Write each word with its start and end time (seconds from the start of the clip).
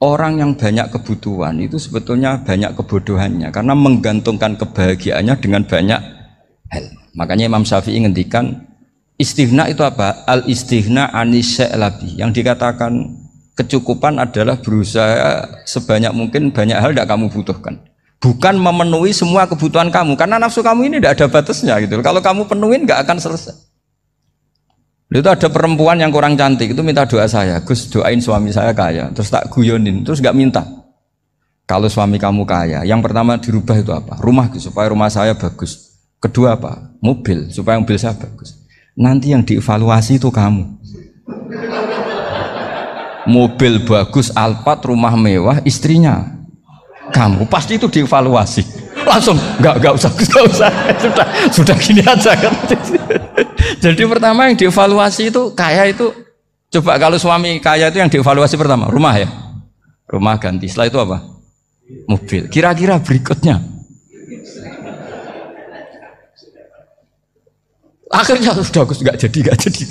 orang 0.00 0.40
yang 0.40 0.52
banyak 0.56 0.88
kebutuhan 0.88 1.60
itu 1.60 1.76
sebetulnya 1.76 2.40
banyak 2.40 2.72
kebodohannya 2.74 3.52
karena 3.52 3.76
menggantungkan 3.76 4.56
kebahagiaannya 4.56 5.34
dengan 5.38 5.62
banyak 5.68 6.00
hal. 6.72 6.84
Makanya 7.14 7.52
Imam 7.52 7.62
Syafi'i 7.68 8.00
ngendikan 8.00 8.64
istighna 9.20 9.68
itu 9.68 9.84
apa? 9.84 10.24
Al 10.24 10.48
istighna 10.48 11.12
anis 11.12 11.60
labi. 11.60 12.16
Yang 12.16 12.40
dikatakan 12.40 12.92
kecukupan 13.54 14.16
adalah 14.16 14.56
berusaha 14.56 15.60
sebanyak 15.68 16.16
mungkin 16.16 16.48
banyak 16.50 16.80
hal 16.80 16.96
tidak 16.96 17.08
kamu 17.12 17.28
butuhkan. 17.28 17.84
Bukan 18.20 18.60
memenuhi 18.60 19.16
semua 19.16 19.48
kebutuhan 19.48 19.88
kamu 19.88 20.12
karena 20.16 20.36
nafsu 20.36 20.60
kamu 20.60 20.92
ini 20.92 20.96
tidak 21.00 21.20
ada 21.20 21.26
batasnya 21.28 21.76
gitu. 21.84 22.00
Kalau 22.04 22.20
kamu 22.20 22.48
penuhin 22.48 22.84
nggak 22.84 23.04
akan 23.04 23.16
selesai. 23.16 23.69
Itu 25.10 25.26
ada 25.26 25.50
perempuan 25.50 25.98
yang 25.98 26.14
kurang 26.14 26.38
cantik 26.38 26.70
itu 26.70 26.82
minta 26.86 27.02
doa 27.02 27.26
saya, 27.26 27.58
Gus 27.66 27.90
doain 27.90 28.22
suami 28.22 28.54
saya 28.54 28.70
kaya, 28.70 29.10
terus 29.10 29.26
tak 29.26 29.50
guyonin, 29.50 30.06
terus 30.06 30.22
nggak 30.22 30.36
minta. 30.38 30.62
Kalau 31.66 31.90
suami 31.90 32.14
kamu 32.14 32.46
kaya, 32.46 32.86
yang 32.86 33.02
pertama 33.02 33.34
dirubah 33.34 33.74
itu 33.74 33.90
apa? 33.90 34.22
Rumah 34.22 34.54
supaya 34.58 34.86
rumah 34.90 35.10
saya 35.10 35.34
bagus. 35.34 35.98
Kedua 36.22 36.54
apa? 36.54 36.94
Mobil 37.02 37.50
supaya 37.50 37.74
mobil 37.82 37.98
saya 37.98 38.14
bagus. 38.14 38.54
Nanti 38.94 39.34
yang 39.34 39.42
dievaluasi 39.42 40.22
itu 40.22 40.30
kamu. 40.30 40.78
Mobil 43.26 43.82
bagus, 43.82 44.30
Alphard, 44.30 44.86
rumah 44.86 45.18
mewah, 45.18 45.58
istrinya 45.66 46.40
kamu 47.10 47.50
pasti 47.50 47.82
itu 47.82 47.90
dievaluasi. 47.90 48.62
Langsung 49.02 49.34
nggak 49.58 49.74
nggak 49.82 49.92
usah 49.98 50.10
nggak 50.14 50.44
usah 50.46 50.70
sudah 51.02 51.26
sudah 51.50 51.76
gini 51.82 52.02
aja 52.06 52.30
kan. 52.38 52.54
Jadi 53.78 54.02
pertama 54.08 54.50
yang 54.50 54.58
dievaluasi 54.58 55.30
itu 55.30 55.54
kaya 55.54 55.86
itu 55.86 56.10
coba 56.74 56.98
kalau 56.98 57.20
suami 57.20 57.62
kaya 57.62 57.94
itu 57.94 58.02
yang 58.02 58.10
dievaluasi 58.10 58.58
pertama 58.58 58.90
rumah 58.90 59.14
ya, 59.14 59.30
rumah 60.10 60.34
ganti. 60.42 60.66
Setelah 60.66 60.88
itu 60.90 60.98
apa? 60.98 61.18
Mobil. 62.10 62.50
Kira-kira 62.50 62.98
berikutnya. 62.98 63.62
Akhirnya 68.10 68.58
sudah 68.58 68.82
aku 68.82 68.94
nggak 68.98 69.18
jadi 69.22 69.38
nggak 69.38 69.58
jadi. 69.70 69.84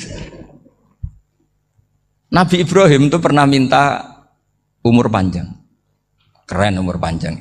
Nabi 2.29 2.55
Ibrahim 2.67 3.07
itu 3.07 3.17
pernah 3.23 3.47
minta 3.47 4.03
umur 4.83 5.07
panjang. 5.07 5.47
Keren 6.43 6.83
umur 6.83 6.99
panjang. 6.99 7.39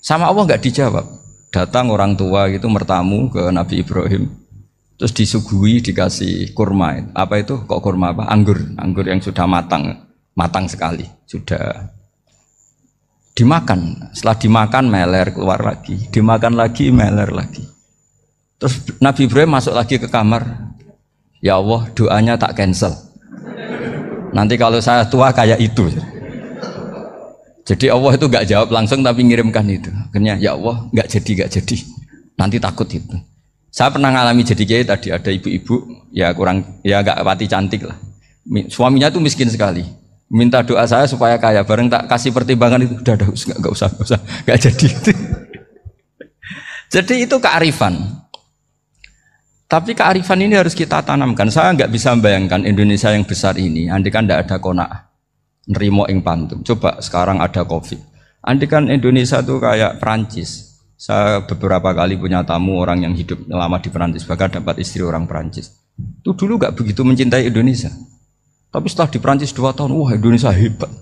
Sama 0.00 0.32
Allah 0.32 0.48
nggak 0.48 0.64
dijawab. 0.64 1.06
Datang 1.52 1.92
orang 1.92 2.14
tua 2.16 2.46
itu 2.48 2.64
mertamu 2.70 3.28
ke 3.28 3.50
Nabi 3.50 3.82
Ibrahim 3.82 4.39
terus 5.00 5.16
disuguhi 5.16 5.80
dikasih 5.80 6.52
kurma. 6.52 7.08
Apa 7.16 7.40
itu? 7.40 7.64
Kok 7.64 7.80
kurma 7.80 8.12
apa? 8.12 8.28
Anggur. 8.28 8.60
Anggur 8.76 9.08
yang 9.08 9.24
sudah 9.24 9.48
matang. 9.48 9.96
Matang 10.36 10.68
sekali. 10.68 11.08
Sudah 11.24 11.88
dimakan. 13.32 14.12
Setelah 14.12 14.36
dimakan 14.36 14.84
meler 14.92 15.32
keluar 15.32 15.56
lagi. 15.56 15.96
Dimakan 16.12 16.52
lagi 16.52 16.92
meler 16.92 17.32
lagi. 17.32 17.64
Terus 18.60 19.00
Nabi 19.00 19.24
Ibrahim 19.24 19.56
masuk 19.56 19.72
lagi 19.72 19.96
ke 19.96 20.04
kamar. 20.04 20.68
Ya 21.40 21.56
Allah 21.56 21.88
doanya 21.96 22.36
tak 22.36 22.60
cancel. 22.60 22.92
Nanti 24.36 24.60
kalau 24.60 24.84
saya 24.84 25.08
tua 25.08 25.32
kayak 25.32 25.64
itu. 25.64 25.88
Jadi 27.64 27.88
Allah 27.88 28.20
itu 28.20 28.28
nggak 28.28 28.44
jawab 28.52 28.68
langsung 28.68 29.00
tapi 29.00 29.24
ngirimkan 29.24 29.64
itu. 29.64 29.88
Akhirnya 29.88 30.36
ya 30.36 30.52
Allah 30.52 30.92
nggak 30.92 31.08
jadi 31.08 31.30
nggak 31.40 31.50
jadi. 31.56 31.76
Nanti 32.36 32.60
takut 32.60 32.84
itu 32.92 33.29
saya 33.70 33.94
pernah 33.94 34.10
ngalami 34.10 34.42
jadi 34.42 34.62
kiai 34.66 34.84
tadi 34.84 35.14
ada 35.14 35.30
ibu-ibu 35.30 36.10
ya 36.10 36.34
kurang 36.34 36.82
ya 36.82 37.06
agak 37.06 37.22
pati 37.22 37.46
cantik 37.46 37.86
lah. 37.86 37.94
Suaminya 38.66 39.14
tuh 39.14 39.22
miskin 39.22 39.46
sekali. 39.46 39.86
Minta 40.30 40.62
doa 40.62 40.82
saya 40.90 41.06
supaya 41.06 41.38
kaya. 41.38 41.62
Bareng 41.62 41.86
tak 41.86 42.10
kasih 42.10 42.34
pertimbangan 42.34 42.82
itu 42.82 42.98
udah, 42.98 43.14
udah 43.14 43.28
nggak, 43.30 43.58
nggak 43.62 43.72
usah 43.72 43.88
nggak 43.94 44.06
usah 44.10 44.20
nggak 44.46 44.58
jadi. 44.58 44.88
jadi 46.98 47.14
itu 47.30 47.36
kearifan. 47.38 47.94
Tapi 49.70 49.94
kearifan 49.94 50.42
ini 50.42 50.58
harus 50.58 50.74
kita 50.74 51.06
tanamkan. 51.06 51.46
Saya 51.46 51.70
nggak 51.70 51.94
bisa 51.94 52.10
membayangkan 52.10 52.66
Indonesia 52.66 53.14
yang 53.14 53.22
besar 53.22 53.54
ini. 53.54 53.86
Andai 53.86 54.10
kan 54.10 54.26
ada 54.26 54.58
konak, 54.58 55.14
nerimo 55.70 56.10
ing 56.10 56.26
pantum. 56.26 56.66
Coba 56.66 56.98
sekarang 56.98 57.38
ada 57.38 57.62
covid. 57.62 58.02
Andai 58.42 58.66
kan 58.66 58.90
Indonesia 58.90 59.38
tuh 59.46 59.62
kayak 59.62 60.02
Perancis, 60.02 60.69
saya 61.00 61.40
beberapa 61.48 61.96
kali 61.96 62.20
punya 62.20 62.44
tamu 62.44 62.76
orang 62.76 63.08
yang 63.08 63.16
hidup 63.16 63.48
lama 63.48 63.80
di 63.80 63.88
Perancis, 63.88 64.28
bahkan 64.28 64.52
dapat 64.52 64.84
istri 64.84 65.00
orang 65.00 65.24
Perancis. 65.24 65.72
Itu 65.96 66.36
dulu 66.36 66.60
gak 66.60 66.76
begitu 66.76 67.00
mencintai 67.08 67.48
Indonesia. 67.48 67.88
Tapi 68.68 68.84
setelah 68.92 69.08
di 69.08 69.16
Perancis 69.16 69.56
dua 69.56 69.72
tahun, 69.72 69.96
wah 69.96 70.12
Indonesia 70.12 70.52
hebat. 70.52 70.92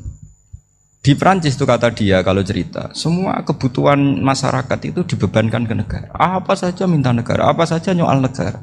Di 1.02 1.18
Perancis 1.18 1.58
itu 1.58 1.66
kata 1.66 1.90
dia 1.90 2.22
kalau 2.22 2.46
cerita, 2.46 2.94
semua 2.94 3.42
kebutuhan 3.42 3.98
masyarakat 4.22 4.78
itu 4.86 5.02
dibebankan 5.02 5.66
ke 5.66 5.74
negara. 5.74 6.14
Apa 6.14 6.54
saja 6.54 6.86
minta 6.86 7.10
negara, 7.10 7.50
apa 7.50 7.66
saja 7.66 7.90
nyoal 7.90 8.22
negara. 8.22 8.62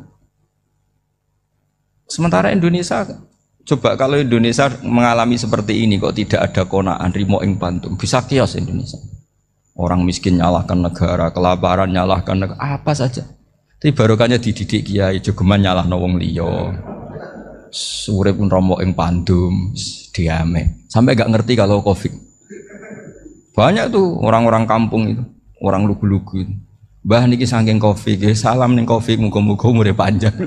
Sementara 2.08 2.56
Indonesia, 2.56 3.04
coba 3.68 4.00
kalau 4.00 4.16
Indonesia 4.16 4.72
mengalami 4.88 5.36
seperti 5.36 5.84
ini 5.84 6.00
kok 6.00 6.16
tidak 6.16 6.48
ada 6.48 6.64
konaan, 6.64 7.12
rimo 7.12 7.44
ing 7.44 7.60
pantum, 7.60 8.00
bisa 8.00 8.24
kios 8.24 8.56
Indonesia. 8.56 9.25
Orang 9.76 10.08
miskin 10.08 10.40
nyalahkan 10.40 10.80
negara, 10.80 11.36
kelaparan 11.36 11.92
nyalahkan 11.92 12.40
negara, 12.40 12.80
apa 12.80 12.96
saja. 12.96 13.28
Tapi 13.76 13.92
barokahnya 13.92 14.40
dididik 14.40 14.88
kiai, 14.88 15.20
jogeman 15.20 15.60
nyalah 15.60 15.84
wong 15.92 16.16
liya. 16.16 16.72
Surip 17.76 18.40
pun 18.40 18.48
romo 18.48 18.80
ing 18.80 18.96
pandum, 18.96 19.76
diame. 20.16 20.88
Sampai 20.88 21.20
gak 21.20 21.28
ngerti 21.28 21.60
kalau 21.60 21.84
covid. 21.84 22.16
Banyak 23.52 23.92
tuh 23.92 24.16
orang-orang 24.24 24.64
kampung 24.64 25.12
itu, 25.12 25.24
orang 25.60 25.84
lugu-lugu 25.84 26.48
itu. 26.48 26.56
Niki 27.06 27.44
saking 27.44 27.76
covid, 27.76 28.32
salam 28.32 28.80
nih 28.80 28.88
covid, 28.88 29.20
muga-muga 29.20 29.68
umure 29.68 29.92
panjang. 29.92 30.32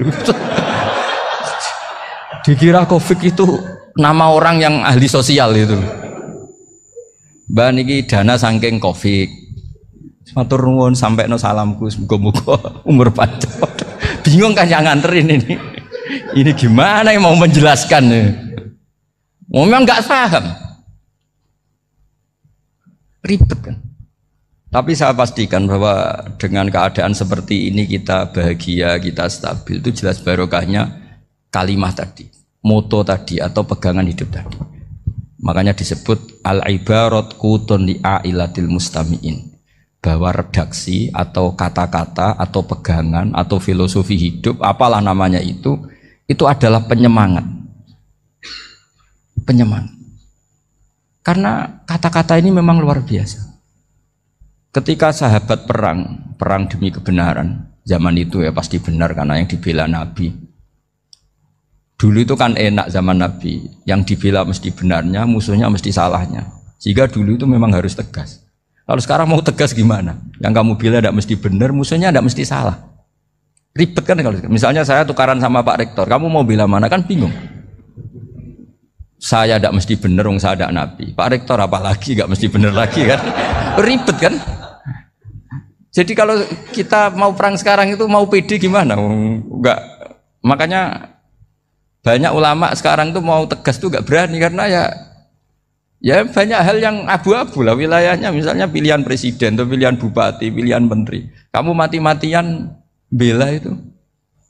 Dikira 2.49 2.89
covid 2.89 3.29
itu 3.29 3.45
nama 3.93 4.33
orang 4.33 4.57
yang 4.57 4.75
ahli 4.89 5.05
sosial 5.05 5.53
itu. 5.53 5.77
Mbak 7.59 7.75
niki 7.75 8.07
dana 8.07 8.39
saking 8.39 8.79
Covid. 8.79 9.27
Matur 10.39 10.63
nuwun 10.63 10.95
sampai 10.95 11.27
no 11.27 11.35
salamku 11.35 11.91
muga-muga 11.99 12.55
umur 12.91 13.11
panjang. 13.11 13.51
Bingung 14.23 14.55
kan 14.55 14.71
yang 14.71 14.87
nganterin 14.87 15.27
ini. 15.27 15.59
Ini 16.39 16.55
gimana 16.55 17.11
yang 17.11 17.27
mau 17.27 17.35
menjelaskan? 17.35 18.07
Memang 19.51 19.83
nggak 19.83 20.07
paham. 20.07 20.45
Ribet 23.27 23.59
kan. 23.59 23.75
Tapi 24.71 24.95
saya 24.95 25.19
pastikan 25.19 25.67
bahwa 25.67 26.15
dengan 26.39 26.71
keadaan 26.71 27.11
seperti 27.11 27.75
ini 27.75 27.91
kita 27.91 28.31
bahagia, 28.31 29.03
kita 29.03 29.27
stabil 29.27 29.83
itu 29.83 29.91
jelas 29.99 30.23
barokahnya 30.23 30.95
kalimat 31.51 31.99
tadi, 31.99 32.31
moto 32.63 33.03
tadi 33.03 33.43
atau 33.43 33.67
pegangan 33.67 34.07
hidup 34.07 34.31
tadi. 34.31 34.78
Makanya 35.39 35.71
disebut 35.75 36.43
al 36.43 36.67
ibarat 36.67 37.39
kutun 37.39 37.87
li 37.87 38.03
ailatil 38.03 38.67
mustamiin. 38.67 39.55
Bahwa 39.99 40.31
redaksi 40.31 41.11
atau 41.11 41.55
kata-kata 41.59 42.39
atau 42.39 42.63
pegangan 42.63 43.35
atau 43.35 43.59
filosofi 43.59 44.15
hidup 44.15 44.63
apalah 44.63 45.03
namanya 45.03 45.43
itu 45.43 45.75
itu 46.27 46.47
adalah 46.47 46.87
penyemangat. 46.87 47.47
Penyemangat. 49.43 49.95
Karena 51.23 51.83
kata-kata 51.83 52.39
ini 52.39 52.55
memang 52.55 52.79
luar 52.79 53.03
biasa. 53.03 53.43
Ketika 54.71 55.11
sahabat 55.11 55.67
perang 55.67 56.31
perang 56.39 56.71
demi 56.71 56.95
kebenaran 56.95 57.69
zaman 57.83 58.15
itu 58.21 58.45
ya 58.45 58.55
pasti 58.55 58.79
benar 58.79 59.17
karena 59.17 59.41
yang 59.41 59.49
dibela 59.51 59.89
Nabi 59.91 60.48
Dulu 61.99 62.23
itu 62.23 62.39
kan 62.39 62.55
enak 62.55 62.95
zaman 62.95 63.19
Nabi, 63.19 63.59
yang 63.83 64.07
dibela 64.07 64.47
mesti 64.47 64.71
benarnya, 64.71 65.27
musuhnya 65.27 65.67
mesti 65.67 65.91
salahnya. 65.91 66.47
Sehingga 66.79 67.11
dulu 67.11 67.35
itu 67.35 67.43
memang 67.43 67.75
harus 67.75 67.99
tegas. 67.99 68.47
Kalau 68.87 69.03
sekarang 69.03 69.27
mau 69.27 69.43
tegas 69.43 69.75
gimana? 69.75 70.15
Yang 70.39 70.53
kamu 70.63 70.73
bela 70.79 71.03
tidak 71.03 71.15
mesti 71.19 71.35
benar, 71.35 71.75
musuhnya 71.75 72.15
tidak 72.15 72.31
mesti 72.31 72.47
salah. 72.47 72.79
Ribet 73.75 74.07
kan 74.07 74.15
kalau 74.23 74.39
misalnya 74.47 74.87
saya 74.87 75.03
tukaran 75.03 75.43
sama 75.43 75.67
Pak 75.67 75.77
Rektor, 75.83 76.07
kamu 76.07 76.31
mau 76.31 76.47
bela 76.47 76.71
mana 76.71 76.87
kan 76.87 77.03
bingung. 77.03 77.35
Saya 79.19 79.59
tidak 79.59 79.75
mesti 79.75 79.99
benar, 79.99 80.31
saya 80.39 80.55
tidak 80.55 80.71
Nabi. 80.71 81.11
Pak 81.19 81.29
Rektor 81.35 81.59
apalagi 81.59 82.15
nggak 82.15 82.31
mesti 82.31 82.47
benar 82.47 82.79
lagi 82.79 83.11
kan? 83.11 83.21
Ribet 83.87 84.17
kan? 84.23 84.35
Jadi 85.91 86.15
kalau 86.15 86.39
kita 86.71 87.11
mau 87.19 87.35
perang 87.35 87.59
sekarang 87.59 87.91
itu 87.91 88.07
mau 88.07 88.23
pede 88.31 88.55
gimana? 88.63 88.95
Enggak. 88.95 89.83
Makanya 90.47 91.11
banyak 92.03 92.33
ulama 92.33 92.73
sekarang 92.73 93.11
tuh 93.11 93.21
mau 93.21 93.45
tegas 93.45 93.77
tuh 93.77 93.91
gak 93.91 94.07
berani 94.07 94.39
karena 94.39 94.65
ya 94.71 94.83
ya 95.99 96.23
banyak 96.25 96.61
hal 96.63 96.77
yang 96.79 96.97
abu-abu 97.11 97.67
lah 97.67 97.75
wilayahnya 97.75 98.31
misalnya 98.31 98.71
pilihan 98.71 99.03
presiden 99.03 99.59
atau 99.59 99.67
pilihan 99.67 99.99
bupati, 99.99 100.49
pilihan 100.51 100.83
menteri. 100.87 101.27
Kamu 101.51 101.75
mati-matian 101.75 102.71
bela 103.11 103.51
itu 103.51 103.75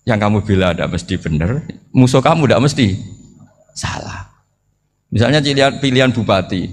yang 0.04 0.20
kamu 0.20 0.44
bela 0.44 0.76
ada 0.76 0.88
mesti 0.88 1.14
benar, 1.20 1.64
musuh 1.92 2.20
kamu 2.20 2.48
tidak 2.48 2.62
mesti 2.68 2.86
salah. 3.76 4.28
Misalnya 5.08 5.40
pilihan 5.40 5.80
pilihan 5.80 6.10
bupati, 6.12 6.68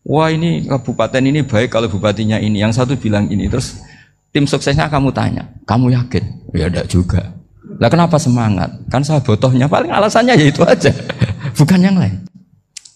Wah 0.00 0.32
ini 0.32 0.64
kabupaten 0.64 1.20
ini 1.20 1.44
baik 1.44 1.76
kalau 1.76 1.86
bupatinya 1.92 2.40
ini. 2.40 2.64
Yang 2.64 2.80
satu 2.80 2.96
bilang 2.96 3.28
ini. 3.28 3.46
Terus 3.52 3.84
tim 4.32 4.48
suksesnya 4.48 4.88
kamu 4.88 5.12
tanya, 5.12 5.44
kamu 5.68 5.92
yakin? 5.92 6.24
Ya 6.56 6.72
tidak 6.72 6.86
juga. 6.88 7.22
Lah 7.60 7.88
kenapa 7.92 8.16
semangat? 8.16 8.72
Kan 8.88 9.04
saya 9.04 9.20
botohnya 9.20 9.68
paling 9.68 9.92
alasannya 9.92 10.36
ya 10.36 10.46
itu 10.48 10.62
aja, 10.64 10.90
bukan 11.58 11.80
yang 11.80 11.96
lain. 11.96 12.24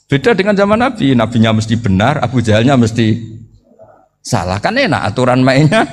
Beda 0.09 0.37
dengan 0.37 0.57
zaman 0.57 0.81
Nabi, 0.81 1.17
Nabinya 1.17 1.57
mesti 1.57 1.75
benar, 1.81 2.21
Abu 2.21 2.45
Jahalnya 2.45 2.77
mesti 2.77 3.19
salah. 4.21 4.61
Kan 4.61 4.77
enak 4.77 5.05
aturan 5.13 5.41
mainnya 5.41 5.85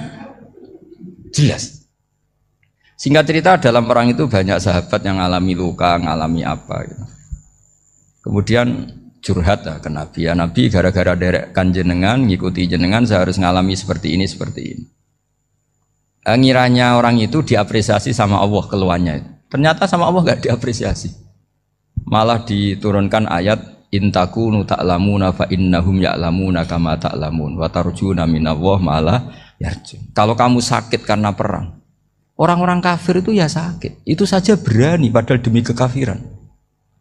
jelas. 1.36 1.88
Singkat 3.02 3.26
cerita 3.26 3.52
dalam 3.58 3.90
perang 3.90 4.14
itu 4.14 4.30
banyak 4.30 4.62
sahabat 4.62 5.02
yang 5.02 5.18
alami 5.18 5.58
luka, 5.58 5.98
ngalami 5.98 6.46
apa 6.46 6.86
gitu. 6.86 7.06
Kemudian 8.22 8.68
curhat 9.26 9.66
lah 9.66 9.82
ke 9.82 9.90
Nabi. 9.90 10.30
Ya 10.30 10.38
Nabi 10.38 10.70
gara-gara 10.70 11.18
derek 11.18 11.50
kan 11.50 11.74
jenengan, 11.74 12.22
ngikuti 12.30 12.70
jenengan 12.70 13.02
saya 13.02 13.26
harus 13.26 13.42
ngalami 13.42 13.74
seperti 13.74 14.14
ini, 14.14 14.30
seperti 14.30 14.62
ini. 14.62 14.86
Eh, 16.22 16.38
ngiranya 16.38 17.02
orang 17.02 17.18
itu 17.18 17.42
diapresiasi 17.42 18.14
sama 18.14 18.38
Allah 18.38 18.64
keluarnya. 18.70 19.26
Ternyata 19.50 19.90
sama 19.90 20.06
Allah 20.06 20.22
gak 20.22 20.46
diapresiasi. 20.46 21.10
Malah 22.06 22.46
diturunkan 22.46 23.26
ayat 23.26 23.90
intakunu 23.90 24.64
ta'lamuna 24.64 25.34
fa 25.34 25.50
innahum 25.50 25.98
ya'lamuna 26.00 26.64
kama 26.70 26.96
ta'lamun 27.02 27.58
wa 27.58 27.68
tarjuna 27.68 28.30
minallah 28.30 28.78
malah 28.80 29.20
yarjun. 29.58 30.14
Kalau 30.14 30.38
kamu 30.38 30.62
sakit 30.62 31.04
karena 31.04 31.34
perang, 31.34 31.82
orang-orang 32.38 32.80
kafir 32.80 33.20
itu 33.20 33.36
ya 33.36 33.50
sakit. 33.50 34.06
Itu 34.06 34.30
saja 34.30 34.56
berani 34.56 35.10
padahal 35.10 35.42
demi 35.42 35.66
kekafiran. 35.66 36.22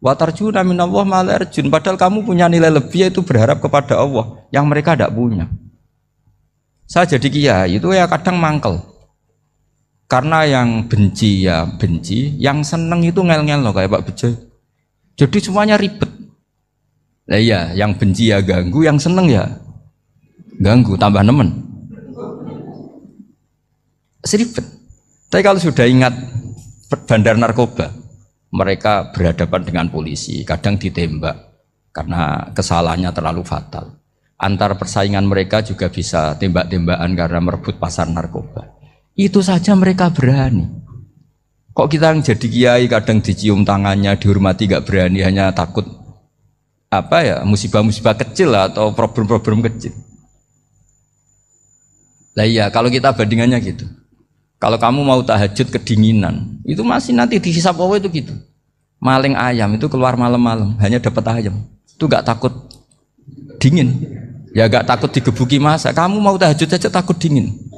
Watarjuna 0.01 0.65
minallah 0.65 1.05
malarjun. 1.05 1.69
Padahal 1.69 1.93
kamu 1.93 2.25
punya 2.25 2.49
nilai 2.49 2.73
lebih 2.73 3.05
yaitu 3.05 3.21
berharap 3.21 3.61
kepada 3.61 4.01
Allah 4.01 4.41
yang 4.49 4.65
mereka 4.65 4.97
tidak 4.97 5.13
punya. 5.13 5.45
Saya 6.89 7.05
jadi 7.05 7.27
kiai 7.29 7.77
itu 7.77 7.87
ya 7.93 8.09
kadang 8.09 8.41
mangkel. 8.41 8.90
Karena 10.11 10.43
yang 10.43 10.91
benci 10.91 11.47
ya 11.47 11.63
benci, 11.63 12.35
yang 12.35 12.67
seneng 12.67 12.99
itu 12.99 13.23
ngel-ngel 13.23 13.63
loh 13.63 13.71
kayak 13.71 13.95
Pak 13.95 14.03
Bejo. 14.11 14.27
Jadi 15.15 15.37
semuanya 15.39 15.79
ribet. 15.79 16.11
Nah 17.31 17.39
iya, 17.39 17.71
yang 17.71 17.95
benci 17.95 18.27
ya 18.27 18.43
ganggu, 18.43 18.83
yang 18.83 18.99
seneng 18.99 19.31
ya 19.31 19.47
ganggu, 20.59 20.99
tambah 20.99 21.23
nemen. 21.23 21.63
Seribet. 24.27 24.67
Tapi 25.31 25.39
kalau 25.47 25.63
sudah 25.63 25.87
ingat 25.87 26.11
bandar 27.07 27.39
narkoba, 27.39 27.95
mereka 28.51 29.15
berhadapan 29.15 29.63
dengan 29.63 29.87
polisi, 29.87 30.43
kadang 30.43 30.75
ditembak 30.75 31.39
karena 31.95 32.51
kesalahannya 32.51 33.15
terlalu 33.15 33.47
fatal. 33.47 33.95
Antar 34.35 34.75
persaingan 34.75 35.23
mereka 35.23 35.63
juga 35.63 35.87
bisa 35.87 36.35
tembak-tembakan 36.35 37.15
karena 37.15 37.39
merebut 37.39 37.79
pasar 37.79 38.11
narkoba. 38.11 38.80
Itu 39.21 39.45
saja 39.45 39.77
mereka 39.77 40.09
berani. 40.09 40.65
Kok 41.77 41.87
kita 41.93 42.09
yang 42.09 42.25
jadi 42.25 42.47
kiai 42.49 42.85
kadang 42.89 43.21
dicium 43.21 43.61
tangannya, 43.61 44.17
dihormati 44.17 44.65
gak 44.65 44.89
berani, 44.89 45.21
hanya 45.21 45.53
takut 45.53 45.85
apa 46.91 47.23
ya 47.23 47.37
musibah-musibah 47.45 48.17
kecil 48.17 48.51
atau 48.51 48.91
problem-problem 48.97 49.61
kecil. 49.69 49.93
Lah 52.33 52.49
iya, 52.49 52.67
kalau 52.73 52.89
kita 52.89 53.13
bandingannya 53.13 53.61
gitu. 53.61 53.85
Kalau 54.57 54.81
kamu 54.81 55.05
mau 55.05 55.21
tahajud 55.21 55.69
kedinginan, 55.69 56.59
itu 56.65 56.81
masih 56.81 57.13
nanti 57.13 57.37
dihisap 57.37 57.77
Allah 57.77 58.01
itu 58.01 58.09
gitu. 58.25 58.33
Maling 58.97 59.37
ayam 59.37 59.69
itu 59.77 59.85
keluar 59.85 60.17
malam-malam, 60.17 60.75
hanya 60.81 60.97
dapat 60.97 61.23
ayam. 61.29 61.61
Itu 61.93 62.09
gak 62.09 62.25
takut 62.25 62.51
dingin. 63.61 64.01
Ya 64.51 64.67
gak 64.67 64.89
takut 64.89 65.13
digebuki 65.13 65.61
masa. 65.61 65.95
Kamu 65.95 66.17
mau 66.19 66.35
tahajud 66.35 66.67
saja 66.67 66.89
takut 66.91 67.15
dingin. 67.15 67.70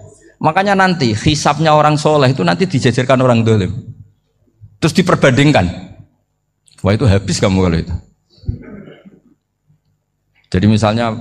Makanya 0.43 0.75
nanti 0.75 1.15
hisapnya 1.15 1.71
orang 1.71 1.95
soleh 1.95 2.35
itu 2.35 2.43
nanti 2.43 2.67
dijajarkan 2.67 3.19
orang 3.23 3.47
dolim. 3.47 3.71
Terus 4.83 4.91
diperbandingkan. 4.91 5.65
Wah 6.83 6.91
itu 6.91 7.07
habis 7.07 7.39
kamu 7.39 7.63
kalau 7.63 7.77
itu. 7.79 7.93
Jadi 10.51 10.65
misalnya 10.67 11.15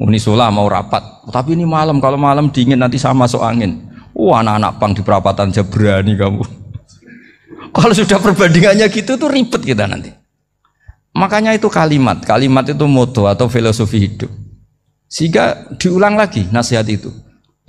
Unisula 0.00 0.48
mau 0.48 0.64
rapat, 0.70 1.28
tapi 1.28 1.58
ini 1.58 1.66
malam 1.66 2.00
kalau 2.00 2.16
malam 2.16 2.48
dingin 2.48 2.78
nanti 2.78 2.96
sama 2.96 3.26
masuk 3.26 3.42
angin. 3.42 3.90
Wah 4.14 4.40
anak-anak 4.40 4.72
pang 4.78 4.94
di 4.94 5.02
perapatan 5.02 5.50
aja 5.50 5.66
berani 5.66 6.16
kamu. 6.16 6.42
Kalau 7.76 7.94
sudah 7.94 8.18
perbandingannya 8.18 8.90
gitu 8.90 9.14
tuh 9.14 9.30
ribet 9.30 9.62
kita 9.62 9.86
nanti. 9.86 10.10
Makanya 11.14 11.54
itu 11.54 11.70
kalimat, 11.70 12.22
kalimat 12.24 12.66
itu 12.66 12.86
moto 12.90 13.30
atau 13.30 13.46
filosofi 13.46 14.08
hidup. 14.08 14.30
Sehingga 15.06 15.70
diulang 15.78 16.18
lagi 16.18 16.48
nasihat 16.50 16.86
itu. 16.90 17.12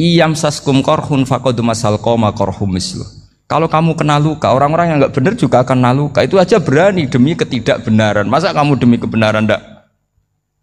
Iyam 0.01 0.33
saskum 0.33 0.81
korhun 0.81 1.29
fakodu 1.29 1.61
masal 1.61 2.01
koma 2.01 2.33
korhum 2.33 2.73
mislu. 2.73 3.05
Kalau 3.45 3.69
kamu 3.69 3.93
kena 3.93 4.17
luka, 4.17 4.49
orang-orang 4.49 4.89
yang 4.89 4.97
nggak 5.05 5.13
benar 5.13 5.33
juga 5.37 5.61
akan 5.61 5.77
kena 5.77 5.91
luka. 5.93 6.25
Itu 6.25 6.41
aja 6.41 6.57
berani 6.57 7.05
demi 7.05 7.37
ketidakbenaran. 7.37 8.25
Masa 8.25 8.49
kamu 8.49 8.81
demi 8.81 8.97
kebenaran 8.97 9.45
ndak 9.45 9.61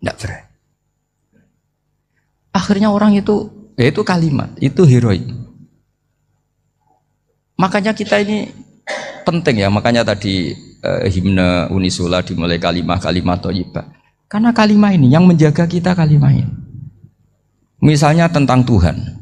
ndak 0.02 0.16
berani? 0.18 0.48
Akhirnya 2.50 2.88
orang 2.90 3.14
itu, 3.14 3.46
ya 3.78 3.86
itu 3.86 4.02
kalimat, 4.02 4.50
itu 4.58 4.82
heroik. 4.82 5.22
Makanya 7.60 7.92
kita 7.94 8.24
ini 8.24 8.50
penting 9.22 9.62
ya, 9.62 9.68
makanya 9.68 10.02
tadi 10.02 10.56
eh, 10.82 11.06
himne 11.12 11.68
Unisula 11.70 12.24
dimulai 12.24 12.58
kalimah-kalimah 12.58 13.38
toyibah. 13.38 13.86
Karena 14.26 14.50
kalimah 14.50 14.96
ini 14.96 15.12
yang 15.12 15.28
menjaga 15.28 15.68
kita 15.68 15.92
kalimah 15.92 16.32
ini. 16.32 16.54
Misalnya 17.84 18.32
tentang 18.32 18.64
Tuhan. 18.64 19.17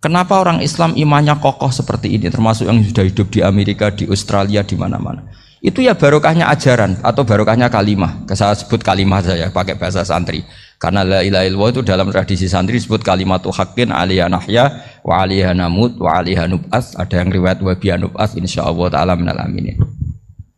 Kenapa 0.00 0.40
orang 0.40 0.64
Islam 0.64 0.96
imannya 0.96 1.36
kokoh 1.44 1.68
seperti 1.68 2.16
ini, 2.16 2.32
termasuk 2.32 2.64
yang 2.64 2.80
sudah 2.80 3.04
hidup 3.04 3.28
di 3.28 3.44
Amerika, 3.44 3.92
di 3.92 4.08
Australia, 4.08 4.64
di 4.64 4.72
mana-mana. 4.72 5.28
Itu 5.60 5.84
ya 5.84 5.92
barokahnya 5.92 6.48
ajaran 6.48 7.04
atau 7.04 7.20
barokahnya 7.28 7.68
kalimah. 7.68 8.24
Saya 8.32 8.56
sebut 8.56 8.80
kalimah 8.80 9.20
saya 9.20 9.52
pakai 9.52 9.76
bahasa 9.76 10.00
santri. 10.08 10.40
Karena 10.80 11.04
la 11.04 11.20
ilaha 11.20 11.44
illallah 11.44 11.70
itu 11.76 11.82
dalam 11.84 12.08
tradisi 12.08 12.48
santri 12.48 12.80
disebut 12.80 13.04
kalimatu 13.04 13.52
haqqin 13.52 13.92
aliyah 13.92 14.32
nahya 14.32 14.72
wa 15.04 15.20
aliyah 15.20 15.52
namut 15.52 16.00
wa 16.00 16.16
aliyah 16.16 16.48
nub'as. 16.48 16.96
Ada 16.96 17.20
yang 17.20 17.28
riwayat 17.28 17.60
wa 17.60 17.76
biya 17.76 18.00
nub'as 18.00 18.40
insyaallah 18.40 18.88
taala 18.88 19.12
minal 19.20 19.36
aminin. 19.36 19.76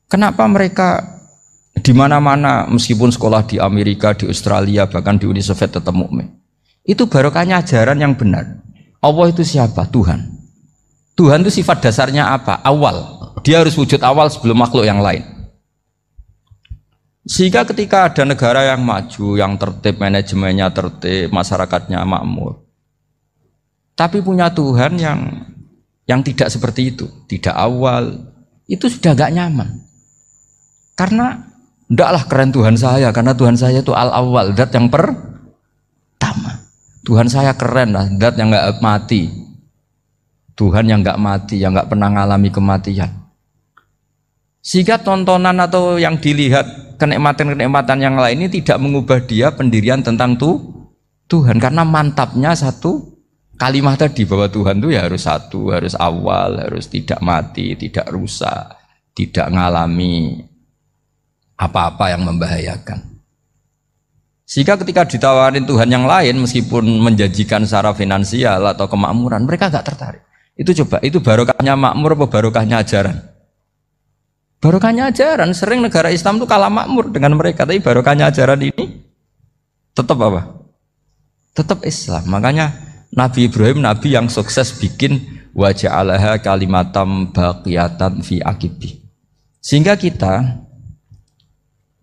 Kenapa 0.07 0.47
mereka 0.47 1.03
di 1.83 1.91
mana-mana 1.91 2.71
meskipun 2.71 3.11
sekolah 3.11 3.43
di 3.43 3.59
Amerika, 3.59 4.15
di 4.15 4.31
Australia, 4.31 4.87
bahkan 4.87 5.19
di 5.19 5.27
Uni 5.27 5.43
Soviet 5.43 5.75
tetap 5.75 5.91
mukmin. 5.91 6.31
Itu 6.87 7.11
barokahnya 7.11 7.59
ajaran 7.59 7.99
yang 7.99 8.15
benar. 8.15 8.63
Allah 9.03 9.27
itu 9.35 9.43
siapa? 9.43 9.91
Tuhan. 9.91 10.31
Tuhan 11.19 11.43
itu 11.43 11.61
sifat 11.61 11.83
dasarnya 11.83 12.31
apa? 12.31 12.63
Awal. 12.63 13.21
Dia 13.43 13.59
harus 13.61 13.75
wujud 13.75 13.99
awal 14.01 14.31
sebelum 14.31 14.63
makhluk 14.63 14.87
yang 14.87 15.03
lain. 15.03 15.27
Sehingga 17.27 17.67
ketika 17.67 18.11
ada 18.11 18.23
negara 18.23 18.67
yang 18.75 18.83
maju, 18.83 19.39
yang 19.39 19.59
tertib, 19.59 19.99
manajemennya 19.99 20.71
tertib, 20.71 21.35
masyarakatnya 21.35 22.03
makmur. 22.03 22.63
Tapi 23.99 24.23
punya 24.23 24.51
Tuhan 24.51 24.99
yang 24.99 25.21
yang 26.07 26.23
tidak 26.23 26.51
seperti 26.51 26.95
itu, 26.95 27.07
tidak 27.31 27.55
awal, 27.55 28.11
itu 28.67 28.91
sudah 28.91 29.15
gak 29.15 29.35
nyaman. 29.35 29.87
Karena 30.99 31.39
ndaklah 31.87 32.27
keren 32.27 32.51
Tuhan 32.51 32.75
saya, 32.75 33.15
karena 33.15 33.35
Tuhan 33.39 33.55
saya 33.55 33.83
itu 33.83 33.95
al 33.95 34.11
awal, 34.11 34.55
dat 34.55 34.71
yang 34.75 34.91
pertama. 34.91 35.32
Tuhan 37.03 37.27
saya 37.27 37.59
keren 37.59 37.95
lah, 37.95 38.07
dat 38.15 38.39
yang 38.39 38.55
gak 38.55 38.79
mati. 38.79 39.27
Tuhan 40.55 40.87
yang 40.87 41.03
gak 41.03 41.19
mati, 41.19 41.59
yang 41.59 41.75
gak 41.75 41.91
pernah 41.91 42.07
mengalami 42.07 42.49
kematian. 42.55 43.11
Sehingga 44.63 45.03
tontonan 45.03 45.59
atau 45.59 45.99
yang 45.99 46.23
dilihat 46.23 46.95
kenikmatan-kenikmatan 47.03 47.99
yang 47.99 48.15
lain 48.15 48.47
ini 48.47 48.63
tidak 48.63 48.79
mengubah 48.79 49.19
dia 49.27 49.51
pendirian 49.51 50.07
tentang 50.07 50.39
tuh 50.39 50.63
Tuhan 51.27 51.59
karena 51.59 51.83
mantapnya 51.83 52.55
satu 52.55 53.19
kalimat 53.59 53.99
tadi 53.99 54.23
bahwa 54.23 54.47
Tuhan 54.47 54.79
itu 54.79 54.95
ya 54.95 55.03
harus 55.03 55.27
satu, 55.27 55.75
harus 55.75 55.99
awal, 55.99 56.63
harus 56.63 56.87
tidak 56.87 57.19
mati, 57.19 57.75
tidak 57.75 58.07
rusak, 58.15 58.79
tidak 59.19 59.51
mengalami 59.51 60.47
apa-apa 61.59 62.15
yang 62.15 62.23
membahayakan. 62.23 63.12
Sehingga 64.43 64.77
ketika 64.77 65.07
ditawarin 65.07 65.65
Tuhan 65.65 65.89
yang 65.89 66.05
lain 66.05 66.43
meskipun 66.43 66.83
menjanjikan 66.83 67.65
secara 67.65 67.95
finansial 67.95 68.63
atau 68.69 68.91
kemakmuran, 68.91 69.47
mereka 69.47 69.71
gak 69.71 69.87
tertarik. 69.87 70.23
Itu 70.53 70.77
coba, 70.85 71.01
itu 71.01 71.23
barokahnya 71.23 71.73
makmur 71.79 72.19
apa 72.19 72.27
barokahnya 72.29 72.85
ajaran? 72.85 73.17
Barokahnya 74.63 75.11
ajaran, 75.11 75.51
sering 75.57 75.83
negara 75.83 76.13
Islam 76.13 76.39
itu 76.39 76.47
kalah 76.47 76.71
makmur 76.71 77.11
dengan 77.11 77.35
mereka, 77.35 77.67
tapi 77.67 77.83
barokahnya 77.83 78.31
ajaran 78.31 78.61
ini 78.63 79.03
tetap 79.97 80.19
apa? 80.21 80.63
Tetap 81.57 81.83
Islam. 81.83 82.23
Makanya 82.29 82.71
Nabi 83.13 83.51
Ibrahim 83.51 83.85
Nabi 83.85 84.15
yang 84.15 84.29
sukses 84.29 84.73
bikin 84.77 85.21
wajah 85.53 86.01
Allah 86.01 86.41
kalimatam 86.41 87.33
baqiyatan 87.33 88.25
fi 88.25 88.41
akibi. 88.41 89.05
Sehingga 89.61 89.95
kita 90.01 90.65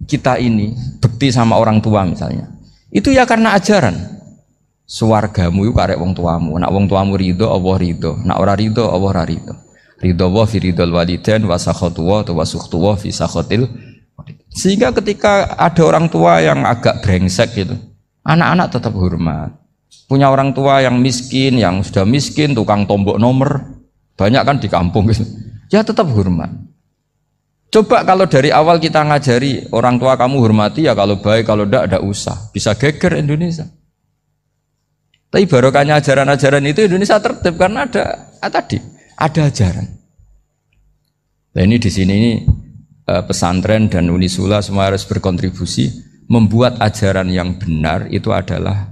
kita 0.05 0.39
ini 0.39 0.75
bekti 1.01 1.33
sama 1.33 1.57
orang 1.59 1.83
tua 1.83 2.05
misalnya. 2.07 2.47
Itu 2.93 3.11
ya 3.11 3.27
karena 3.27 3.55
ajaran. 3.57 4.19
Suwargamu 4.89 5.69
itu 5.69 5.73
karek 5.75 6.01
wong 6.01 6.17
tuamu. 6.17 6.57
Nak 6.57 6.71
wong 6.73 6.89
tuamu 6.89 7.13
ridho, 7.13 7.45
Allah 7.45 7.75
ridho. 7.77 8.17
Nak 8.25 8.37
ora 8.41 8.57
ridho, 8.57 8.89
Allah 8.89 9.09
ora 9.13 9.23
ridho. 9.27 9.53
Ridho 10.01 10.25
wa 10.33 10.47
fi 10.49 10.57
ridho 10.57 10.83
walidain 10.89 11.45
wa 11.45 11.59
sakhatu 11.59 12.01
wa 12.01 12.25
wa 12.25 12.45
sukhtu 12.47 12.77
wa 12.79 12.97
fi 12.97 13.13
sakhatil 13.13 13.67
sehingga 14.49 14.89
ketika 14.91 15.55
ada 15.55 15.81
orang 15.85 16.09
tua 16.09 16.41
yang 16.41 16.65
agak 16.65 17.05
brengsek 17.05 17.53
gitu, 17.53 17.75
anak-anak 18.25 18.67
tetap 18.73 18.93
hormat. 18.97 19.53
Punya 20.09 20.33
orang 20.33 20.57
tua 20.57 20.81
yang 20.81 20.97
miskin, 20.97 21.61
yang 21.61 21.85
sudah 21.85 22.01
miskin, 22.01 22.57
tukang 22.57 22.89
tombok 22.89 23.21
nomor, 23.21 23.77
banyak 24.17 24.41
kan 24.41 24.57
di 24.57 24.65
kampung 24.65 25.05
gitu. 25.13 25.21
Ya 25.69 25.85
tetap 25.85 26.09
hormat. 26.09 26.49
Coba 27.69 28.01
kalau 28.01 28.25
dari 28.25 28.49
awal 28.49 28.81
kita 28.81 29.05
ngajari 29.05 29.69
orang 29.69 30.01
tua 30.01 30.17
kamu 30.17 30.41
hormati 30.41 30.89
ya 30.89 30.97
kalau 30.97 31.21
baik, 31.21 31.45
kalau 31.45 31.69
tidak 31.69 31.93
ada 31.93 31.99
usah. 32.01 32.49
Bisa 32.49 32.73
geger 32.73 33.21
Indonesia. 33.21 33.69
Tapi 35.29 35.45
barokahnya 35.45 36.01
ajaran-ajaran 36.01 36.65
itu 36.65 36.89
Indonesia 36.89 37.21
tertib 37.21 37.53
karena 37.61 37.85
ada 37.85 38.33
ah, 38.41 38.49
tadi 38.49 38.81
ada 39.13 39.45
ajaran. 39.45 39.85
Nah 41.53 41.61
ini 41.61 41.77
di 41.77 41.89
sini 41.93 42.13
ini 42.17 42.31
eh, 43.05 43.23
pesantren 43.29 43.85
dan 43.85 44.09
Unisula 44.09 44.65
semua 44.65 44.89
harus 44.89 45.05
berkontribusi 45.05 45.93
membuat 46.25 46.81
ajaran 46.81 47.29
yang 47.29 47.61
benar 47.61 48.09
itu 48.09 48.33
adalah 48.33 48.89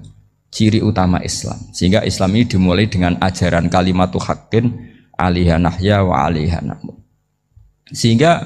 ciri 0.53 0.85
utama 0.85 1.17
Islam. 1.25 1.57
Sehingga 1.73 2.05
Islam 2.05 2.37
ini 2.37 2.45
dimulai 2.45 2.85
dengan 2.85 3.17
ajaran 3.17 3.65
kalimatul 3.73 4.21
haqqin 4.21 4.73
alihanahya 5.17 6.05
wa 6.05 6.29
alihanahmu. 6.29 6.93
Sehingga 7.89 8.45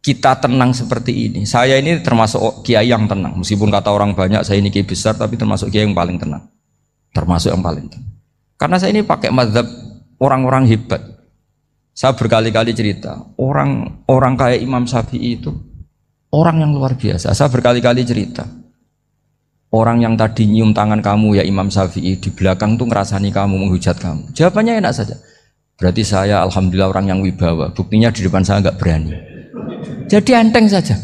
kita 0.00 0.40
tenang 0.40 0.72
seperti 0.72 1.28
ini. 1.28 1.44
Saya 1.44 1.76
ini 1.76 2.00
termasuk 2.00 2.64
kiai 2.64 2.88
yang 2.88 3.04
tenang. 3.04 3.36
Meskipun 3.36 3.68
kata 3.68 3.92
orang 3.92 4.16
banyak 4.16 4.42
saya 4.42 4.60
ini 4.60 4.72
kiai 4.72 4.88
besar 4.88 5.14
tapi 5.16 5.36
termasuk 5.36 5.68
kiai 5.68 5.84
yang 5.84 5.96
paling 5.96 6.16
tenang 6.16 6.48
termasuk 7.14 7.50
yang 7.50 7.62
paling 7.62 7.86
tenang. 7.90 8.10
Karena 8.56 8.76
saya 8.78 8.90
ini 8.94 9.02
pakai 9.02 9.30
mazhab 9.32 9.66
orang-orang 10.20 10.68
hebat. 10.68 11.02
Saya 11.90 12.16
berkali-kali 12.16 12.72
cerita, 12.72 13.18
orang 13.36 14.02
orang 14.08 14.38
kayak 14.38 14.62
Imam 14.62 14.86
Syafi'i 14.86 15.36
itu 15.36 15.52
orang 16.32 16.62
yang 16.62 16.72
luar 16.72 16.96
biasa. 16.96 17.34
Saya 17.34 17.50
berkali-kali 17.50 18.06
cerita. 18.06 18.46
Orang 19.70 20.02
yang 20.02 20.18
tadi 20.18 20.50
nyium 20.50 20.74
tangan 20.74 20.98
kamu 20.98 21.38
ya 21.38 21.44
Imam 21.46 21.70
Syafi'i 21.70 22.18
di 22.18 22.30
belakang 22.34 22.74
tuh 22.74 22.90
ngerasani 22.90 23.30
kamu, 23.30 23.54
menghujat 23.54 24.02
kamu. 24.02 24.34
Jawabannya 24.34 24.82
enak 24.82 24.92
saja. 24.94 25.14
Berarti 25.78 26.02
saya 26.02 26.42
alhamdulillah 26.42 26.90
orang 26.90 27.06
yang 27.14 27.20
wibawa. 27.22 27.70
Buktinya 27.70 28.10
di 28.10 28.26
depan 28.26 28.42
saya 28.42 28.66
nggak 28.66 28.76
berani. 28.82 29.14
Jadi 30.10 30.34
enteng 30.34 30.66
saja 30.66 30.98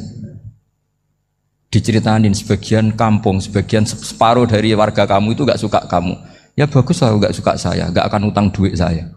diceritain 1.77 2.33
sebagian 2.33 2.95
kampung, 2.97 3.43
sebagian 3.43 3.85
separuh 3.85 4.49
dari 4.49 4.73
warga 4.73 5.05
kamu 5.05 5.37
itu 5.37 5.43
gak 5.45 5.61
suka 5.61 5.85
kamu. 5.85 6.17
Ya 6.57 6.65
bagus 6.65 7.05
lah 7.05 7.13
gak 7.21 7.37
suka 7.37 7.53
saya, 7.61 7.93
gak 7.93 8.09
akan 8.09 8.33
utang 8.33 8.49
duit 8.49 8.73
saya. 8.79 9.13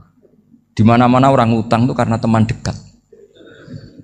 Di 0.76 0.84
mana-mana 0.84 1.32
orang 1.32 1.56
utang 1.56 1.88
tuh 1.88 1.96
karena 1.96 2.20
teman 2.20 2.44
dekat. 2.44 2.76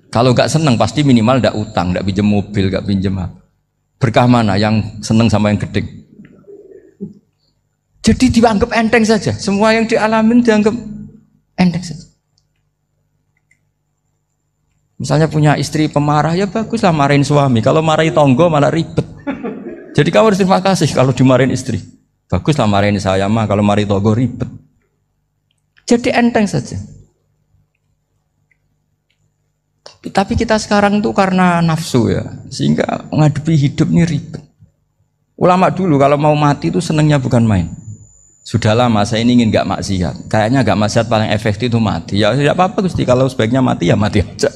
Kalau 0.08 0.32
gak 0.32 0.48
seneng 0.48 0.80
pasti 0.80 1.04
minimal 1.04 1.44
gak 1.44 1.52
utang, 1.52 1.92
gak 1.92 2.06
pinjam 2.06 2.24
mobil, 2.24 2.72
gak 2.72 2.88
pinjam 2.88 3.12
apa. 3.20 3.36
Berkah 4.00 4.28
mana 4.28 4.56
yang 4.56 4.80
seneng 5.04 5.28
sama 5.28 5.52
yang 5.52 5.60
gede? 5.60 5.84
Jadi 8.00 8.38
dianggap 8.38 8.70
enteng 8.72 9.02
saja. 9.02 9.34
Semua 9.34 9.74
yang 9.74 9.84
dialamin 9.84 10.40
dianggap 10.40 10.72
enteng 11.58 11.82
saja. 11.84 12.05
Misalnya 14.96 15.28
punya 15.28 15.52
istri 15.60 15.92
pemarah 15.92 16.32
ya 16.32 16.48
baguslah 16.48 16.92
marahin 16.92 17.20
suami. 17.20 17.60
Kalau 17.60 17.84
marahin 17.84 18.16
tonggo 18.16 18.48
malah 18.48 18.72
ribet. 18.72 19.04
Jadi 19.96 20.08
kamu 20.08 20.32
harus 20.32 20.40
terima 20.40 20.60
kasih 20.64 20.88
kalau 20.92 21.12
dimarahin 21.12 21.52
istri. 21.52 21.80
Baguslah 22.32 22.64
marahin 22.64 22.96
saya 22.96 23.28
mah 23.28 23.44
kalau 23.44 23.60
marahin 23.60 23.88
tonggo 23.88 24.16
ribet. 24.16 24.48
Jadi 25.86 26.10
enteng 26.10 26.48
saja. 26.48 26.80
Tapi, 30.06 30.38
kita 30.38 30.54
sekarang 30.54 31.02
tuh 31.02 31.10
karena 31.10 31.58
nafsu 31.58 32.06
ya, 32.06 32.22
sehingga 32.46 33.10
menghadapi 33.10 33.58
hidup 33.58 33.90
ini 33.90 34.06
ribet. 34.06 34.38
Ulama 35.34 35.66
dulu 35.68 35.98
kalau 35.98 36.14
mau 36.14 36.32
mati 36.38 36.70
itu 36.70 36.78
senengnya 36.78 37.18
bukan 37.18 37.42
main. 37.42 37.74
Sudah 38.46 38.78
lama 38.78 39.02
saya 39.02 39.26
ini 39.26 39.42
ingin 39.42 39.50
gak 39.50 39.66
maksiat. 39.66 40.30
Kayaknya 40.30 40.62
gak 40.62 40.78
maksiat 40.78 41.06
paling 41.10 41.30
efektif 41.34 41.66
itu 41.68 41.82
mati. 41.82 42.22
Ya 42.22 42.30
tidak 42.32 42.54
apa-apa 42.54 42.86
Gusti 42.86 43.02
kalau 43.02 43.26
sebaiknya 43.26 43.58
mati 43.58 43.90
ya 43.90 43.98
mati 43.98 44.22
aja. 44.22 44.46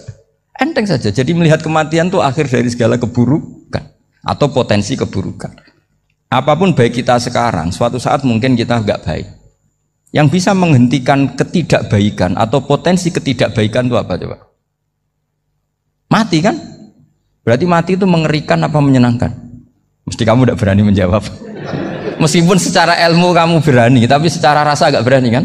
Enteng 0.61 0.85
saja. 0.85 1.09
Jadi 1.09 1.33
melihat 1.33 1.65
kematian 1.65 2.13
itu 2.13 2.21
akhir 2.21 2.53
dari 2.53 2.69
segala 2.69 3.01
keburukan 3.01 3.97
atau 4.21 4.47
potensi 4.53 4.93
keburukan. 4.93 5.57
Apa 6.31 6.53
pun 6.55 6.77
baik 6.77 7.01
kita 7.01 7.17
sekarang, 7.17 7.73
suatu 7.73 7.97
saat 7.97 8.23
mungkin 8.23 8.55
kita 8.55 8.85
nggak 8.85 9.01
baik. 9.03 9.27
Yang 10.13 10.27
bisa 10.37 10.53
menghentikan 10.53 11.33
ketidakbaikan 11.33 12.37
atau 12.37 12.61
potensi 12.61 13.09
ketidakbaikan 13.09 13.89
itu 13.89 13.97
apa 13.97 14.15
coba? 14.21 14.37
Mati 16.13 16.39
kan? 16.45 16.55
Berarti 17.41 17.65
mati 17.65 17.91
itu 17.97 18.05
mengerikan 18.05 18.61
apa 18.61 18.79
menyenangkan? 18.79 19.33
Mesti 20.05 20.23
kamu 20.27 20.45
tidak 20.45 20.59
berani 20.61 20.83
menjawab. 20.85 21.23
Meskipun 22.23 22.59
secara 22.61 23.01
ilmu 23.09 23.33
kamu 23.33 23.65
berani, 23.65 24.05
tapi 24.05 24.29
secara 24.29 24.61
rasa 24.61 24.93
agak 24.93 25.07
berani 25.07 25.31
kan? 25.33 25.45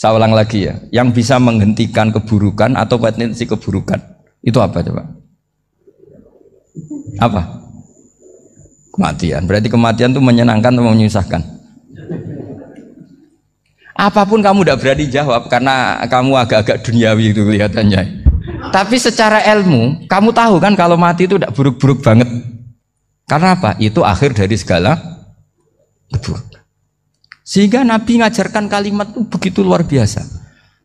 Saya 0.00 0.16
ulang 0.16 0.32
lagi 0.32 0.64
ya, 0.64 0.80
yang 0.88 1.12
bisa 1.12 1.36
menghentikan 1.36 2.08
keburukan 2.08 2.72
atau 2.72 2.96
potensi 2.96 3.44
keburukan 3.44 4.00
itu 4.40 4.56
apa 4.56 4.80
coba? 4.80 5.04
Apa? 7.20 7.42
Kematian. 8.96 9.44
Berarti 9.44 9.68
kematian 9.68 10.16
itu 10.16 10.24
menyenangkan 10.24 10.72
atau 10.72 10.88
menyusahkan? 10.88 11.42
Apa 13.92 14.24
pun 14.24 14.40
kamu 14.40 14.64
tidak 14.64 14.80
berani 14.80 15.04
jawab 15.12 15.52
karena 15.52 16.00
kamu 16.08 16.32
agak-agak 16.32 16.80
duniawi 16.80 17.36
itu 17.36 17.44
kelihatannya. 17.44 18.24
Tapi 18.72 18.96
secara 18.96 19.44
ilmu, 19.52 20.08
kamu 20.08 20.32
tahu 20.32 20.56
kan 20.64 20.72
kalau 20.80 20.96
mati 20.96 21.28
itu 21.28 21.36
tidak 21.36 21.52
buruk-buruk 21.52 22.00
banget. 22.00 22.28
Karena 23.28 23.52
apa? 23.52 23.76
Itu 23.76 24.00
akhir 24.00 24.32
dari 24.32 24.56
segala 24.56 24.96
keburukan. 26.08 26.49
Sehingga 27.50 27.82
Nabi 27.82 28.22
ngajarkan 28.22 28.70
kalimat 28.70 29.10
itu 29.10 29.26
begitu 29.26 29.66
luar 29.66 29.82
biasa. 29.82 30.22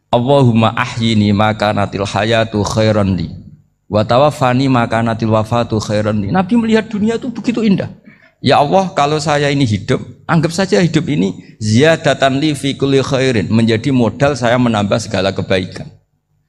Allahumma 0.09 0.73
ahyini 0.73 1.29
maka 1.29 1.69
natil 1.69 2.09
hayatu 2.09 2.65
khairan 2.65 3.13
li. 3.13 3.29
Wa 3.85 4.01
tawaffani 4.01 4.65
maka 4.65 5.05
natil 5.05 5.29
wafatu 5.29 5.77
khairan 5.77 6.25
li. 6.25 6.33
Nabi 6.33 6.57
melihat 6.57 6.89
dunia 6.89 7.21
itu 7.21 7.29
begitu 7.29 7.61
indah. 7.61 7.93
Ya 8.41 8.57
Allah, 8.57 8.89
kalau 8.97 9.21
saya 9.21 9.53
ini 9.53 9.61
hidup, 9.61 10.01
anggap 10.25 10.57
saja 10.57 10.81
hidup 10.81 11.05
ini 11.05 11.37
ziyadatan 11.61 12.41
li 12.41 12.57
fi 12.57 12.73
kulli 12.73 12.97
khairin, 13.05 13.45
menjadi 13.53 13.93
modal 13.93 14.33
saya 14.33 14.57
menambah 14.57 14.97
segala 14.97 15.37
kebaikan. 15.37 15.85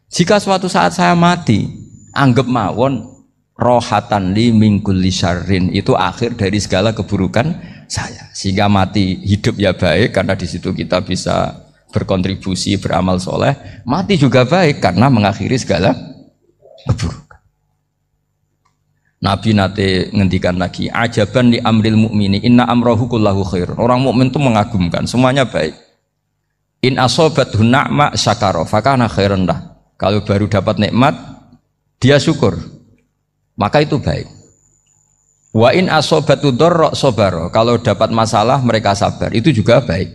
Jika 0.08 0.40
suatu 0.40 0.64
saat 0.64 0.96
saya 0.96 1.12
mati, 1.12 1.68
anggap 2.16 2.48
mawon 2.48 3.04
rohatan 3.52 4.32
li 4.32 4.48
min 4.48 4.80
syarrin, 5.12 5.72
itu 5.76 5.92
akhir 5.92 6.40
dari 6.40 6.56
segala 6.56 6.96
keburukan 6.96 7.75
saya. 7.88 8.30
Sehingga 8.34 8.66
mati 8.66 9.18
hidup 9.22 9.58
ya 9.58 9.74
baik 9.74 10.14
karena 10.14 10.34
di 10.34 10.46
situ 10.46 10.70
kita 10.74 11.02
bisa 11.02 11.66
berkontribusi 11.90 12.76
beramal 12.76 13.16
soleh. 13.22 13.82
Mati 13.88 14.20
juga 14.20 14.44
baik 14.44 14.82
karena 14.82 15.08
mengakhiri 15.08 15.56
segala 15.56 15.94
keburukan. 16.84 17.26
Nabi 19.16 19.50
nate 19.56 20.12
ngendikan 20.12 20.60
lagi, 20.60 20.92
ajaban 20.92 21.50
di 21.50 21.58
amril 21.58 21.96
mukmini 21.96 22.44
inna 22.44 22.68
amrohu 22.68 23.08
kullahu 23.08 23.42
khair. 23.48 23.72
Orang 23.80 24.04
mukmin 24.04 24.28
itu 24.28 24.36
mengagumkan, 24.36 25.08
semuanya 25.08 25.48
baik. 25.48 25.72
In 26.84 27.00
asobat 27.00 27.50
hunakma 27.56 28.12
syakaro, 28.12 28.68
fakana 28.68 29.08
khairan 29.08 29.48
dah. 29.48 29.80
Kalau 29.96 30.20
baru 30.20 30.44
dapat 30.46 30.76
nikmat, 30.76 31.16
dia 31.96 32.20
syukur, 32.20 32.60
maka 33.56 33.80
itu 33.80 33.96
baik. 33.96 34.35
Wa 35.56 35.72
in 35.72 35.88
asobatu 35.88 36.52
dorok 36.52 36.92
sobaro. 36.92 37.48
Kalau 37.48 37.80
dapat 37.80 38.12
masalah 38.12 38.60
mereka 38.60 38.92
sabar. 38.92 39.32
Itu 39.32 39.48
juga 39.56 39.80
baik. 39.80 40.12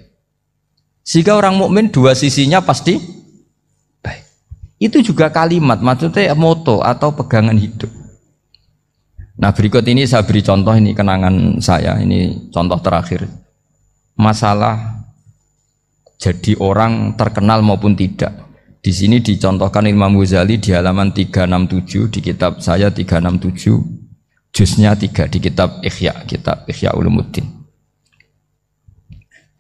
Sehingga 1.02 1.34
orang 1.34 1.58
mukmin 1.58 1.90
dua 1.90 2.14
sisinya 2.14 2.62
pasti 2.62 3.02
baik. 4.06 4.24
Itu 4.78 5.02
juga 5.02 5.34
kalimat, 5.34 5.82
maksudnya 5.82 6.38
moto 6.38 6.86
atau 6.86 7.18
pegangan 7.18 7.58
hidup. 7.58 7.90
Nah 9.42 9.50
berikut 9.50 9.82
ini 9.90 10.06
saya 10.06 10.22
beri 10.22 10.46
contoh 10.46 10.78
ini 10.78 10.94
kenangan 10.94 11.58
saya. 11.58 11.98
Ini 11.98 12.54
contoh 12.54 12.78
terakhir. 12.78 13.26
Masalah 14.14 15.02
jadi 16.22 16.54
orang 16.62 17.18
terkenal 17.18 17.66
maupun 17.66 17.98
tidak. 17.98 18.46
Di 18.78 18.94
sini 18.94 19.26
dicontohkan 19.26 19.90
Imam 19.90 20.14
Ghazali 20.22 20.62
di 20.62 20.70
halaman 20.70 21.10
367 21.18 22.14
di 22.14 22.20
kitab 22.22 22.62
saya 22.62 22.94
367 22.94 24.01
Jusnya 24.52 24.94
tiga 25.00 25.32
di 25.32 25.40
kitab 25.40 25.80
Ikhya, 25.80 26.28
kitab 26.28 26.68
Ikhya 26.68 26.92
Ulumuddin. 26.96 27.48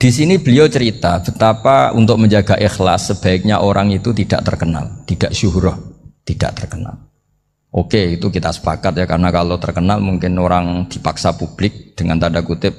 Di 0.01 0.10
sini 0.10 0.41
beliau 0.41 0.65
cerita 0.65 1.21
betapa 1.21 1.93
untuk 1.93 2.17
menjaga 2.17 2.57
ikhlas 2.57 3.13
sebaiknya 3.13 3.62
orang 3.62 3.93
itu 3.93 4.10
tidak 4.17 4.41
terkenal, 4.41 5.05
tidak 5.05 5.29
syuhroh, 5.29 5.77
tidak 6.25 6.57
terkenal. 6.57 7.12
Oke, 7.71 8.17
itu 8.17 8.27
kita 8.33 8.50
sepakat 8.51 8.98
ya 8.98 9.05
karena 9.05 9.29
kalau 9.29 9.62
terkenal 9.62 10.01
mungkin 10.01 10.36
orang 10.41 10.89
dipaksa 10.89 11.38
publik 11.38 11.93
dengan 11.93 12.17
tanda 12.17 12.41
kutip 12.41 12.75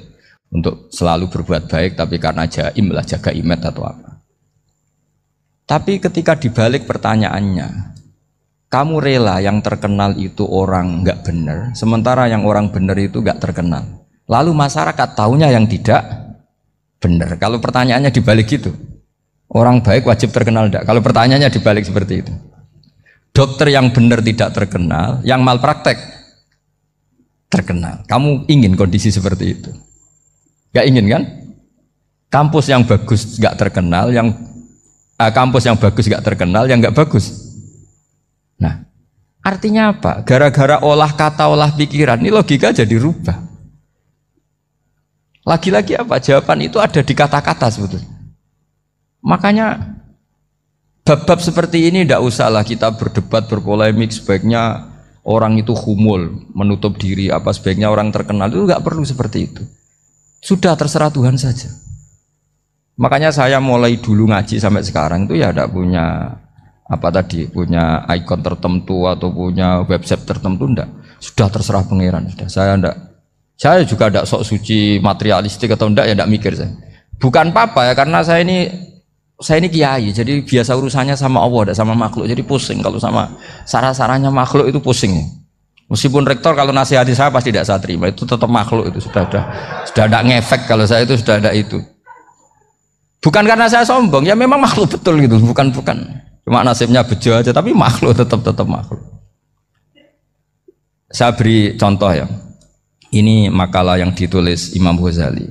untuk 0.53 0.91
selalu 0.93 1.31
berbuat 1.33 1.65
baik 1.65 1.97
tapi 1.97 2.21
karena 2.21 2.45
jaim 2.45 2.93
lah 2.93 3.01
jaga 3.01 3.33
imet 3.33 3.71
atau 3.71 3.87
apa. 3.87 4.21
Tapi 5.63 5.97
ketika 6.03 6.35
dibalik 6.35 6.83
pertanyaannya, 6.83 7.92
kamu 8.73 9.05
rela 9.05 9.37
yang 9.37 9.61
terkenal 9.61 10.17
itu 10.17 10.41
orang 10.49 11.05
nggak 11.05 11.21
benar, 11.21 11.77
sementara 11.77 12.25
yang 12.25 12.41
orang 12.41 12.73
benar 12.73 12.97
itu 12.97 13.21
nggak 13.21 13.37
terkenal. 13.37 13.85
Lalu 14.25 14.49
masyarakat 14.49 15.13
tahunya 15.13 15.53
yang 15.53 15.69
tidak 15.69 16.01
benar. 16.97 17.37
Kalau 17.37 17.61
pertanyaannya 17.61 18.09
dibalik 18.09 18.49
gitu, 18.49 18.73
orang 19.53 19.85
baik 19.85 20.09
wajib 20.09 20.33
terkenal 20.33 20.73
enggak? 20.73 20.89
Kalau 20.89 21.05
pertanyaannya 21.05 21.53
dibalik 21.53 21.85
seperti 21.85 22.25
itu. 22.25 22.33
Dokter 23.29 23.69
yang 23.69 23.93
benar 23.93 24.25
tidak 24.25 24.49
terkenal, 24.57 25.21
yang 25.21 25.45
malpraktek 25.45 25.97
terkenal. 27.53 28.01
Kamu 28.09 28.49
ingin 28.49 28.73
kondisi 28.73 29.13
seperti 29.13 29.53
itu? 29.53 29.69
Gak 30.73 30.89
ingin 30.89 31.05
kan? 31.13 31.23
Kampus 32.33 32.73
yang 32.73 32.81
bagus 32.89 33.37
gak 33.37 33.53
terkenal, 33.53 34.09
yang 34.09 34.33
uh, 35.21 35.29
kampus 35.29 35.69
yang 35.69 35.77
bagus 35.77 36.09
gak 36.09 36.25
terkenal, 36.25 36.65
yang 36.65 36.81
gak 36.81 36.97
bagus. 36.97 37.52
Nah, 38.61 38.85
artinya 39.41 39.95
apa? 39.95 40.21
Gara-gara 40.21 40.83
olah 40.83 41.13
kata, 41.15 41.49
olah 41.49 41.71
pikiran, 41.73 42.21
ini 42.21 42.29
logika 42.29 42.69
jadi 42.69 42.95
rubah. 42.99 43.37
Lagi-lagi 45.43 45.97
apa? 45.99 46.21
Jawaban 46.21 46.63
itu 46.63 46.77
ada 46.79 47.01
di 47.03 47.13
kata-kata 47.15 47.67
sebetulnya. 47.67 48.11
Makanya 49.23 49.93
Bab-bab 51.03 51.43
seperti 51.43 51.91
ini 51.91 52.07
tidak 52.07 52.23
usahlah 52.23 52.63
kita 52.63 52.95
berdebat, 52.95 53.51
berpolemik. 53.51 54.15
Sebaiknya 54.15 54.87
orang 55.27 55.59
itu 55.59 55.75
humul, 55.75 56.47
menutup 56.55 56.95
diri. 56.95 57.27
Apa 57.27 57.51
sebaiknya 57.51 57.91
orang 57.91 58.07
terkenal 58.15 58.47
itu 58.47 58.63
nggak 58.63 58.79
perlu 58.79 59.03
seperti 59.03 59.51
itu. 59.51 59.63
Sudah 60.39 60.79
terserah 60.79 61.11
Tuhan 61.11 61.35
saja. 61.35 61.67
Makanya 62.95 63.35
saya 63.35 63.59
mulai 63.59 63.99
dulu 63.99 64.31
ngaji 64.31 64.63
sampai 64.63 64.87
sekarang 64.87 65.27
itu 65.27 65.43
ya 65.43 65.51
tidak 65.51 65.75
punya 65.75 66.39
apa 66.93 67.09
tadi 67.09 67.49
punya 67.49 68.05
ikon 68.05 68.45
tertentu 68.45 69.09
atau 69.09 69.33
punya 69.33 69.81
website 69.83 70.23
tertentu? 70.23 70.69
Ndak. 70.69 70.89
Sudah 71.17 71.47
terserah 71.49 71.83
pangeran 71.89 72.29
sudah. 72.29 72.47
Saya 72.47 72.77
ndak. 72.77 72.95
Saya 73.57 73.81
juga 73.85 74.13
ndak 74.13 74.25
sok 74.29 74.45
suci 74.45 75.01
materialistik 75.01 75.73
atau 75.73 75.89
ndak 75.89 76.05
ya 76.09 76.13
ndak 76.13 76.29
mikir 76.29 76.53
saya. 76.53 76.71
Bukan 77.17 77.55
apa 77.55 77.89
ya 77.89 77.93
karena 77.97 78.19
saya 78.21 78.45
ini 78.45 78.67
saya 79.43 79.59
ini 79.59 79.67
kiai, 79.67 80.13
jadi 80.15 80.39
biasa 80.39 80.71
urusannya 80.77 81.19
sama 81.19 81.43
Allah, 81.43 81.67
tidak 81.67 81.77
sama 81.83 81.93
makhluk. 81.97 82.25
Jadi 82.31 82.41
pusing 82.47 82.79
kalau 82.79 82.95
sama 83.01 83.35
sarah-sarahnya 83.67 84.31
makhluk 84.31 84.71
itu 84.71 84.79
pusing. 84.79 85.19
Meskipun 85.91 86.23
rektor 86.23 86.55
kalau 86.55 86.71
nasihati 86.71 87.11
saya 87.11 87.29
pasti 87.29 87.51
tidak 87.51 87.67
saya 87.67 87.77
terima, 87.77 88.07
itu 88.07 88.23
tetap 88.23 88.47
makhluk 88.47 88.87
itu 88.87 89.03
sudah 89.03 89.27
ada 89.27 89.41
sudah 89.83 90.03
ada 90.07 90.19
ngefek 90.23 90.65
kalau 90.65 90.87
saya 90.87 91.03
itu 91.03 91.19
sudah 91.19 91.43
ada 91.43 91.51
itu. 91.51 91.83
Bukan 93.23 93.43
karena 93.43 93.67
saya 93.67 93.83
sombong, 93.87 94.27
ya 94.27 94.35
memang 94.35 94.59
makhluk 94.59 94.95
betul 94.95 95.19
gitu, 95.19 95.39
bukan 95.43 95.71
bukan. 95.75 95.97
Cuma 96.43 96.63
nasibnya 96.63 97.07
bejo 97.07 97.31
aja, 97.31 97.55
tapi 97.55 97.71
makhluk 97.71 98.19
tetap 98.19 98.43
tetap 98.43 98.67
makhluk. 98.67 98.99
Saya 101.07 101.31
beri 101.31 101.79
contoh 101.79 102.11
ya. 102.11 102.27
Ini 103.13 103.53
makalah 103.53 104.01
yang 104.01 104.11
ditulis 104.11 104.73
Imam 104.73 104.97
Ghazali. 104.97 105.45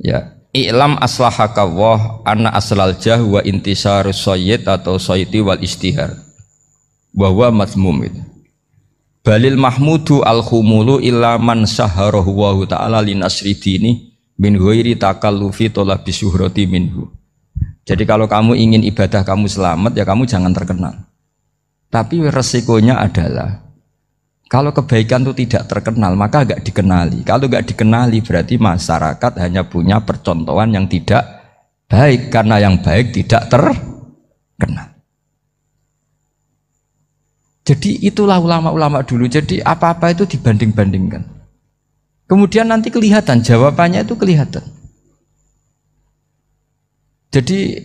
Ya, 0.00 0.40
I'lam 0.50 0.98
aslahaka 0.98 1.62
wah 1.62 2.26
anna 2.26 2.50
aslal 2.50 2.98
jah 2.98 3.22
wa 3.22 3.38
intisarus 3.44 4.26
sayyid 4.26 4.66
atau 4.66 4.98
sayyidi 4.98 5.44
wal 5.44 5.62
istihar 5.62 6.18
bahwa 7.14 7.62
mazmum 7.62 8.02
balil 9.22 9.54
mahmudu 9.54 10.26
al 10.26 10.42
khumulu 10.42 10.98
illa 10.98 11.38
man 11.38 11.68
saharahu 11.70 12.34
wa 12.34 12.56
ta'ala 12.66 12.98
linasri 12.98 13.54
dini 13.54 14.10
min 14.40 14.58
ghairi 14.58 14.98
takallufi 14.98 15.70
talabi 15.70 16.10
syuhrati 16.10 16.66
minhu 16.66 17.06
jadi 17.90 18.02
kalau 18.06 18.30
kamu 18.30 18.54
ingin 18.54 18.86
ibadah 18.86 19.26
kamu 19.26 19.50
selamat 19.50 19.98
ya 19.98 20.06
kamu 20.06 20.30
jangan 20.30 20.54
terkenal 20.54 20.94
tapi 21.90 22.22
resikonya 22.22 23.02
adalah 23.02 23.70
kalau 24.50 24.74
kebaikan 24.74 25.22
itu 25.22 25.46
tidak 25.46 25.70
terkenal, 25.70 26.18
maka 26.18 26.42
agak 26.42 26.66
dikenali. 26.66 27.22
Kalau 27.22 27.46
nggak 27.46 27.70
dikenali, 27.70 28.18
berarti 28.18 28.58
masyarakat 28.58 29.32
hanya 29.38 29.62
punya 29.62 30.02
percontohan 30.02 30.74
yang 30.74 30.90
tidak 30.90 31.22
baik, 31.86 32.34
karena 32.34 32.58
yang 32.58 32.82
baik 32.82 33.14
tidak 33.14 33.46
terkenal. 33.46 34.90
Jadi 37.62 38.02
itulah 38.02 38.42
ulama-ulama 38.42 39.06
dulu. 39.06 39.30
Jadi 39.30 39.62
apa-apa 39.62 40.10
itu 40.10 40.26
dibanding-bandingkan. 40.26 41.22
Kemudian 42.26 42.66
nanti 42.66 42.90
kelihatan, 42.90 43.46
jawabannya 43.46 44.02
itu 44.02 44.18
kelihatan. 44.18 44.66
Jadi 47.30 47.78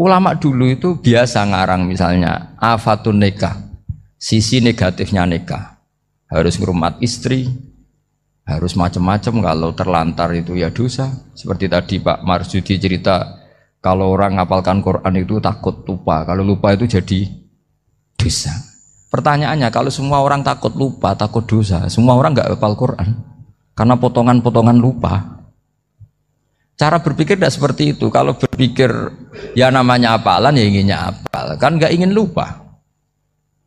ulama 0.00 0.32
dulu 0.32 0.64
itu 0.72 0.96
biasa 0.96 1.44
ngarang 1.44 1.84
misalnya 1.84 2.56
afatun 2.56 3.20
nikah, 3.20 3.60
sisi 4.16 4.64
negatifnya 4.64 5.28
nikah 5.28 5.76
harus 6.32 6.56
ngurumat 6.56 6.96
istri, 7.04 7.44
harus 8.48 8.72
macam-macam 8.78 9.34
kalau 9.44 9.70
terlantar 9.76 10.32
itu 10.32 10.56
ya 10.56 10.72
dosa. 10.72 11.12
Seperti 11.36 11.68
tadi 11.68 12.00
Pak 12.00 12.24
Marsudi 12.24 12.80
cerita 12.80 13.44
kalau 13.84 14.16
orang 14.16 14.40
ngapalkan 14.40 14.80
Quran 14.80 15.14
itu 15.20 15.36
takut 15.44 15.84
lupa, 15.84 16.24
kalau 16.24 16.40
lupa 16.40 16.72
itu 16.72 16.88
jadi 16.88 17.28
dosa. 18.16 18.54
Pertanyaannya 19.10 19.68
kalau 19.74 19.90
semua 19.90 20.22
orang 20.22 20.40
takut 20.46 20.70
lupa, 20.72 21.12
takut 21.18 21.42
dosa, 21.44 21.90
semua 21.90 22.14
orang 22.14 22.32
nggak 22.32 22.56
hafal 22.56 22.78
Quran 22.78 23.20
karena 23.74 23.98
potongan-potongan 24.00 24.78
lupa. 24.78 25.39
Cara 26.80 26.96
berpikir 26.96 27.36
tidak 27.36 27.52
seperti 27.52 27.92
itu. 27.92 28.08
Kalau 28.08 28.40
berpikir 28.40 28.88
ya 29.52 29.68
namanya 29.68 30.16
apalan 30.16 30.56
ya 30.56 30.64
inginnya 30.64 31.12
apal, 31.12 31.60
kan 31.60 31.76
nggak 31.76 31.92
ingin 31.92 32.16
lupa. 32.16 32.72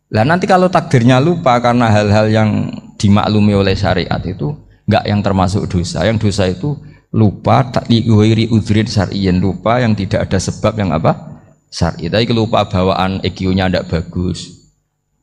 Lah 0.09 0.25
nanti 0.25 0.49
kalau 0.49 0.65
takdirnya 0.65 1.21
lupa 1.21 1.61
karena 1.61 1.93
hal-hal 1.93 2.25
yang 2.33 2.73
dimaklumi 2.97 3.53
oleh 3.53 3.77
syariat 3.77 4.17
itu 4.25 4.57
enggak 4.89 5.05
yang 5.05 5.21
termasuk 5.21 5.69
dosa. 5.69 6.01
Yang 6.09 6.25
dosa 6.25 6.49
itu 6.49 6.73
lupa 7.13 7.69
tak 7.69 7.85
liwiri 7.85 8.49
udrin 8.49 8.89
syar'iyin 8.89 9.37
lupa 9.37 9.77
yang 9.77 9.93
tidak 9.93 10.25
ada 10.25 10.41
sebab 10.41 10.73
yang 10.81 10.89
apa? 10.89 11.37
Syar'i. 11.69 12.09
Tapi 12.09 12.33
lupa 12.33 12.65
bawaan 12.65 13.21
EQ-nya 13.21 13.69
tidak 13.69 13.93
bagus. 13.93 14.69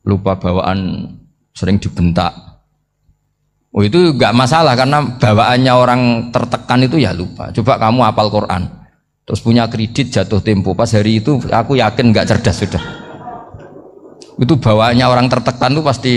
Lupa 0.07 0.38
bawaan 0.38 1.11
sering 1.59 1.83
dibentak. 1.83 2.50
Oh 3.70 3.87
itu 3.87 4.14
enggak 4.14 4.35
masalah 4.35 4.74
karena 4.74 4.98
bawaannya 5.18 5.72
orang 5.72 6.02
tertekan 6.35 6.83
itu 6.83 6.98
ya 6.98 7.14
lupa. 7.14 7.54
Coba 7.54 7.78
kamu 7.78 8.02
apal 8.02 8.26
Quran. 8.28 8.66
Terus 9.22 9.40
punya 9.46 9.70
kredit 9.70 10.11
jatuh 10.11 10.42
tempo 10.42 10.74
pas 10.74 10.90
hari 10.90 11.22
itu 11.22 11.38
aku 11.54 11.78
yakin 11.78 12.11
enggak 12.11 12.26
cerdas 12.26 12.66
sudah 12.66 13.00
itu 14.40 14.54
bawaannya 14.56 15.04
orang 15.04 15.28
tertekan 15.28 15.76
itu 15.76 15.83
pasti 15.85 16.14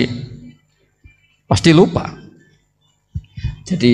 pasti 1.43 1.69
lupa. 1.75 2.07
Jadi 3.67 3.93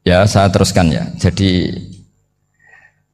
ya 0.00 0.24
saya 0.24 0.48
teruskan 0.48 0.88
ya. 0.88 1.04
Jadi 1.20 1.76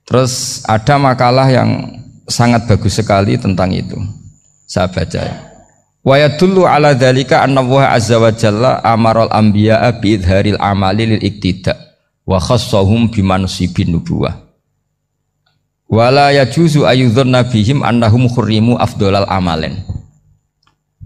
terus 0.06 0.62
ada 0.70 0.96
makalah 0.96 1.50
yang 1.50 1.98
sangat 2.30 2.70
bagus 2.70 2.94
sekali 2.94 3.34
tentang 3.34 3.74
itu. 3.74 3.98
Saya 4.70 4.86
baca 4.86 5.18
ya. 5.18 5.36
Wa 6.06 6.14
yadullu 6.16 6.64
ala 6.64 6.94
dzalika 6.94 7.42
anna 7.42 7.60
Allah 7.60 7.98
azza 7.98 8.16
wa 8.22 8.30
jalla 8.30 8.78
amaral 8.86 9.28
anbiya'a 9.28 9.98
bi 9.98 10.14
idharil 10.14 10.56
amali 10.56 11.18
lil 11.18 11.22
iktida 11.22 11.74
wa 12.22 12.38
khassahum 12.38 13.10
bi 13.10 13.20
mansibin 13.20 13.92
nubuwah. 13.92 14.38
Wala 15.88 16.30
yajuzu 16.36 16.84
ayudzunna 16.84 17.48
bihim 17.48 17.80
annahum 17.80 18.28
khurrimu 18.28 18.76
afdolal 18.76 19.24
amalen. 19.26 19.82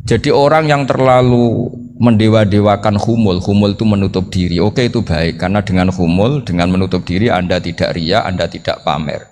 Jadi 0.02 0.34
orang 0.34 0.66
yang 0.66 0.82
terlalu 0.82 1.70
mendewa-dewakan 2.02 2.98
humul, 2.98 3.38
humul 3.38 3.78
itu 3.78 3.86
menutup 3.86 4.26
diri. 4.34 4.58
Oke 4.58 4.90
itu 4.90 5.06
baik 5.06 5.38
karena 5.38 5.62
dengan 5.62 5.94
humul, 5.94 6.42
dengan 6.42 6.74
menutup 6.74 7.06
diri 7.06 7.30
Anda 7.30 7.62
tidak 7.62 7.94
ria, 7.94 8.26
Anda 8.26 8.50
tidak 8.50 8.82
pamer. 8.82 9.31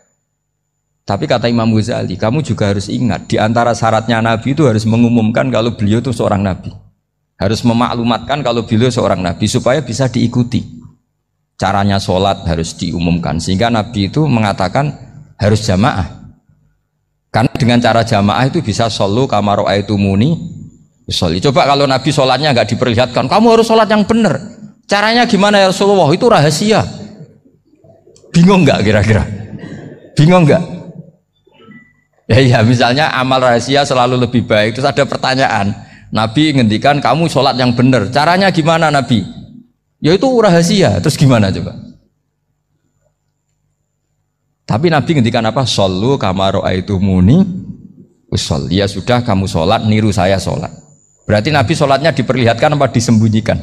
Tapi 1.05 1.25
kata 1.27 1.51
Imam 1.51 1.67
Ghazali, 1.75 2.15
kamu 2.15 2.45
juga 2.45 2.71
harus 2.71 2.87
ingat 2.87 3.27
di 3.27 3.41
antara 3.41 3.75
syaratnya 3.75 4.23
Nabi 4.23 4.55
itu 4.55 4.69
harus 4.69 4.87
mengumumkan 4.87 5.49
kalau 5.51 5.75
beliau 5.75 5.99
itu 5.99 6.15
seorang 6.15 6.45
Nabi. 6.45 6.71
Harus 7.41 7.65
memaklumatkan 7.65 8.45
kalau 8.45 8.69
beliau 8.69 8.93
seorang 8.93 9.25
Nabi 9.25 9.49
supaya 9.49 9.81
bisa 9.81 10.07
diikuti. 10.07 10.79
Caranya 11.57 12.01
sholat 12.01 12.45
harus 12.49 12.73
diumumkan 12.77 13.37
sehingga 13.37 13.69
Nabi 13.69 14.09
itu 14.09 14.25
mengatakan 14.25 14.93
harus 15.37 15.65
jamaah. 15.65 16.21
Karena 17.33 17.53
dengan 17.57 17.79
cara 17.81 18.05
jamaah 18.05 18.49
itu 18.49 18.61
bisa 18.61 18.89
solu 18.89 19.25
kamaro 19.29 19.69
itu 19.73 19.97
muni. 19.97 20.37
Soli. 21.11 21.43
Coba 21.43 21.67
kalau 21.67 21.91
Nabi 21.91 22.15
sholatnya 22.15 22.55
nggak 22.55 22.71
diperlihatkan, 22.71 23.27
kamu 23.27 23.59
harus 23.59 23.67
sholat 23.67 23.91
yang 23.91 24.07
benar. 24.07 24.39
Caranya 24.87 25.27
gimana 25.27 25.59
ya 25.59 25.75
Rasulullah? 25.75 26.07
Itu 26.15 26.31
rahasia. 26.31 26.87
Bingung 28.31 28.63
nggak 28.63 28.79
kira-kira? 28.87 29.27
Bingung 30.15 30.47
nggak? 30.47 30.80
Ya, 32.39 32.39
ya 32.39 32.59
misalnya 32.63 33.11
amal 33.11 33.43
rahasia 33.43 33.83
selalu 33.83 34.23
lebih 34.23 34.47
baik. 34.47 34.79
Terus 34.79 34.87
ada 34.87 35.03
pertanyaan, 35.03 35.75
Nabi 36.15 36.55
ngendikan 36.55 37.03
kamu 37.03 37.27
sholat 37.27 37.59
yang 37.59 37.75
benar. 37.75 38.07
Caranya 38.15 38.55
gimana 38.55 38.87
Nabi? 38.87 39.27
Ya 39.99 40.15
itu 40.15 40.31
rahasia. 40.39 41.03
Terus 41.03 41.19
gimana 41.19 41.51
coba? 41.51 41.75
Tapi 44.63 44.87
Nabi 44.95 45.11
ngendikan 45.19 45.43
apa? 45.43 45.67
Sallu 45.67 46.15
kamaro 46.23 46.63
itu 46.71 47.03
muni 47.03 47.43
usol. 48.31 48.71
Ya 48.71 48.87
sudah 48.87 49.27
kamu 49.27 49.51
sholat, 49.51 49.83
niru 49.91 50.15
saya 50.15 50.39
sholat. 50.39 50.71
Berarti 51.27 51.51
Nabi 51.51 51.75
sholatnya 51.75 52.15
diperlihatkan 52.15 52.79
apa 52.79 52.95
disembunyikan? 52.95 53.59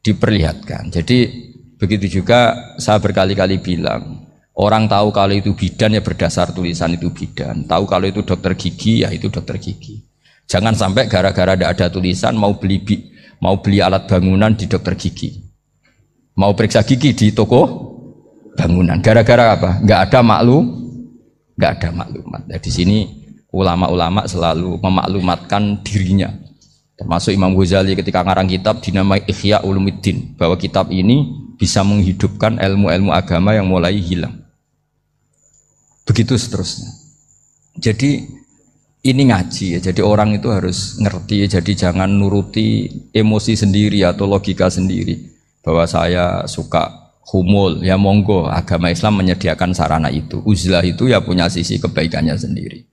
Diperlihatkan. 0.00 0.88
Jadi 0.88 1.28
begitu 1.76 2.20
juga 2.24 2.56
saya 2.80 2.96
berkali-kali 3.04 3.60
bilang, 3.60 4.21
orang 4.56 4.88
tahu 4.88 5.08
kalau 5.14 5.32
itu 5.32 5.56
bidan 5.56 5.96
ya 5.96 6.02
berdasar 6.04 6.52
tulisan 6.52 6.96
itu 6.96 7.08
bidan. 7.12 7.64
Tahu 7.64 7.84
kalau 7.88 8.06
itu 8.08 8.20
dokter 8.24 8.52
gigi 8.56 9.04
ya 9.04 9.08
itu 9.12 9.32
dokter 9.32 9.56
gigi. 9.56 10.04
Jangan 10.48 10.76
sampai 10.76 11.08
gara-gara 11.08 11.56
tidak 11.56 11.70
ada 11.78 11.86
tulisan 11.88 12.36
mau 12.36 12.52
beli 12.58 12.82
mau 13.40 13.58
beli 13.58 13.80
alat 13.80 14.04
bangunan 14.04 14.52
di 14.52 14.68
dokter 14.68 14.94
gigi. 14.98 15.40
Mau 16.36 16.52
periksa 16.56 16.84
gigi 16.84 17.12
di 17.12 17.26
toko 17.32 17.92
bangunan. 18.56 19.00
Gara-gara 19.00 19.56
apa? 19.56 19.70
Nggak 19.80 20.00
ada 20.08 20.20
maklum, 20.20 20.64
nggak 21.56 21.70
ada 21.78 21.88
maklumat. 21.92 22.42
Nah, 22.48 22.60
di 22.60 22.70
sini 22.72 22.98
ulama-ulama 23.52 24.24
selalu 24.24 24.80
memaklumatkan 24.80 25.84
dirinya. 25.84 26.32
Termasuk 26.96 27.32
Imam 27.34 27.56
Ghazali 27.56 27.96
ketika 27.96 28.22
ngarang 28.22 28.46
kitab 28.48 28.78
dinamai 28.84 29.24
Ihya 29.24 29.64
Ulumuddin 29.64 30.36
bahwa 30.36 30.54
kitab 30.54 30.92
ini 30.92 31.34
bisa 31.56 31.82
menghidupkan 31.82 32.60
ilmu-ilmu 32.60 33.10
agama 33.10 33.56
yang 33.56 33.66
mulai 33.66 33.96
hilang. 33.98 34.41
Begitu 36.02 36.34
seterusnya. 36.34 36.90
Jadi 37.78 38.26
ini 39.02 39.22
ngaji 39.28 39.78
ya. 39.78 39.80
Jadi 39.82 40.00
orang 40.02 40.38
itu 40.38 40.50
harus 40.50 40.98
ngerti 40.98 41.46
ya. 41.46 41.58
Jadi 41.58 41.72
jangan 41.74 42.10
nuruti 42.10 42.86
emosi 43.10 43.58
sendiri 43.58 44.06
atau 44.06 44.26
logika 44.30 44.70
sendiri 44.70 45.18
bahwa 45.62 45.86
saya 45.86 46.46
suka 46.46 47.14
humul 47.30 47.82
ya 47.82 47.94
monggo 47.94 48.50
agama 48.50 48.90
Islam 48.90 49.22
menyediakan 49.22 49.74
sarana 49.74 50.10
itu. 50.10 50.42
Uzlah 50.46 50.82
itu 50.82 51.10
ya 51.10 51.22
punya 51.22 51.46
sisi 51.50 51.78
kebaikannya 51.78 52.34
sendiri. 52.34 52.86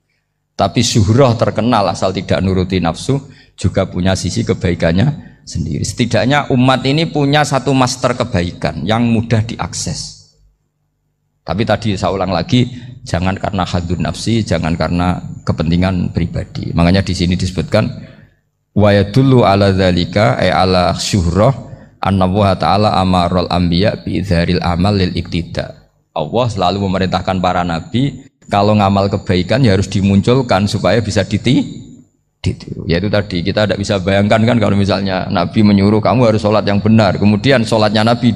Tapi 0.58 0.84
syuhrah 0.84 1.34
terkenal 1.40 1.88
asal 1.88 2.12
tidak 2.12 2.44
nuruti 2.44 2.84
nafsu 2.84 3.16
juga 3.56 3.88
punya 3.88 4.12
sisi 4.12 4.44
kebaikannya 4.44 5.40
sendiri. 5.48 5.82
Setidaknya 5.82 6.52
umat 6.52 6.84
ini 6.84 7.08
punya 7.08 7.48
satu 7.48 7.72
master 7.72 8.12
kebaikan 8.12 8.84
yang 8.84 9.08
mudah 9.08 9.40
diakses. 9.40 10.19
Tapi 11.40 11.62
tadi 11.64 11.96
saya 11.96 12.12
ulang 12.14 12.30
lagi, 12.30 12.68
jangan 13.02 13.34
karena 13.34 13.64
hadun 13.64 14.04
nafsi, 14.04 14.44
jangan 14.44 14.76
karena 14.76 15.18
kepentingan 15.42 16.12
pribadi. 16.12 16.70
Makanya 16.76 17.02
di 17.02 17.16
sini 17.16 17.34
disebutkan 17.34 17.88
wa 18.76 18.90
yadullu 18.94 19.42
ala 19.42 19.74
dzalika 19.74 20.38
ay 20.38 20.52
ala 20.52 20.94
syuhrah 20.94 21.50
anna 22.00 22.28
wa 22.28 22.54
ta'ala 22.54 22.96
amarul 23.00 23.50
anbiya 23.50 24.04
bi 24.04 24.20
dzaril 24.20 24.62
amal 24.62 24.94
lil 24.94 25.16
iktida. 25.16 25.90
Allah 26.14 26.46
selalu 26.50 26.86
memerintahkan 26.86 27.38
para 27.40 27.64
nabi 27.64 28.28
kalau 28.50 28.74
ngamal 28.74 29.06
kebaikan 29.06 29.62
ya 29.62 29.78
harus 29.78 29.86
dimunculkan 29.86 30.66
supaya 30.66 30.98
bisa 31.00 31.22
diti 31.22 31.80
ditiru. 32.40 32.88
Ya 32.88 32.98
itu 32.98 33.12
tadi 33.12 33.44
kita 33.44 33.68
tidak 33.68 33.78
bisa 33.78 34.00
bayangkan 34.00 34.42
kan 34.42 34.56
kalau 34.56 34.74
misalnya 34.74 35.28
Nabi 35.28 35.60
menyuruh 35.60 36.00
kamu 36.00 36.34
harus 36.34 36.40
sholat 36.42 36.64
yang 36.64 36.80
benar, 36.80 37.20
kemudian 37.20 37.62
sholatnya 37.62 38.02
Nabi 38.02 38.32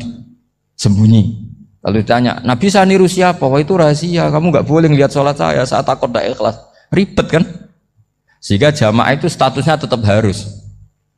sembunyi. 0.77 1.54
Lalu 1.85 2.01
ditanya, 2.01 2.40
Nabi 2.40 2.73
saya 2.73 2.88
niru 2.88 3.05
siapa? 3.05 3.44
Wah 3.44 3.61
itu 3.61 3.77
rahasia, 3.77 4.33
kamu 4.33 4.57
nggak 4.57 4.66
boleh 4.66 4.88
lihat 4.88 5.12
sholat 5.12 5.37
saya 5.37 5.68
saat 5.68 5.85
takut 5.85 6.09
tidak 6.09 6.33
ikhlas. 6.33 6.57
Ribet 6.88 7.27
kan? 7.29 7.44
Sehingga 8.40 8.73
jamaah 8.73 9.12
itu 9.12 9.29
statusnya 9.29 9.77
tetap 9.77 10.01
harus. 10.09 10.49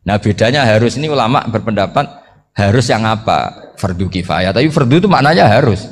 Nah 0.02 0.18
bedanya 0.18 0.66
harus 0.66 0.98
ini 0.98 1.06
ulama 1.06 1.46
berpendapat 1.46 2.06
harus 2.50 2.86
yang 2.90 3.06
apa? 3.06 3.70
Fardu 3.78 4.10
kifayah. 4.10 4.50
Tapi 4.50 4.66
fardu 4.66 5.06
itu 5.06 5.06
maknanya 5.06 5.46
harus. 5.46 5.86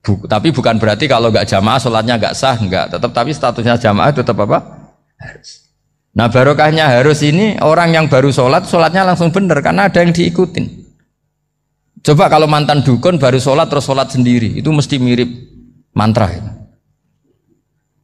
Buk, 0.00 0.24
tapi 0.24 0.48
bukan 0.48 0.80
berarti 0.80 1.04
kalau 1.04 1.28
nggak 1.28 1.44
jamaah 1.44 1.76
sholatnya 1.76 2.16
nggak 2.16 2.32
sah, 2.32 2.56
nggak. 2.56 2.96
Tetap 2.96 3.12
tapi 3.12 3.36
statusnya 3.36 3.76
jamaah 3.76 4.08
tetap 4.08 4.40
apa? 4.40 4.88
Harus. 5.20 5.68
Nah 6.16 6.32
barokahnya 6.32 6.88
harus 6.88 7.20
ini 7.20 7.60
orang 7.60 7.92
yang 7.92 8.08
baru 8.08 8.32
sholat, 8.32 8.64
sholatnya 8.64 9.04
langsung 9.04 9.28
benar 9.28 9.60
karena 9.60 9.92
ada 9.92 10.00
yang 10.00 10.16
diikutin. 10.16 10.79
Coba 12.00 12.32
kalau 12.32 12.48
mantan 12.48 12.80
dukun 12.80 13.20
baru 13.20 13.36
sholat 13.36 13.68
terus 13.68 13.84
sholat 13.84 14.08
sendiri, 14.08 14.56
itu 14.56 14.68
mesti 14.72 14.96
mirip 14.96 15.28
mantra. 15.92 16.32
Ya. 16.32 16.42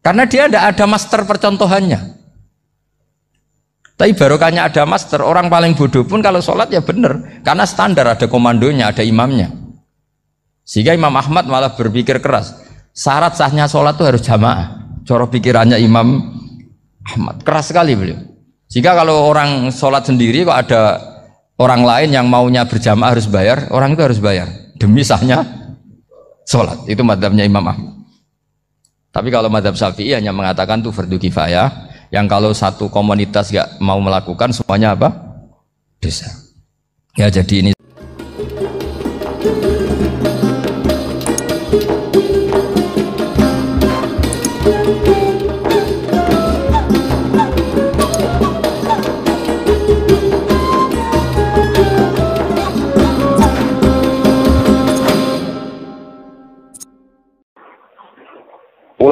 Karena 0.05 0.29
dia 0.29 0.47
tidak 0.47 0.65
ada 0.77 0.85
master 0.85 1.21
percontohannya. 1.25 2.01
Tapi 3.97 4.13
barokahnya 4.13 4.69
ada 4.69 4.85
master, 4.85 5.25
orang 5.25 5.49
paling 5.49 5.73
bodoh 5.73 6.05
pun 6.05 6.21
kalau 6.21 6.45
sholat 6.45 6.69
ya 6.69 6.85
benar, 6.85 7.41
karena 7.41 7.65
standar 7.65 8.05
ada 8.05 8.29
komandonya, 8.29 8.93
ada 8.93 9.01
imamnya. 9.01 9.49
Sehingga 10.69 10.93
Imam 10.93 11.17
Ahmad 11.17 11.49
malah 11.49 11.73
berpikir 11.73 12.21
keras, 12.21 12.53
syarat 12.93 13.33
sahnya 13.41 13.65
sholat 13.65 13.97
itu 13.97 14.05
harus 14.05 14.21
jamaah. 14.21 15.01
Coro 15.09 15.31
pikirannya 15.33 15.81
Imam 15.81 16.37
Ahmad 17.09 17.41
keras 17.41 17.73
sekali 17.73 17.97
beliau. 17.97 18.21
Jika 18.69 18.93
kalau 18.93 19.31
orang 19.31 19.71
sholat 19.71 20.05
sendiri 20.05 20.43
kok 20.43 20.59
ada 20.59 20.83
orang 21.61 21.83
lain 21.85 22.11
yang 22.13 22.27
maunya 22.29 22.65
berjamaah 22.65 23.13
harus 23.17 23.29
bayar, 23.29 23.69
orang 23.73 23.97
itu 23.97 24.03
harus 24.05 24.21
bayar 24.21 24.49
demi 24.77 25.05
sahnya 25.05 25.45
sholat. 26.49 26.85
Itu 26.89 27.05
madhabnya 27.05 27.45
Imam 27.45 27.65
Ahmad. 27.65 27.93
Tapi 29.13 29.33
kalau 29.33 29.49
madhab 29.49 29.73
Syafi'i 29.73 30.13
hanya 30.13 30.33
mengatakan 30.33 30.85
itu 30.85 30.93
fardu 30.93 31.17
kifayah, 31.17 31.89
yang 32.13 32.29
kalau 32.29 32.53
satu 32.53 32.93
komunitas 32.93 33.49
gak 33.49 33.81
mau 33.81 33.97
melakukan 33.97 34.53
semuanya 34.53 34.93
apa? 34.93 35.09
Dosa. 35.97 36.29
Ya 37.17 37.33
jadi 37.33 37.65
ini 37.65 37.76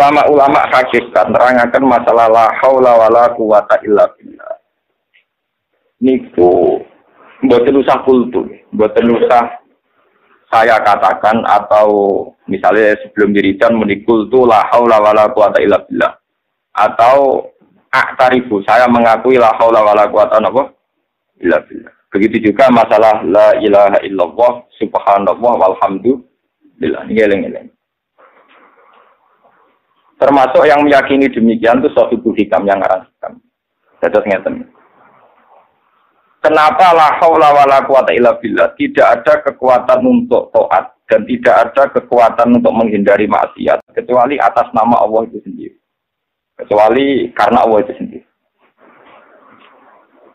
ulama-ulama 0.04 0.68
hakikat 0.68 1.32
terangkan 1.32 1.80
masalah 1.80 2.28
la 2.28 2.52
haula 2.60 2.92
wala 2.92 3.24
quwata 3.32 3.80
illa 3.88 4.04
billah. 4.12 4.52
Niku 6.04 6.84
mboten 7.40 7.80
usah 7.80 8.04
kultu, 8.04 8.44
mboten 8.68 9.16
usah 9.16 9.64
saya 10.52 10.76
katakan 10.84 11.40
atau 11.48 12.28
misalnya 12.44 13.00
sebelum 13.00 13.32
dirijan 13.32 13.80
menikul 13.80 14.28
tu 14.28 14.44
la 14.44 14.68
haula 14.68 15.00
wala 15.00 15.24
quwata 15.32 15.64
illa 15.64 15.80
billah. 15.88 16.12
Atau 16.76 17.48
aktarifu 17.88 18.60
saya 18.68 18.84
mengakui 18.84 19.40
la 19.40 19.56
haula 19.56 19.80
wala 19.80 20.04
quwata 20.12 20.36
illa 21.40 21.64
billah. 21.64 21.92
Begitu 22.12 22.52
juga 22.52 22.68
masalah 22.68 23.24
la 23.24 23.56
ilaha 23.56 24.04
illallah 24.04 24.68
subhanallah 24.76 25.52
walhamdulillah. 25.64 27.08
Ini 27.08 27.12
geleng-geleng. 27.16 27.73
Termasuk 30.24 30.64
yang 30.64 30.80
meyakini 30.80 31.28
demikian 31.28 31.84
itu 31.84 31.92
suatu 31.92 32.16
hikam 32.16 32.64
yang 32.64 32.80
ngarang 32.80 33.04
hikam. 33.04 33.36
Terus 34.00 34.24
ngeten. 34.24 34.64
Kenapa 36.40 36.96
la 36.96 37.12
haula 37.20 37.52
wala 37.52 37.84
quwata 37.84 38.16
illa 38.16 38.32
billah? 38.40 38.72
Tidak 38.72 39.04
ada 39.04 39.44
kekuatan 39.44 40.00
untuk 40.00 40.48
taat 40.48 40.96
dan 41.12 41.28
tidak 41.28 41.68
ada 41.68 41.92
kekuatan 41.92 42.56
untuk 42.56 42.72
menghindari 42.72 43.28
maksiat 43.28 43.84
kecuali 43.92 44.40
atas 44.40 44.72
nama 44.72 45.04
Allah 45.04 45.28
itu 45.28 45.44
sendiri. 45.44 45.76
Kecuali 46.56 47.28
karena 47.36 47.64
Allah 47.64 47.84
itu 47.84 47.92
sendiri. 47.92 48.24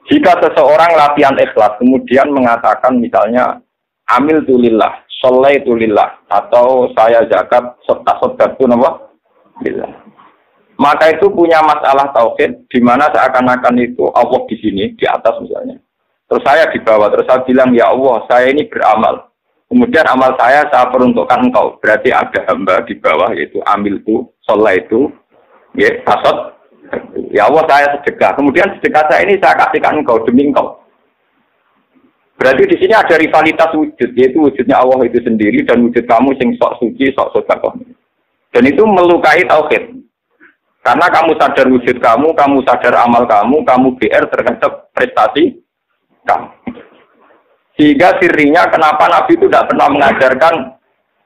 Jika 0.10 0.38
seseorang 0.42 0.98
latihan 0.98 1.38
ikhlas 1.38 1.78
kemudian 1.82 2.30
mengatakan 2.30 2.98
misalnya 2.98 3.62
amil 4.10 4.42
tulillah, 4.46 5.06
soleh 5.22 5.62
tulillah, 5.62 6.18
atau 6.30 6.90
saya 6.98 7.26
zakat, 7.30 7.78
serta 7.86 8.18
sodat 8.18 8.58
itu 8.58 8.66
Bila. 9.60 9.88
Maka 10.80 11.12
itu 11.12 11.28
punya 11.28 11.60
masalah 11.60 12.08
tauhid 12.16 12.72
di 12.72 12.80
mana 12.80 13.12
seakan-akan 13.12 13.76
itu 13.84 14.08
Allah 14.16 14.40
di 14.48 14.56
sini 14.64 14.96
di 14.96 15.04
atas 15.04 15.36
misalnya. 15.44 15.76
Terus 16.32 16.46
saya 16.48 16.72
di 16.72 16.80
bawah, 16.80 17.12
terus 17.12 17.28
saya 17.28 17.44
bilang 17.44 17.76
ya 17.76 17.92
Allah, 17.92 18.24
saya 18.32 18.48
ini 18.48 18.64
beramal. 18.70 19.28
Kemudian 19.68 20.08
amal 20.08 20.34
saya 20.40 20.64
saya 20.72 20.88
peruntukkan 20.88 21.52
engkau. 21.52 21.76
Berarti 21.84 22.16
ada 22.16 22.48
hamba 22.48 22.80
di 22.88 22.96
bawah 22.96 23.28
yaitu 23.36 23.60
amilku, 23.68 24.32
sholat 24.48 24.88
itu, 24.88 25.12
ya, 25.76 25.90
kasot. 26.08 26.56
Ya 27.36 27.46
Allah 27.46 27.66
saya 27.68 27.86
sedekah. 28.00 28.40
Kemudian 28.40 28.72
sedekah 28.80 29.04
saya 29.12 29.28
ini 29.28 29.36
saya 29.38 29.60
kasihkan 29.60 30.00
engkau 30.00 30.24
demi 30.24 30.48
engkau. 30.48 30.80
Berarti 32.40 32.72
di 32.72 32.76
sini 32.80 32.96
ada 32.96 33.20
rivalitas 33.20 33.76
wujud, 33.76 34.10
yaitu 34.16 34.40
wujudnya 34.40 34.80
Allah 34.80 35.04
itu 35.04 35.20
sendiri 35.20 35.60
dan 35.68 35.84
wujud 35.84 36.08
kamu 36.08 36.32
sing 36.40 36.56
sok 36.56 36.80
suci, 36.80 37.12
sok 37.12 37.36
sodakoh. 37.36 37.76
Dan 38.50 38.64
itu 38.66 38.82
melukai 38.86 39.46
tauhid. 39.46 40.00
Karena 40.80 41.06
kamu 41.12 41.38
sadar 41.38 41.68
wujud 41.70 41.98
kamu, 42.02 42.34
kamu 42.34 42.66
sadar 42.66 43.04
amal 43.04 43.28
kamu, 43.28 43.62
kamu 43.68 43.88
BR 44.00 44.26
terhadap 44.32 44.90
prestasi 44.96 45.60
kamu. 46.26 46.50
Sehingga 47.78 48.18
sirinya 48.20 48.68
kenapa 48.68 49.08
Nabi 49.08 49.38
itu 49.38 49.46
tidak 49.48 49.72
pernah 49.72 49.88
mengajarkan 49.88 50.76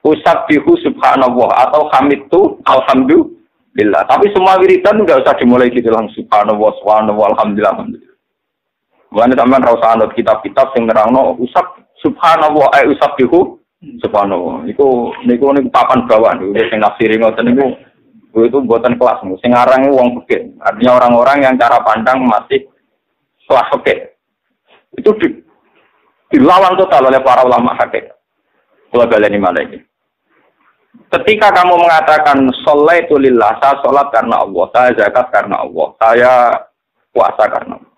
usab 0.04 0.46
bihu 0.46 0.76
subhanallah 0.84 1.50
atau 1.66 1.88
hamid 1.96 2.28
itu 2.28 2.60
alhamdulillah. 2.68 4.04
Tapi 4.06 4.30
semua 4.36 4.60
wiridan 4.60 5.02
nggak 5.02 5.24
usah 5.24 5.34
dimulai 5.40 5.72
gitu 5.72 5.88
langsung 5.90 6.22
subhanallah, 6.22 6.70
subhanallah, 6.78 7.26
alhamdulillah, 7.34 7.72
alhamdulillah. 7.74 8.14
Bukan 9.14 9.30
sampean 9.38 9.62
ra 9.62 9.74
anut 9.94 10.10
kitab-kitab 10.18 10.74
sing 10.74 10.90
nerangno 10.90 11.38
usab 11.38 11.78
subhanallah 12.02 12.66
eh 12.82 12.90
usab 12.90 13.14
bihu 13.14 13.62
subhanallah. 14.00 14.66
Iku 14.68 15.14
niku 15.24 15.52
niku 15.54 15.68
papan 15.72 16.04
bawah 16.08 16.32
niku 16.36 16.56
sing 16.68 16.80
nafsiri 16.80 17.20
ngoten 17.20 17.50
niku 17.50 17.66
itu 18.34 18.58
buatan 18.66 18.98
kelas 18.98 19.22
sing 19.38 19.54
aran 19.54 19.90
wong 19.94 20.22
fikih. 20.22 20.58
Artinya 20.58 20.98
orang-orang 20.98 21.46
yang 21.46 21.54
cara 21.54 21.78
pandang 21.86 22.24
masih 22.26 22.66
kelas 23.46 23.68
fikih. 23.78 23.98
Itu 24.98 25.10
di, 25.22 25.28
dilawan 26.34 26.74
total 26.74 27.10
oleh 27.10 27.22
para 27.22 27.46
ulama 27.46 27.74
hakikat. 27.78 28.14
Kalau 28.94 29.10
baleni 29.10 29.42
ini. 29.42 29.78
Ketika 31.10 31.50
kamu 31.50 31.74
mengatakan 31.78 32.46
sholat 32.62 33.06
itu 33.06 33.18
lillah, 33.18 33.58
saya 33.58 33.74
sholat 33.82 34.06
karena 34.14 34.42
Allah, 34.42 34.64
saya 34.70 34.90
zakat 34.94 35.26
karena 35.34 35.56
Allah, 35.66 35.88
saya 35.98 36.32
puasa 37.10 37.44
karena 37.50 37.74
Allah. 37.78 37.94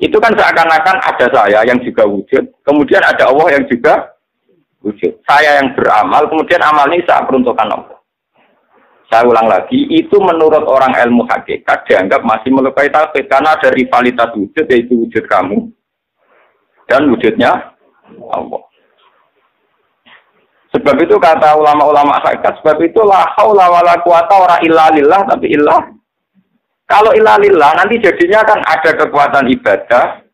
Itu 0.00 0.16
kan 0.20 0.32
seakan-akan 0.32 0.96
ada 1.04 1.26
saya 1.32 1.60
yang 1.64 1.80
juga 1.84 2.04
wujud, 2.08 2.44
kemudian 2.64 3.00
ada 3.04 3.28
Allah 3.28 3.48
yang 3.56 3.64
juga 3.68 4.12
wujud. 4.84 5.12
Saya 5.24 5.60
yang 5.60 5.76
beramal, 5.76 6.28
kemudian 6.28 6.60
amal 6.64 6.88
ini 6.92 7.04
saya 7.04 7.24
peruntukkan 7.24 7.68
Allah. 7.68 7.98
Saya 9.10 9.26
ulang 9.26 9.50
lagi, 9.50 9.90
itu 9.90 10.16
menurut 10.22 10.62
orang 10.70 10.94
ilmu 10.94 11.26
hakikat 11.26 11.82
dianggap 11.90 12.22
masih 12.22 12.54
melukai 12.54 12.86
tauhid 12.94 13.26
karena 13.26 13.58
ada 13.58 13.68
rivalitas 13.74 14.30
wujud 14.38 14.64
yaitu 14.70 14.94
wujud 14.94 15.24
kamu 15.26 15.66
dan 16.86 17.10
wujudnya 17.10 17.74
Allah. 18.30 18.62
Sebab 20.70 20.94
itu 21.02 21.18
kata 21.18 21.58
ulama-ulama 21.58 22.22
hakikat, 22.22 22.62
sebab 22.62 22.78
itu 22.86 23.02
la 23.02 23.26
haula 23.34 23.66
wala 23.66 23.98
quwata 24.06 24.34
ora 24.38 24.56
illa 24.62 24.94
lillah 24.94 25.26
tapi 25.26 25.58
illah 25.58 25.90
kalau 26.90 27.14
ilalillah 27.14 27.78
nanti 27.78 28.02
jadinya 28.02 28.42
kan 28.42 28.58
ada 28.66 28.90
kekuatan 28.98 29.46
ibadah 29.46 30.26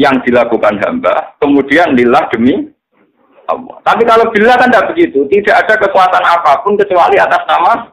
yang 0.00 0.16
dilakukan 0.24 0.80
hamba, 0.80 1.36
kemudian 1.36 1.92
lillah 1.92 2.24
demi 2.32 2.64
Allah. 3.48 3.76
Tapi 3.82 4.04
kalau 4.04 4.28
bila 4.30 4.54
kan 4.60 4.68
tidak 4.68 4.92
begitu, 4.92 5.24
tidak 5.32 5.64
ada 5.64 5.74
kekuatan 5.80 6.24
apa 6.24 6.60
pun 6.62 6.76
kecuali 6.76 7.16
atas 7.16 7.42
nama 7.48 7.88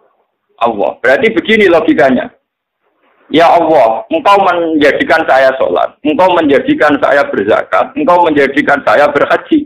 Allah. 0.60 0.92
Berarti 1.00 1.32
begini 1.32 1.72
logikanya. 1.72 2.28
Ya 3.34 3.50
Allah, 3.50 4.06
engkau 4.14 4.38
menjadikan 4.46 5.26
saya 5.26 5.50
sholat, 5.58 5.98
engkau 6.06 6.30
menjadikan 6.38 6.94
saya 7.02 7.26
berzakat, 7.26 7.90
engkau 7.98 8.22
menjadikan 8.22 8.78
saya 8.86 9.10
berhaji. 9.10 9.66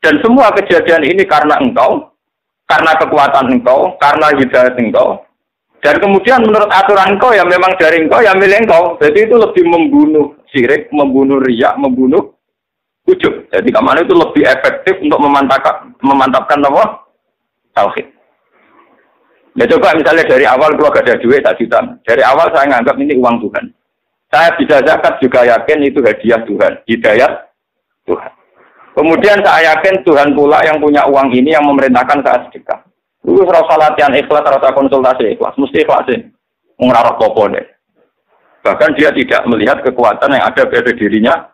Dan 0.00 0.24
semua 0.24 0.48
kejadian 0.56 1.04
ini 1.04 1.28
karena 1.28 1.60
engkau, 1.60 2.16
karena 2.64 2.96
kekuatan 2.96 3.60
engkau, 3.60 3.92
karena 4.00 4.32
hidayat 4.40 4.72
engkau, 4.80 5.20
dan 5.84 6.00
kemudian 6.00 6.40
menurut 6.40 6.72
aturan 6.72 7.12
engkau 7.12 7.36
ya 7.36 7.44
memang 7.44 7.76
dari 7.76 8.08
engkau 8.08 8.24
ya 8.24 8.32
milik 8.32 8.64
engkau. 8.64 8.96
Jadi 8.96 9.28
itu 9.28 9.36
lebih 9.36 9.64
membunuh 9.68 10.32
syirik, 10.48 10.88
membunuh 10.88 11.36
riak, 11.44 11.76
membunuh 11.76 12.32
ujub. 13.08 13.34
Jadi 13.52 13.68
ke 13.68 13.80
mana 13.80 14.00
itu 14.00 14.14
lebih 14.16 14.44
efektif 14.48 14.96
untuk 15.00 15.20
memantapkan 15.20 15.92
memantapkan 16.00 16.60
apa? 16.64 16.84
Tauhid. 17.74 18.06
Ya 19.54 19.70
coba 19.70 19.94
misalnya 19.94 20.26
dari 20.26 20.44
awal 20.50 20.74
kalau 20.74 20.90
gak 20.90 21.06
ada 21.06 21.22
duit 21.22 21.44
tak 21.46 21.62
juta. 21.62 21.78
Dari 22.02 22.22
awal 22.26 22.50
saya 22.50 22.66
nganggap 22.74 22.98
ini 22.98 23.14
uang 23.14 23.38
Tuhan. 23.38 23.64
Saya 24.34 24.50
bisa 24.58 24.82
zakat 24.82 25.22
juga 25.22 25.46
yakin 25.46 25.78
itu 25.86 26.02
hadiah 26.02 26.42
Tuhan, 26.42 26.82
hidayat 26.90 27.32
Tuhan. 28.02 28.32
Kemudian 28.98 29.38
saya 29.46 29.74
yakin 29.74 30.02
Tuhan 30.02 30.34
pula 30.34 30.58
yang 30.66 30.82
punya 30.82 31.06
uang 31.06 31.30
ini 31.30 31.54
yang 31.54 31.66
memerintahkan 31.70 32.18
saya 32.26 32.38
sedekah. 32.46 32.82
Itu 33.22 33.46
rasa 33.46 33.78
latihan 33.78 34.14
ikhlas, 34.14 34.42
rasa 34.42 34.74
konsultasi 34.74 35.38
ikhlas, 35.38 35.54
mesti 35.54 35.86
ikhlas 35.86 36.02
sih. 36.10 36.18
Mengarah 36.82 37.14
popo 37.14 37.46
deh. 37.46 37.62
Bahkan 38.66 38.98
dia 38.98 39.14
tidak 39.14 39.46
melihat 39.46 39.78
kekuatan 39.86 40.34
yang 40.34 40.44
ada 40.50 40.62
pada 40.66 40.92
dirinya. 40.92 41.53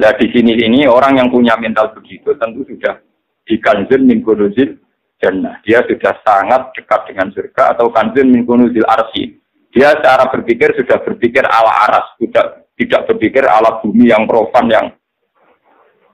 Nah 0.00 0.16
di 0.16 0.26
sini 0.32 0.56
ini 0.56 0.88
orang 0.88 1.20
yang 1.20 1.28
punya 1.28 1.60
mental 1.60 1.92
begitu 1.92 2.32
tentu 2.40 2.64
sudah 2.64 3.04
di 3.44 3.60
kanzun 3.60 4.08
min 4.08 4.24
kunuzil 4.24 4.80
jannah. 5.20 5.60
Dia 5.68 5.84
sudah 5.84 6.16
sangat 6.24 6.72
dekat 6.72 7.12
dengan 7.12 7.28
surga 7.36 7.76
atau 7.76 7.92
kanzun 7.92 8.32
min 8.32 8.48
kunuzil 8.48 8.88
arsi. 8.88 9.36
Dia 9.76 9.92
cara 10.00 10.32
berpikir 10.32 10.72
sudah 10.72 11.04
berpikir 11.04 11.44
ala 11.44 11.86
aras, 11.86 12.16
tidak 12.16 12.64
tidak 12.80 13.12
berpikir 13.12 13.44
ala 13.44 13.84
bumi 13.84 14.08
yang 14.08 14.24
profan 14.24 14.72
yang 14.72 14.88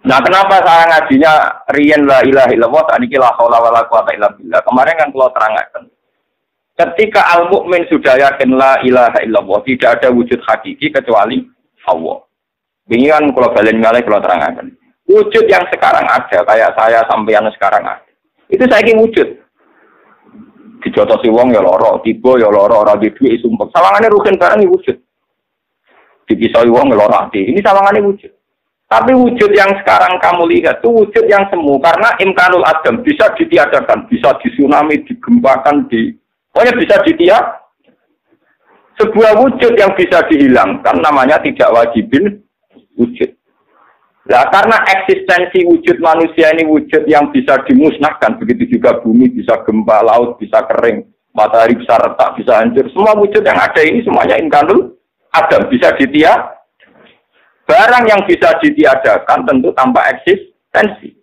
Nah, 0.07 0.23
kenapa 0.23 0.63
saya 0.63 0.87
ngajinya 0.87 1.33
riyen 1.75 2.07
la 2.07 2.23
ilaha 2.23 2.55
illallah 2.55 2.83
tak 2.87 3.03
niki 3.03 3.19
la 3.19 3.27
haula 3.35 3.59
wala 3.59 3.83
quwata 3.91 4.15
illa 4.15 4.31
billah. 4.39 4.63
Kemarin 4.63 4.95
kan 5.03 5.11
kalau 5.11 5.31
terangkan. 5.35 5.83
Ketika 6.79 7.27
al 7.35 7.51
mukmin 7.51 7.83
sudah 7.91 8.15
yakin 8.15 8.55
la 8.55 8.79
ilaha 8.87 9.19
illallah, 9.27 9.67
tidak 9.67 9.99
ada 9.99 10.15
wujud 10.15 10.39
hakiki 10.47 10.95
kecuali 10.95 11.43
Allah. 11.91 12.23
Ini 12.87 13.11
kan 13.11 13.27
kalau 13.35 13.51
balen 13.51 13.83
ngalih 13.83 14.03
kalau 14.07 14.23
terangkan. 14.23 14.71
Wujud 15.07 15.45
yang 15.51 15.63
sekarang 15.71 16.07
ada, 16.07 16.39
kayak 16.43 16.71
saya 16.75 17.03
sampeyan 17.11 17.47
sekarang 17.55 17.83
ada. 17.83 18.11
Itu 18.47 18.63
saya 18.67 18.83
ingin 18.87 19.03
wujud. 19.03 19.29
Dijotosi 20.87 21.27
wong 21.31 21.51
ya 21.51 21.63
loro, 21.63 21.99
tiba 22.07 22.39
ya 22.39 22.47
loro, 22.47 22.87
ora 22.87 22.95
di 22.95 23.11
duit 23.11 23.43
sumpek. 23.43 23.75
Sawangane 23.75 24.07
rugen 24.07 24.39
barang 24.39 24.63
wujud. 24.71 24.97
Dipisoi 26.31 26.71
wong 26.71 26.95
ya 26.95 26.99
loro 26.99 27.27
ati. 27.27 27.43
Ini 27.51 27.59
sawangane 27.59 28.03
wujud. 28.07 28.31
Tapi 28.87 29.11
wujud 29.19 29.51
yang 29.51 29.75
sekarang 29.83 30.15
kamu 30.23 30.47
lihat 30.47 30.79
itu 30.79 30.87
wujud 30.87 31.27
yang 31.27 31.43
semu 31.51 31.75
karena 31.83 32.07
imkanul 32.23 32.63
adam 32.63 33.03
bisa 33.03 33.35
ditiadakan, 33.35 34.07
bisa 34.07 34.31
disunami, 34.47 35.03
digempakan, 35.03 35.91
di 35.91 36.15
pokoknya 36.55 36.73
bisa 36.79 36.97
ditiak. 37.03 37.45
Sebuah 38.97 39.43
wujud 39.43 39.75
yang 39.75 39.91
bisa 39.99 40.23
dihilangkan 40.31 41.03
namanya 41.03 41.37
tidak 41.43 41.69
wajibin 41.69 42.46
wujud. 42.97 43.31
Nah, 44.27 44.43
karena 44.51 44.83
eksistensi 44.91 45.63
wujud 45.63 46.03
manusia 46.03 46.51
ini 46.51 46.67
wujud 46.67 47.07
yang 47.07 47.31
bisa 47.31 47.63
dimusnahkan, 47.63 48.43
begitu 48.43 48.75
juga 48.75 48.99
bumi 48.99 49.31
bisa 49.31 49.63
gempa, 49.63 50.03
laut 50.03 50.35
bisa 50.43 50.67
kering, 50.67 51.07
matahari 51.31 51.79
bisa 51.79 51.95
retak, 51.95 52.35
bisa 52.35 52.59
hancur. 52.59 52.91
Semua 52.91 53.15
wujud 53.15 53.47
yang 53.47 53.55
ada 53.55 53.79
ini 53.87 54.03
semuanya 54.03 54.35
imkanul 54.43 54.99
adam 55.31 55.71
bisa 55.71 55.95
ditiak 55.95 56.57
Barang 57.67 58.07
yang 58.07 58.23
bisa 58.31 58.55
ditiadakan 58.63 59.43
tentu 59.43 59.75
tanpa 59.75 60.07
eksistensi. 60.15 61.19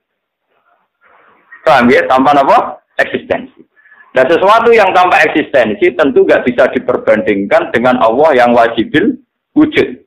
Paham 1.63 1.87
ya? 1.87 2.03
Tanpa 2.03 2.35
apa? 2.35 2.83
Eksistensi. 2.99 3.63
Nah 4.13 4.27
sesuatu 4.27 4.69
yang 4.75 4.91
tanpa 4.91 5.23
eksistensi 5.23 5.95
tentu 5.95 6.27
nggak 6.27 6.43
bisa 6.45 6.69
diperbandingkan 6.75 7.71
dengan 7.71 7.97
Allah 8.03 8.35
yang 8.35 8.51
wajibil 8.51 9.17
wujud. 9.55 10.03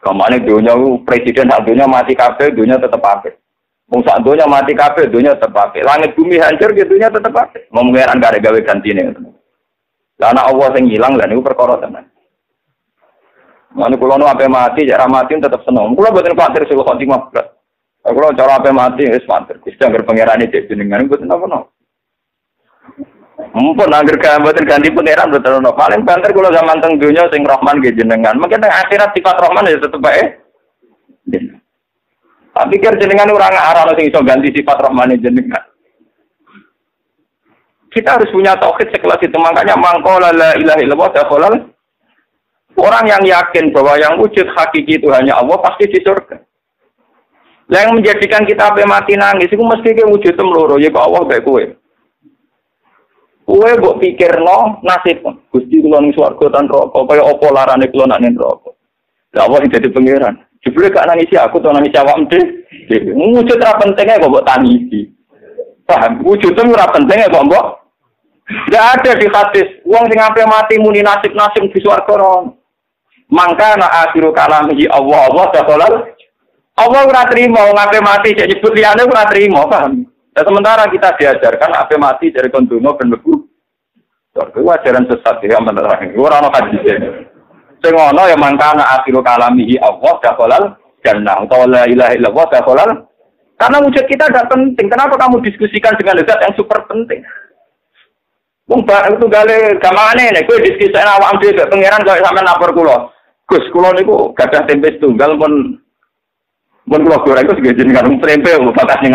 Kamane 0.00 0.40
dunia 0.40 0.72
presiden 1.04 1.52
sak 1.52 1.68
dunia 1.68 1.84
mati 1.84 2.16
kabeh, 2.16 2.56
dunia 2.56 2.80
tetep 2.80 3.04
apik. 3.04 3.36
Wong 3.92 4.00
sak 4.00 4.24
dunia 4.24 4.48
mati 4.48 4.72
kabeh, 4.72 5.12
dunia 5.12 5.36
tetep 5.36 5.52
apik. 5.52 5.84
Langit 5.84 6.16
bumi 6.16 6.40
hancur 6.40 6.72
gitu 6.72 6.96
dunia 6.96 7.12
tetap 7.12 7.36
apik. 7.36 7.68
Ngomongeran 7.68 8.16
gak 8.16 8.40
gawe 8.40 8.60
gantine. 8.64 9.12
Lah 10.16 10.32
anak 10.32 10.48
Allah 10.48 10.68
sing 10.72 10.88
ilang 10.88 11.20
lah 11.20 11.28
niku 11.28 11.44
perkara 11.44 11.80
tenan. 11.80 12.08
Mane 13.76 13.94
kula 14.00 14.18
nu 14.18 14.26
ape 14.26 14.48
mati, 14.48 14.88
cara 14.88 15.06
mati 15.06 15.36
tetap 15.36 15.62
seneng. 15.62 15.92
Kula 15.94 16.10
boten 16.10 16.34
kuatir 16.34 16.64
sik 16.64 16.80
kok 16.80 16.98
timah. 16.98 17.28
Kula 18.02 18.32
cara 18.32 18.56
ape 18.56 18.72
mati 18.72 19.04
wis 19.04 19.28
mantep. 19.28 19.60
Gusti 19.60 19.84
anggar 19.84 20.04
pangerane 20.08 20.48
dek 20.48 20.64
jenengan 20.66 21.04
mboten 21.04 21.28
napa-napa. 21.28 21.68
Mumpun 23.50 23.90
angger 23.90 24.14
buatin 24.14 24.62
ganti 24.62 24.94
pangeran 24.94 25.34
betul 25.34 25.58
no. 25.58 25.74
Paling 25.74 26.06
banter 26.06 26.30
kulo 26.30 26.54
zaman 26.54 26.78
teng 26.78 27.02
dunia 27.02 27.26
sing 27.34 27.42
Rahman 27.42 27.82
gitu 27.82 28.06
jenengan. 28.06 28.38
Mungkin 28.38 28.62
teng 28.62 28.70
akhirat 28.70 29.10
sifat 29.10 29.36
Rahman 29.42 29.66
ya 29.66 29.78
tetep 29.82 29.98
baik. 29.98 30.38
Tapi 32.50 32.66
pikir 32.78 32.94
jenengan 33.02 33.30
orang 33.34 33.54
arah 33.54 33.90
sing 33.98 34.06
iso 34.06 34.22
ganti 34.22 34.54
sifat 34.54 34.78
Rahman 34.86 35.18
jenengan. 35.18 35.66
Kita 37.90 38.14
harus 38.14 38.30
punya 38.30 38.54
tauhid 38.54 38.94
sekelas 38.94 39.18
itu. 39.18 39.34
Makanya 39.34 39.74
mangkola 39.74 40.30
la 40.30 40.54
ilaha 40.54 40.78
illallah 40.78 41.10
Orang 42.78 43.04
yang 43.10 43.20
yakin 43.26 43.74
bahwa 43.74 43.98
yang 43.98 44.14
wujud 44.16 44.46
hakiki 44.46 45.02
itu 45.02 45.10
hanya 45.10 45.42
Allah 45.42 45.58
pasti 45.58 45.90
di 45.90 45.98
surga. 46.06 46.38
Yang 47.66 47.98
menjadikan 47.98 48.46
kita 48.46 48.72
mati 48.86 49.18
nangis 49.18 49.50
itu 49.50 49.62
mesti 49.62 49.90
ke 49.94 50.06
wujud 50.06 50.34
ya 50.78 50.90
Allah 50.94 51.22
baik 51.26 51.42
kue. 51.42 51.74
Kue 53.50 53.70
buat 53.82 53.98
pikir 53.98 54.38
no 54.46 54.78
nasib 54.86 55.26
gusti 55.50 55.82
kula 55.82 55.98
ning 55.98 56.14
swarga 56.14 56.54
tan 56.54 56.70
rokok 56.70 57.02
kaya 57.02 57.26
apa 57.26 57.46
larane 57.50 57.90
kula 57.90 58.06
nak 58.06 58.22
ning 58.22 58.38
rokok. 58.38 58.78
Lah 59.34 59.50
Allah 59.50 59.66
jadi 59.66 59.90
pangeran. 59.90 60.38
Jebule 60.62 60.86
gak 60.94 61.10
nangisi 61.10 61.34
aku 61.34 61.58
to 61.58 61.66
nangis 61.74 61.98
awakmu 61.98 62.30
deh. 62.30 62.46
Wujud 63.10 63.58
ra 63.58 63.74
pentingnya 63.74 64.22
kok 64.22 64.30
mbok 64.30 64.46
tangisi. 64.46 65.10
Paham? 65.82 66.22
Wujud 66.22 66.54
ora 66.54 66.94
pentingnya 66.94 67.26
kok 67.26 67.42
mbok 67.50 67.66
Tidak 68.70 68.86
ada 68.94 69.10
di 69.18 69.26
hadis. 69.26 69.68
Uang 69.82 70.06
sing 70.06 70.22
sampai 70.22 70.46
mati 70.46 70.74
muni 70.78 71.02
nasib 71.02 71.34
nasib 71.34 71.66
di 71.74 71.82
suarga 71.82 72.14
ron. 72.22 72.54
Mangka 73.34 73.74
na 73.74 74.06
akhiru 74.06 74.30
kalamihi 74.30 74.86
Allah 74.94 75.26
Allah 75.26 75.46
dakhalal 75.50 75.94
Allah 76.78 77.02
ora 77.02 77.26
terima 77.26 77.66
ngape 77.66 77.98
mati 77.98 78.30
jadi 78.30 78.46
nyebut 78.46 78.78
liyane 78.78 79.02
ora 79.10 79.26
paham? 79.66 80.06
Dan 80.30 80.42
sementara 80.46 80.86
kita 80.86 81.18
diajarkan 81.18 81.70
apa 81.74 81.94
mati 81.98 82.30
dari 82.30 82.48
kondono 82.48 82.94
ben 82.94 83.10
mlebu. 83.10 83.34
Itu 84.30 84.62
ajaran 84.62 85.10
sesat 85.10 85.42
ya 85.42 85.58
bener. 85.58 85.84
Ora 86.14 86.38
ono 86.38 86.48
hadis. 86.54 86.80
Sing 87.82 87.94
ono 87.96 88.22
ya 88.30 88.38
mangkana 88.38 89.00
akhiru 89.00 89.24
kalamihi 89.24 89.80
Allah 89.82 90.14
dakhalal 90.22 90.64
jannah 91.02 91.42
utawa 91.42 91.66
la 91.66 91.82
ilaha 91.88 92.12
illallah 92.14 92.46
karena 93.60 93.76
wujud 93.84 94.04
kita 94.08 94.24
tidak 94.32 94.48
penting. 94.48 94.88
Kenapa 94.88 95.20
kamu 95.20 95.44
diskusikan 95.44 95.92
dengan 96.00 96.24
zat 96.24 96.40
yang 96.40 96.56
super 96.56 96.80
penting? 96.88 97.20
Wong 98.72 98.86
itu 98.88 99.26
gale 99.28 99.76
gampangane 99.82 100.32
nek 100.32 100.46
kowe 100.48 100.56
diskusi 100.62 100.96
awak 100.96 101.36
dhewe 101.42 101.68
pangeran 101.68 102.06
kok 102.06 102.22
sampean 102.24 102.48
lapor 102.48 102.70
kula. 102.72 103.12
Gus, 103.50 103.66
kula 103.74 103.92
niku 103.92 104.32
gadah 104.32 104.64
tempe 104.64 104.96
tunggal 104.96 105.36
pun 105.36 105.76
pun 106.88 107.04
kula 107.04 107.20
goreng 107.20 107.50
sing 107.52 107.66
jenengan 107.76 108.08
tempe 108.22 108.48
bakas 108.72 109.02
ning. 109.04 109.12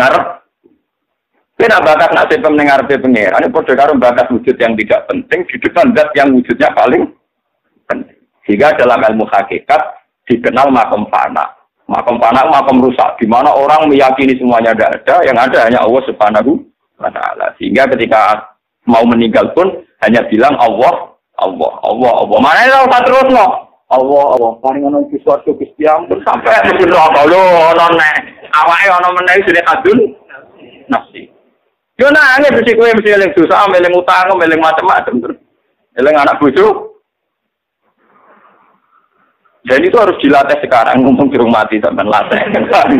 Tidak 1.56 1.80
bakas 1.80 2.12
ning 2.12 2.68
ngarepe 2.68 3.00
pangeran, 3.00 3.40
ini 3.40 3.48
padha 3.48 3.72
karo 3.72 3.96
bakas 3.96 4.28
wujud 4.28 4.60
yang 4.60 4.76
tidak 4.76 5.08
penting 5.08 5.40
di 5.48 5.56
depan 5.56 5.88
zat 5.96 6.12
yang 6.12 6.28
wujudnya 6.36 6.68
paling 6.76 7.08
penting. 7.88 8.20
Sehingga 8.44 8.76
dalam 8.76 9.00
ilmu 9.00 9.24
hakikat 9.24 9.80
dikenal 10.28 10.68
makom 10.68 11.08
fana. 11.08 11.48
Makom 11.88 12.20
fana 12.20 12.44
makom 12.52 12.84
rusak, 12.84 13.16
di 13.16 13.24
mana 13.24 13.56
orang 13.56 13.88
meyakini 13.88 14.36
semuanya 14.36 14.76
tidak 14.76 15.00
ada, 15.00 15.16
yang 15.24 15.38
ada 15.40 15.58
hanya 15.64 15.80
Allah 15.80 16.02
Subhanahu 16.04 16.60
wa 17.00 17.08
taala. 17.08 17.48
Sehingga 17.56 17.88
ketika 17.88 18.52
mau 18.84 19.08
meninggal 19.08 19.56
pun 19.56 19.80
hanya 20.04 20.28
bilang 20.28 20.52
Allah, 20.60 21.16
Allah, 21.40 21.72
Allah, 21.88 22.12
Allah. 22.20 22.38
Mana 22.38 22.60
itu 22.68 23.00
terus 23.00 23.26
no? 23.32 23.66
Allah 23.86 24.24
Allah 24.34 24.50
paling 24.58 24.82
ono 24.82 25.06
di 25.06 25.14
suatu 25.22 25.54
Gusti 25.54 25.86
ampun 25.86 26.18
sampai 26.26 26.58
mesti 26.74 26.90
apa 26.90 27.22
lho 27.22 27.38
ono 27.70 27.86
nek 27.94 28.14
awake 28.50 28.90
ono 28.90 29.08
meneh 29.14 29.46
sudah 29.46 29.62
kadun 29.62 29.98
nafsi 30.90 31.30
yo 31.96 32.06
nangis 32.12 32.52
mesti 32.52 32.76
kowe 32.76 32.90
mesti 32.92 33.10
eling 33.16 33.32
dosa 33.32 33.64
eling 33.72 33.94
utang 33.96 34.32
eling 34.36 34.60
macam-macam 34.60 35.14
terus 35.16 35.38
eling 35.96 36.16
anak 36.16 36.38
bojo 36.40 36.96
dan 39.66 39.82
itu 39.82 39.96
harus 39.98 40.14
dilatih 40.22 40.58
sekarang 40.62 41.02
ngomong 41.02 41.26
di 41.26 41.36
rumah 41.40 41.66
mati 41.66 41.82
sampai 41.82 42.06
latih 42.06 42.42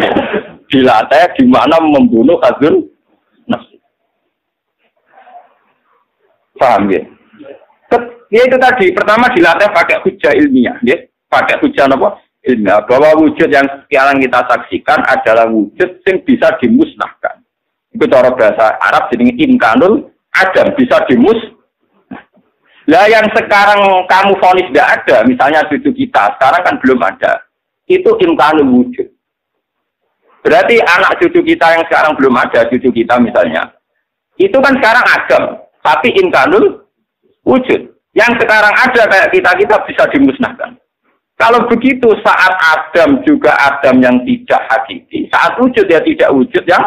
dilatih 0.73 1.25
di 1.39 1.45
mana 1.47 1.79
membunuh 1.79 2.41
kadun 2.43 2.83
nafsi 3.47 3.79
paham 6.59 6.91
ya 6.91 7.07
Ya 8.27 8.43
itu 8.43 8.59
tadi, 8.59 8.91
pertama 8.91 9.31
dilatih 9.31 9.71
pakai 9.71 10.03
hujah 10.03 10.35
ilmiah, 10.35 10.77
ya. 10.83 10.99
Pakai 11.31 11.63
hujah 11.63 11.87
apa? 11.87 12.19
Ilmiah. 12.43 12.83
Bahwa 12.83 13.23
wujud 13.23 13.47
yang 13.47 13.67
sekarang 13.87 14.19
kita 14.19 14.41
saksikan 14.51 15.01
adalah 15.07 15.47
wujud 15.47 16.03
yang 16.03 16.19
bisa 16.27 16.51
dimusnahkan. 16.59 17.36
Itu 17.97 18.05
cara 18.13 18.29
bahasa 18.29 18.77
Arab 18.77 19.09
jadi 19.09 19.33
imkanul 19.49 20.13
adam, 20.37 20.77
bisa 20.77 21.01
dimus. 21.09 21.41
Lah 22.93 23.09
yang 23.09 23.25
sekarang 23.33 24.05
kamu 24.05 24.37
vonis 24.37 24.69
tidak 24.69 24.89
ada, 25.01 25.17
misalnya 25.25 25.65
cucu 25.67 25.91
kita, 25.97 26.37
sekarang 26.37 26.61
kan 26.61 26.77
belum 26.85 27.01
ada. 27.01 27.41
Itu 27.89 28.21
imkanul 28.21 28.69
wujud. 28.69 29.09
Berarti 30.45 30.77
anak 30.79 31.19
cucu 31.19 31.41
kita 31.41 31.67
yang 31.73 31.83
sekarang 31.89 32.13
belum 32.21 32.37
ada, 32.37 32.69
cucu 32.69 32.93
kita 32.93 33.17
misalnya. 33.19 33.65
Itu 34.37 34.61
kan 34.61 34.77
sekarang 34.77 35.03
adam, 35.09 35.43
tapi 35.81 36.13
imkanul 36.21 36.85
wujud. 37.49 37.97
Yang 38.13 38.45
sekarang 38.45 38.77
ada 38.77 39.03
kayak 39.09 39.33
kita, 39.33 39.51
kita 39.57 39.77
bisa 39.89 40.03
dimusnahkan. 40.13 40.77
Kalau 41.37 41.69
begitu 41.69 42.09
saat 42.25 42.53
Adam 42.73 43.21
juga 43.29 43.53
Adam 43.61 44.01
yang 44.01 44.17
tidak 44.25 44.63
hakiki, 44.73 45.29
saat 45.29 45.53
wujud 45.61 45.85
ya 45.85 46.01
tidak 46.01 46.33
wujud 46.33 46.65
yang 46.65 46.81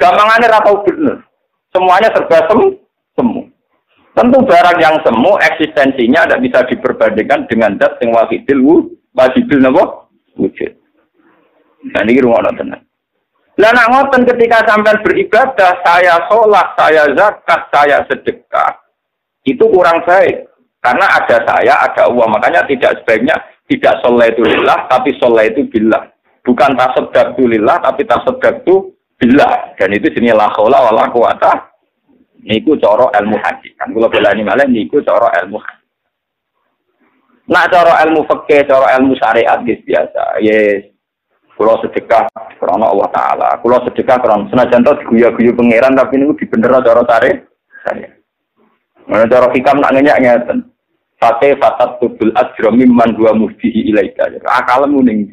gampangannya 0.00 0.52
ratau 0.52 0.80
benar. 0.84 1.24
Semuanya 1.72 2.08
serba 2.12 2.38
semu, 2.48 2.72
semu. 3.16 3.42
Tentu 4.16 4.38
barang 4.48 4.78
yang 4.80 4.96
semu 5.04 5.36
eksistensinya 5.44 6.24
tidak 6.24 6.42
bisa 6.48 6.58
diperbandingkan 6.72 7.44
dengan 7.52 7.76
dat 7.76 8.00
yang 8.00 8.16
wajibul 8.16 8.88
wajibul 9.12 9.60
nabo 9.60 9.84
wujud. 10.40 10.72
Nah 11.92 12.00
ini 12.08 12.24
rumah 12.24 12.40
tenang. 12.56 12.80
Lah 13.56 13.72
nak 13.72 13.88
ngoten 13.88 14.28
ketika 14.28 14.68
sampai 14.68 15.00
beribadah, 15.00 15.80
saya 15.80 16.20
sholat, 16.28 16.76
saya 16.76 17.08
zakat, 17.16 17.60
saya 17.72 18.04
sedekah, 18.04 18.72
itu 19.48 19.64
kurang 19.72 20.04
baik. 20.04 20.44
Karena 20.84 21.08
ada 21.08 21.40
saya, 21.40 21.74
ada 21.88 22.04
uang. 22.12 22.36
Makanya 22.36 22.68
tidak 22.68 23.00
sebaiknya 23.00 23.32
tidak 23.66 23.98
soleh 24.04 24.30
itu 24.30 24.44
lillah, 24.44 24.86
tapi 24.86 25.16
soleh 25.18 25.50
itu 25.50 25.66
billah. 25.72 26.04
Bukan 26.46 26.78
tasoddak 26.78 27.34
itu 27.34 27.48
lillah, 27.48 27.80
tapi 27.82 28.06
tasoddak 28.06 28.62
billah. 29.20 29.76
Dan 29.76 29.96
itu 29.96 30.08
sini 30.12 30.32
la 30.32 30.48
khawla 30.52 30.88
wa 30.88 30.92
la 30.92 31.04
quwata. 31.10 31.52
Niku 32.46 32.78
coro 32.78 33.10
ilmu 33.10 33.36
haji. 33.42 33.74
Kan 33.74 33.90
bela 33.92 34.30
ini 34.36 34.46
malah 34.46 34.68
niku 34.68 35.02
coro 35.02 35.28
ilmu 35.32 35.58
haji. 35.58 35.84
Nah 37.46 37.64
coro 37.70 37.92
ilmu 38.06 38.20
fakih, 38.26 38.66
coro 38.66 38.86
ilmu 38.86 39.12
syariat 39.18 39.58
biasa. 39.62 40.38
Yes. 40.42 40.92
Kulo 41.56 41.80
sedekah 41.80 42.28
karena 42.60 42.92
Allah 42.92 43.08
Taala. 43.16 43.48
Kulo 43.64 43.80
sedekah 43.88 44.20
karena 44.20 44.44
senajan 44.52 44.84
to 44.84 44.92
diguyu-guyu 45.00 45.56
pangeran 45.56 45.96
tapi 45.96 46.20
niku 46.20 46.36
dibener 46.36 46.84
coro 46.84 47.02
syariat. 47.08 47.40
Mana 49.06 49.30
cara 49.30 49.46
hikam 49.54 49.78
nak 49.78 49.94
ngenyak 49.94 50.18
ngeten. 50.18 50.58
Fate 51.16 51.56
fatat 51.56 51.96
tubul 52.02 52.28
ajro 52.36 52.74
mimman 52.74 53.14
dua 53.16 53.32
muhdihi 53.32 53.88
ilaika. 53.94 54.28
Akalmu 54.44 55.00
ning 55.00 55.30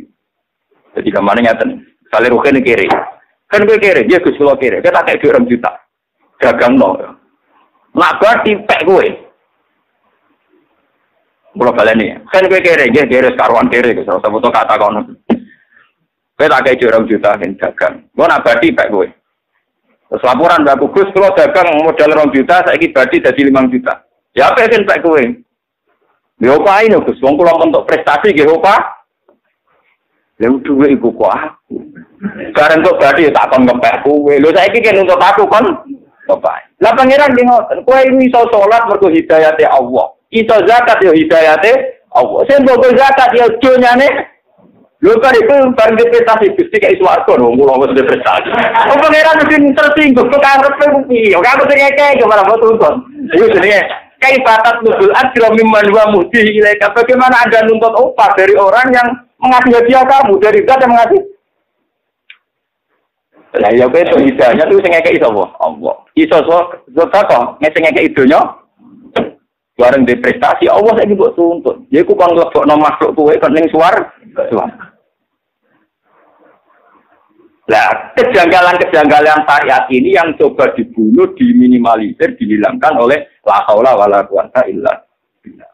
Jadi 0.94 1.10
ke 1.10 1.20
mana 1.20 1.42
ngeten. 1.42 1.82
Sale 2.14 2.30
ruhe 2.30 2.50
kiri. 2.62 2.86
Kan 3.48 3.66
gue 3.70 3.78
kiri, 3.78 4.08
dia 4.10 4.22
gus 4.24 4.38
kulo 4.38 4.58
kiri. 4.58 4.82
Kita 4.82 5.04
kayak 5.06 5.22
dua 5.22 5.42
juta. 5.46 5.72
Dagang 6.42 6.74
no. 6.76 6.98
Nak 7.94 8.16
berarti 8.18 8.52
pek 8.66 8.82
gue. 8.84 9.08
Kulo 11.54 11.72
balen 11.72 11.98
nih. 12.02 12.18
Kan 12.34 12.50
gue 12.50 12.60
kiri, 12.60 12.90
dia 12.90 13.06
kiri 13.06 13.36
karuan 13.38 13.70
kiri. 13.70 13.94
Kalau 13.94 14.20
foto 14.20 14.50
kata 14.50 14.76
kono. 14.80 15.02
Kita 16.34 16.66
kayak 16.66 16.80
dua 16.82 17.06
juta 17.06 17.38
kan 17.38 17.52
dagang. 17.56 17.96
Gue 18.10 18.26
nak 18.26 18.42
berarti 18.42 18.74
pek 18.74 18.90
gue. 18.90 19.08
Terus 20.14 20.30
laporan 20.30 20.62
Mbak 20.62 20.78
Kugus, 20.78 21.10
kalau 21.10 21.34
dagang 21.34 21.74
modal 21.82 22.14
rong 22.14 22.30
juta, 22.30 22.62
saya 22.62 22.78
ini 22.78 22.94
badi 22.94 23.18
jadi 23.18 23.42
lima 23.50 23.66
juta. 23.66 23.98
Ya 24.38 24.54
apa 24.54 24.70
yang 24.70 24.86
Pak 24.86 25.02
Kue? 25.02 25.42
Ya 26.38 26.54
apa 26.54 26.86
ini 26.86 27.02
Gus? 27.02 27.18
Wong 27.18 27.34
kula 27.34 27.58
untuk 27.58 27.90
prestasi 27.90 28.30
nggih 28.30 28.46
apa? 28.46 29.03
Ya 30.44 30.52
duwe 30.52 30.92
iku 30.92 31.08
kok 31.16 31.32
aku. 31.32 31.80
Bareng 32.52 32.84
kok 32.84 33.00
badi 33.00 33.32
tak 33.32 33.48
kon 33.48 33.64
ngepek 33.64 34.04
kowe. 34.04 34.34
Lho 34.36 34.52
saiki 34.52 34.84
kan 34.84 35.00
untuk 35.00 35.24
aku 35.24 35.48
kon 35.48 35.64
apa? 36.28 36.52
Lah 36.84 36.92
pangeran 37.00 37.32
ki 37.32 37.48
ngoten, 37.48 37.80
kowe 37.88 37.96
ini 38.04 38.28
iso 38.28 38.44
salat 38.52 38.84
mergo 38.92 39.08
hidayate 39.08 39.64
Allah. 39.64 40.12
Iso 40.36 40.56
zakat 40.68 41.00
yo 41.00 41.16
hidayate 41.16 42.04
Allah. 42.12 42.44
Sing 42.52 42.60
mbok 42.68 42.92
zakat 42.92 43.32
yo 43.40 43.48
donyane 43.64 44.34
Lho 45.04 45.20
kan 45.20 45.36
itu 45.36 45.52
bareng 45.76 46.00
prestasi 46.00 46.56
Gusti 46.56 46.80
kayak 46.80 46.96
swarga 46.96 47.36
dong 47.36 47.60
kula 47.60 47.76
wis 47.76 47.92
prestasi. 47.92 48.48
Oh 48.88 48.96
pangeran 48.96 49.36
mesti 49.36 49.76
tersinggung 49.76 50.32
kok 50.32 50.40
karepe 50.40 50.86
piye? 51.12 51.36
Ora 51.36 51.60
aku 51.60 51.68
sing 51.68 51.76
ngeke 51.76 52.24
malah 52.24 52.48
foto 52.48 52.72
tuntut. 52.72 53.04
Iku 53.36 53.52
jenenge 53.52 53.84
kai 54.24 54.40
batat 54.48 54.80
nuzul 54.80 55.12
ajra 55.12 55.52
mimman 55.52 55.92
wa 55.92 56.08
muhdi 56.08 56.56
ilaika. 56.56 56.96
Bagaimana 56.96 57.36
Anda 57.44 57.68
nuntut 57.68 57.92
upah 58.00 58.32
dari 58.40 58.56
orang 58.56 58.96
yang 58.96 59.08
mengasih 59.44 59.72
hadiah 59.76 60.04
kamu 60.08 60.34
dari 60.40 60.60
zat 60.64 60.80
yang 60.80 60.92
mengasih 60.96 61.22
lah 63.54 63.70
ya 63.70 63.86
kowe 63.86 64.02
itu 64.02 64.18
hidayahnya 64.18 64.66
tuh 64.66 64.82
sing 64.82 64.90
ngekeki 64.90 65.22
sapa? 65.22 65.46
Allah. 65.62 65.94
Iso 66.18 66.42
so 66.42 66.58
kok 66.90 67.62
ngesing 67.62 67.86
ngekeki 67.86 68.18
donya 68.18 68.42
bareng 69.78 70.10
di 70.10 70.18
prestasi 70.18 70.66
Allah 70.66 70.98
saiki 70.98 71.14
mbok 71.14 71.38
tuntut. 71.38 71.86
Ya 71.94 72.02
iku 72.02 72.18
kon 72.18 72.34
lebokno 72.34 72.74
makhluk 72.82 73.14
kowe 73.14 73.34
kon 73.38 73.54
ning 73.54 73.70
suar. 73.70 73.94
Nah, 77.64 78.12
kejanggalan-kejanggalan 78.20 79.48
syariat 79.48 79.88
ini 79.88 80.12
yang 80.12 80.36
coba 80.36 80.76
dibunuh, 80.76 81.32
diminimalisir, 81.32 82.36
dihilangkan 82.36 83.00
oleh 83.00 83.40
la 83.48 83.64
haula 83.70 83.96
wala 83.96 84.20
quwata 84.28 84.68
illa 84.68 84.92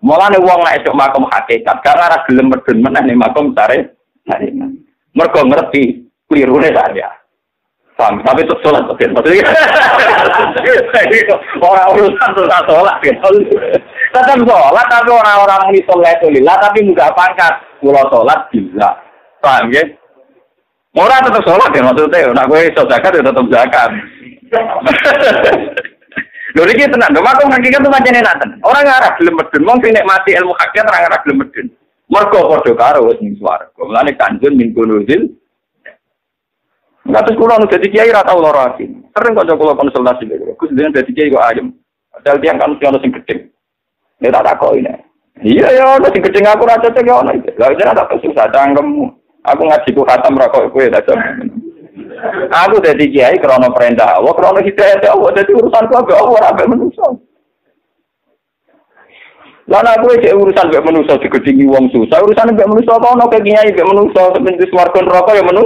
Mulane 0.10 0.42
wong 0.42 0.66
nek 0.66 0.82
esuk 0.82 0.98
makom 0.98 1.30
hakikat, 1.30 1.86
gak 1.86 1.94
ora 1.94 2.18
gelem 2.26 2.50
medun 2.50 2.82
meneh 2.82 3.06
ning 3.06 3.22
makom 3.22 3.54
sare. 3.54 3.94
Mergo 5.14 5.42
ngerti 5.46 6.02
klirune 6.26 6.74
saya. 6.74 7.14
Tapi 7.94 8.42
sholat 8.66 8.90
oke. 8.90 9.06
Orang 11.62 11.94
urusan 11.94 12.30
sholat 12.34 12.62
sholat 12.66 12.96
sholat 13.06 14.88
tapi 14.90 15.10
orang-orang 15.14 15.62
ini 15.70 15.86
sholat 15.86 16.18
lillah 16.26 16.58
tapi 16.58 16.90
mudah 16.90 17.14
pangkat. 17.14 17.54
Pulau 17.78 18.02
sholat 18.10 18.50
bisa. 18.50 18.90
Paham 19.46 19.70
ya? 19.70 19.86
Orang 20.98 21.22
tetap 21.22 21.46
sholat 21.46 21.70
ya 21.70 21.86
maksudnya, 21.86 22.34
nak 22.34 22.50
gue 22.50 22.66
iso 22.66 22.82
zakat 22.90 23.14
ya 23.14 23.22
tetap 23.22 23.46
zakat. 23.46 23.94
Lho 26.60 26.68
iki 26.76 26.92
tenan, 26.92 27.16
lho 27.16 27.24
aku 27.24 27.48
hakikat 27.48 27.80
tuh 27.80 27.88
macam 27.88 28.12
enak 28.12 28.36
tenan. 28.36 28.60
Orang 28.68 28.84
ngarah 28.84 29.16
gelem 29.16 29.36
medun, 29.40 29.64
wong 29.64 29.78
sing 29.80 29.92
nikmati 29.96 30.36
ilmu 30.36 30.52
hakikat 30.60 30.92
ora 30.92 31.00
ngarah 31.08 31.20
gelem 31.24 31.38
medun. 31.40 31.68
Mergo 32.12 32.40
padha 32.52 32.72
karo 32.76 33.00
wis 33.08 33.22
ning 33.24 33.40
swarga. 33.40 33.72
Mulane 33.80 34.12
kanjeng 34.20 34.60
min 34.60 34.76
kunuzil. 34.76 35.32
Ngatus 37.08 37.38
kula 37.40 37.64
nu 37.64 37.72
dadi 37.72 37.88
kiai 37.88 38.12
ra 38.12 38.28
tau 38.28 38.44
lara 38.44 38.76
ati. 38.76 38.92
Sering 38.92 39.34
kok 39.40 39.56
kula 39.56 39.80
konsultasi 39.80 40.28
lho. 40.28 40.52
Gus 40.60 40.74
dengan 40.76 41.00
dadi 41.00 41.16
kiai 41.16 41.32
kok 41.32 41.48
ayem. 41.48 41.72
Padahal 42.12 42.42
tiang 42.44 42.60
kan 42.60 42.76
ono 42.76 43.00
sing 43.00 43.16
gedhe. 43.16 43.48
Ya 44.20 44.28
tak 44.28 44.44
takoki 44.44 44.84
nek. 44.84 45.00
Iya 45.40 45.68
ya, 45.72 45.84
ono 45.96 46.12
sing 46.12 46.20
gedhe 46.20 46.44
aku 46.44 46.68
ra 46.68 46.82
cocok 46.82 47.08
ya 47.08 47.16
ono. 47.24 47.32
Lah 47.56 47.72
jeneng 47.72 47.96
tak 47.96 48.12
susah 48.20 48.52
cangkemmu. 48.52 49.06
Aku 49.48 49.62
ngaji 49.64 49.90
ku 49.96 50.04
khatam 50.04 50.36
ra 50.36 50.52
kok 50.52 50.76
kowe 50.76 50.84
tak 50.92 51.08
Aku 52.50 52.84
jadi 52.84 53.06
kiai 53.08 53.38
krono 53.40 53.72
perintah 53.72 54.20
Allah, 54.20 54.34
krono 54.36 54.60
hidayah 54.60 55.00
Allah, 55.08 55.30
jadi 55.40 55.52
urusan 55.56 55.88
ku 55.88 55.94
agak 55.96 56.20
Allah, 56.20 56.42
agak 56.52 56.68
manusia. 56.68 57.08
Lah 59.70 59.86
aku 59.86 60.18
cek 60.18 60.34
urusan 60.34 60.74
mbek 60.74 60.82
manusia 60.82 61.14
digedingi 61.22 61.70
wong 61.70 61.94
susah, 61.94 62.18
urusan 62.26 62.58
mbek 62.58 62.66
manusia 62.66 62.98
apa 62.98 63.14
ono 63.14 63.30
kek 63.30 63.46
kiai 63.46 63.70
mbek 63.70 63.86
manusia 63.86 64.34
seperti 64.34 64.66
swarga 64.74 65.00
neraka 65.06 65.32
ya 65.38 65.44
menu. 65.46 65.64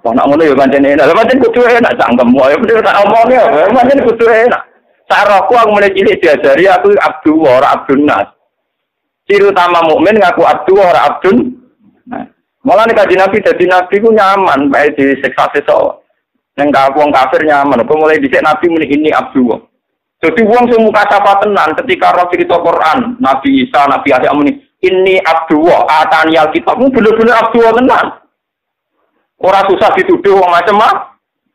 Wong 0.00 0.14
nak 0.16 0.24
ngono 0.24 0.40
ya 0.40 0.56
pancen 0.56 0.88
enak. 0.88 1.04
Lah 1.04 1.14
pancen 1.20 1.44
kudu 1.44 1.60
enak 1.68 1.92
cangkem 2.00 2.32
wae 2.32 2.56
bener 2.56 2.80
tak 2.80 2.96
omongnya, 3.04 3.68
pancen 3.76 4.00
kudu 4.08 4.24
enak. 4.24 4.62
Saraku 5.04 5.52
aku 5.52 5.70
mulai 5.76 5.92
cilik 5.92 6.16
diajari 6.16 6.64
aku 6.64 6.96
abdu 6.96 7.44
ora 7.44 7.76
abdun 7.76 8.08
nas. 8.08 8.24
Ciri 9.28 9.52
utama 9.52 9.84
mukmin 9.84 10.16
ngaku 10.16 10.42
abdu 10.48 10.80
ora 10.80 11.12
abdun. 11.12 11.61
Malah 12.62 12.86
nih 12.86 12.94
kaji 12.94 13.14
nabi 13.18 13.42
jadi 13.42 13.64
nabi 13.66 13.94
ku 13.98 14.14
nyaman, 14.14 14.70
baik 14.70 14.94
di 14.94 15.18
seksa. 15.18 15.50
Yang 16.54 16.68
wong 16.94 17.10
kafir 17.10 17.42
nyaman. 17.42 17.82
Aku 17.82 17.98
mulai 17.98 18.22
dicek 18.22 18.44
nabi 18.44 18.70
muni 18.70 18.86
ini 18.86 19.10
abdu. 19.10 19.50
Jadi 20.22 20.46
wong 20.46 20.70
sing 20.70 20.78
muka 20.86 21.02
sapa 21.10 21.42
tenan 21.42 21.74
ketika 21.82 22.14
roh 22.14 22.30
cerita 22.30 22.54
Quran, 22.62 23.18
Nabi 23.18 23.66
Isa, 23.66 23.90
Nabi 23.90 24.14
Adam 24.14 24.38
muni 24.38 24.54
ini 24.78 25.18
abdu 25.18 25.66
atani 25.66 26.38
alkitab, 26.38 26.78
bener-bener 26.78 27.34
abdu 27.34 27.58
tenan. 27.58 28.22
Orang 29.42 29.66
susah 29.66 29.90
dituduh 29.98 30.38
wong 30.38 30.50
macam 30.54 30.78
mah. 30.78 30.94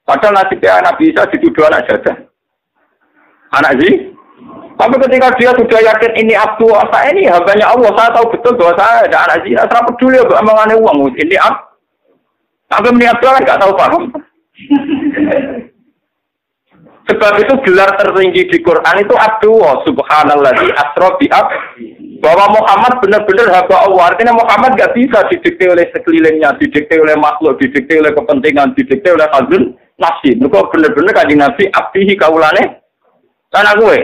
Padahal 0.03 0.43
nasibnya 0.43 0.83
Nabi 0.83 1.15
Isa 1.15 1.23
dituduh 1.31 1.63
anak 1.71 1.87
jadah. 1.87 2.15
Anak 3.55 3.79
sih? 3.79 4.11
Tapi 4.77 4.95
ketika 5.01 5.33
dia 5.41 5.51
sudah 5.57 5.79
yakin 5.81 6.11
ini 6.21 6.37
abdu 6.37 6.69
saya 6.93 7.09
ini 7.09 7.25
hambanya 7.25 7.73
Allah, 7.73 7.89
saya 7.97 8.13
tahu 8.13 8.29
betul 8.29 8.53
bahwa 8.61 8.77
saya 8.77 9.09
ada 9.09 9.17
anak 9.25 9.41
zina, 9.41 9.65
saya 9.65 9.81
peduli 9.89 10.21
ya 10.21 10.37
omongannya 10.37 10.77
uang, 10.77 11.17
ini 11.17 11.35
ab. 11.41 11.73
Sampai 12.69 12.93
meniap 12.93 13.17
kan 13.17 13.41
nggak 13.41 13.57
tahu 13.57 13.73
paham. 13.73 14.03
Sebab 17.07 17.39
itu 17.39 17.53
gelar 17.63 17.95
tertinggi 17.95 18.51
di 18.51 18.59
Quran 18.59 18.99
itu 18.99 19.15
abdu 19.15 19.63
subhanallah 19.87 20.51
di 20.59 20.67
asro 20.75 21.15
ab 21.15 21.47
bahwa 22.19 22.45
Muhammad 22.59 22.99
benar-benar 22.99 23.47
hamba 23.47 23.75
Allah. 23.87 24.03
Artinya 24.11 24.33
Muhammad 24.35 24.75
nggak 24.75 24.91
bisa 24.91 25.23
didikte 25.31 25.71
oleh 25.71 25.87
sekelilingnya, 25.95 26.59
didikte 26.59 26.99
oleh 26.99 27.15
makhluk, 27.15 27.55
didikte 27.63 27.95
oleh 27.97 28.11
kepentingan, 28.11 28.75
didikte 28.75 29.09
oleh 29.15 29.27
hazun 29.31 29.73
nafsi. 29.95 30.35
Mereka 30.35 30.67
benar-benar 30.73 31.13
kaji 31.15 31.35
nabi 31.39 31.63
abdihi 31.71 32.13
kaulane. 32.19 32.83
Karena 33.47 33.71
gue, 33.79 33.97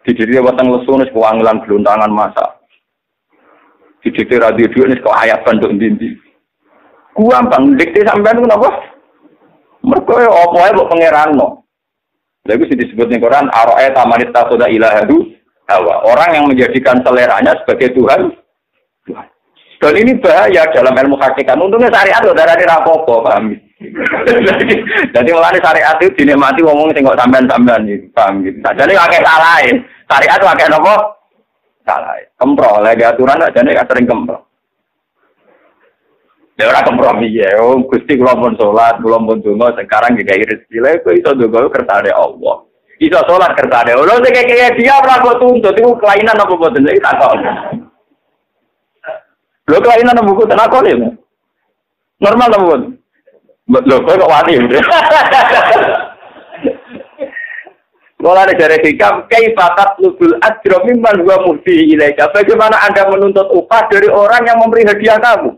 Didiri 0.00 0.40
weteng 0.40 0.72
lesu 0.72 0.96
nis 0.96 1.12
kewangilan 1.12 1.60
geluntangan 1.64 2.08
masa. 2.08 2.46
Didiri 4.00 4.40
radio 4.40 4.66
dua 4.72 4.86
nis 4.88 5.02
kok 5.04 5.16
ayat 5.16 5.44
bentuk 5.44 5.76
dindi. 5.76 6.16
Gua 7.12 7.42
bang 7.44 7.76
dikti 7.76 8.00
sampean 8.06 8.40
kenapa? 8.40 8.70
Mereka 9.84 10.14
ya 10.24 10.30
apa 10.30 10.58
ya 10.60 10.76
buat 10.76 10.88
pangeran 10.88 11.30
no. 11.36 11.48
Lalu 12.48 12.72
sih 12.72 12.78
disebut 12.80 13.12
nih 13.12 13.20
Quran 13.20 13.52
aroe 13.52 13.86
tamanit 13.92 14.32
tasoda 14.32 14.68
ilahadu 14.68 15.28
hawa. 15.68 16.04
Orang 16.08 16.30
yang 16.32 16.44
menjadikan 16.48 17.04
seleranya 17.04 17.52
sebagai 17.60 17.92
Tuhan. 17.92 18.32
Tuhan. 19.04 19.26
Dan 19.80 19.94
ini 19.96 20.12
bahaya 20.20 20.68
dalam 20.72 20.92
ilmu 20.92 21.16
hakikat. 21.16 21.56
Untungnya 21.56 21.88
syariat 21.88 22.20
loh 22.20 22.36
darah 22.36 22.56
rapopo, 22.56 23.24
paham? 23.24 23.56
Jadi 23.80 25.28
mulai 25.32 25.56
syariat 25.56 25.96
itu 26.04 26.12
dinikmati 26.20 26.60
ngomong 26.60 26.92
tengok 26.92 27.16
sampean-sampean 27.16 27.88
nih, 27.88 27.96
paham 28.12 28.44
gitu. 28.44 28.60
Nah, 28.60 28.76
jadi 28.76 28.92
pakai 28.92 29.24
salah 29.24 29.56
Syariat 30.04 30.36
itu 30.36 30.46
pakai 30.52 30.68
nopo? 30.68 30.94
Salah. 31.88 32.14
Kempro, 32.36 32.84
lagi 32.84 33.04
aturan 33.08 33.40
aja 33.40 33.60
nih 33.64 33.80
sering 33.88 34.04
kempro. 34.04 34.50
Ya 36.60 36.68
orang 36.68 36.92
kompromi 36.92 37.32
ya, 37.32 37.56
oh 37.64 37.80
gusti 37.88 38.20
kula 38.20 38.36
pun 38.36 38.52
sholat, 38.52 39.00
kula 39.00 39.16
pun 39.16 39.40
donga, 39.40 39.72
sekarang 39.80 40.12
gak 40.20 40.44
rezeki 40.44 40.76
lha 40.84 41.00
kok 41.00 41.16
iso 41.16 41.32
donga 41.32 41.72
kersane 41.72 42.12
Allah. 42.12 42.68
Iso 43.00 43.16
sholat 43.24 43.56
kersane 43.56 43.96
Allah, 43.96 44.20
sing 44.20 44.28
kayak 44.36 44.76
dia 44.76 45.00
ora 45.00 45.24
kok 45.24 45.40
tuntut 45.40 45.72
iku 45.72 45.96
kelainan 45.96 46.36
apa 46.36 46.52
boten 46.52 46.84
iki 46.84 47.00
tak 47.00 47.16
kok. 47.16 47.32
Lho 49.72 49.78
kelainan 49.80 50.20
apa 50.20 50.36
boten 50.36 50.60
tak 50.60 50.68
kok 50.68 50.84
Normal 52.20 52.52
apa 52.52 52.60
boten? 52.60 52.99
Lho 53.70 53.96
kok 54.02 54.26
wani. 54.26 54.54
Kalau 58.20 58.36
ada 58.36 58.52
dari 58.52 58.76
hikam, 58.84 59.24
kaifatat 59.32 59.96
lubul 59.96 60.36
ajro 60.44 60.84
mimman 60.84 61.24
huwa 61.24 61.40
muhdi 61.40 61.96
ilaika. 61.96 62.28
Bagaimana 62.36 62.76
Anda 62.84 63.08
menuntut 63.08 63.48
upah 63.48 63.88
dari 63.88 64.12
orang 64.12 64.44
yang 64.44 64.60
memberi 64.60 64.84
hadiah 64.84 65.16
kamu? 65.16 65.56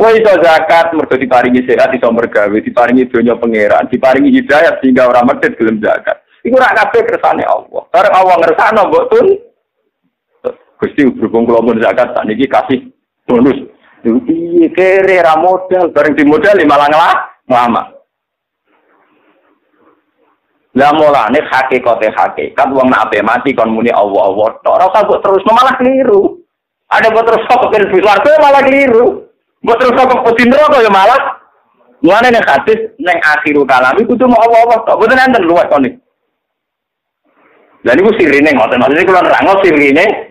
Wah 0.00 0.10
itu 0.10 0.32
zakat, 0.42 0.90
mereka 0.96 1.20
diparingi 1.20 1.62
sehat, 1.68 1.92
iso 1.92 2.08
mergawe, 2.10 2.56
diparingi 2.56 3.06
dunia 3.06 3.36
pangeran, 3.36 3.86
diparingi 3.86 4.32
hidayat 4.32 4.80
sehingga 4.80 5.06
orang 5.06 5.28
medit 5.28 5.54
belum 5.54 5.78
zakat. 5.78 6.18
Iku 6.40 6.56
rak 6.56 6.72
kabeh 6.72 7.04
kersane 7.04 7.44
Allah. 7.44 7.82
Bareng 7.92 8.14
Allah 8.16 8.36
ngersano 8.40 8.82
mbok 8.88 9.04
tun. 9.12 9.26
Gusti 10.80 11.04
berhubung 11.04 11.44
kula 11.44 11.60
mun 11.60 11.78
zakat 11.84 12.16
tak 12.16 12.24
niki 12.24 12.48
kasih 12.48 12.88
bonus. 13.28 13.60
Iki 14.00 14.72
kere 14.72 15.20
ra 15.20 15.36
modal, 15.36 15.92
bareng 15.92 16.16
di 16.16 16.24
modal 16.24 16.56
malah 16.64 16.88
ngelama. 17.44 17.82
Lah 20.70 20.94
mulane 20.94 21.42
hakikate 21.50 22.14
hakikat 22.14 22.68
wong 22.70 22.94
nak 22.94 23.10
mati 23.26 23.50
kon 23.50 23.74
muni 23.74 23.90
Allah 23.90 24.30
Allah 24.30 24.54
tok 24.62 24.74
ora 24.78 24.86
usah 24.86 25.02
terus 25.18 25.42
malah 25.50 25.74
keliru. 25.74 26.38
Ada 26.86 27.10
buat 27.10 27.26
terus 27.26 27.42
kok 27.50 27.68
ben 27.74 27.90
swarga 27.90 28.32
malah 28.38 28.62
keliru. 28.62 29.26
Buat 29.66 29.76
terus 29.82 29.98
kok 29.98 30.22
putih 30.22 30.46
neraka 30.46 30.78
ya 30.78 30.88
malah. 30.88 31.42
Mulane 32.00 32.30
nek 32.30 32.46
hadis 32.46 32.80
ning 33.02 33.18
akhiru 33.18 33.66
kalam 33.66 33.98
iku 33.98 34.14
kudu 34.14 34.30
mau 34.30 34.38
Allah 34.46 34.60
Allah 34.62 34.78
tok. 34.86 34.98
Boten 35.02 35.18
enten 35.18 35.42
luwes 35.42 35.66
kon 35.66 35.84
iki. 35.90 35.98
Lah 37.82 37.92
niku 37.98 38.14
sirine 38.14 38.54
ngoten. 38.54 38.78
Maksudnya 38.78 39.08
kula 39.10 39.26
nerangno 39.26 39.52
sirine 39.66 40.29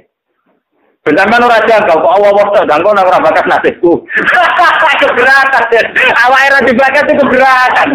Bentar 1.09 1.25
ora 1.25 1.57
jaga 1.65 1.89
kok 1.89 2.05
Allah 2.05 2.29
Allah 2.37 2.69
dan 2.69 2.85
kok 2.85 2.93
ora 2.93 3.17
bakas 3.17 3.45
nasibku. 3.49 3.97
keberatan. 5.01 5.85
Awake 6.13 6.47
ora 6.53 6.59
dibakas 6.69 7.05
itu 7.09 7.13
keberatan. 7.25 7.89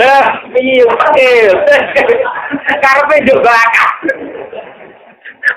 Lah, 0.00 0.24
iya. 0.56 0.88
Karepe 2.80 3.16
yo 3.28 3.36
bakat. 3.44 3.90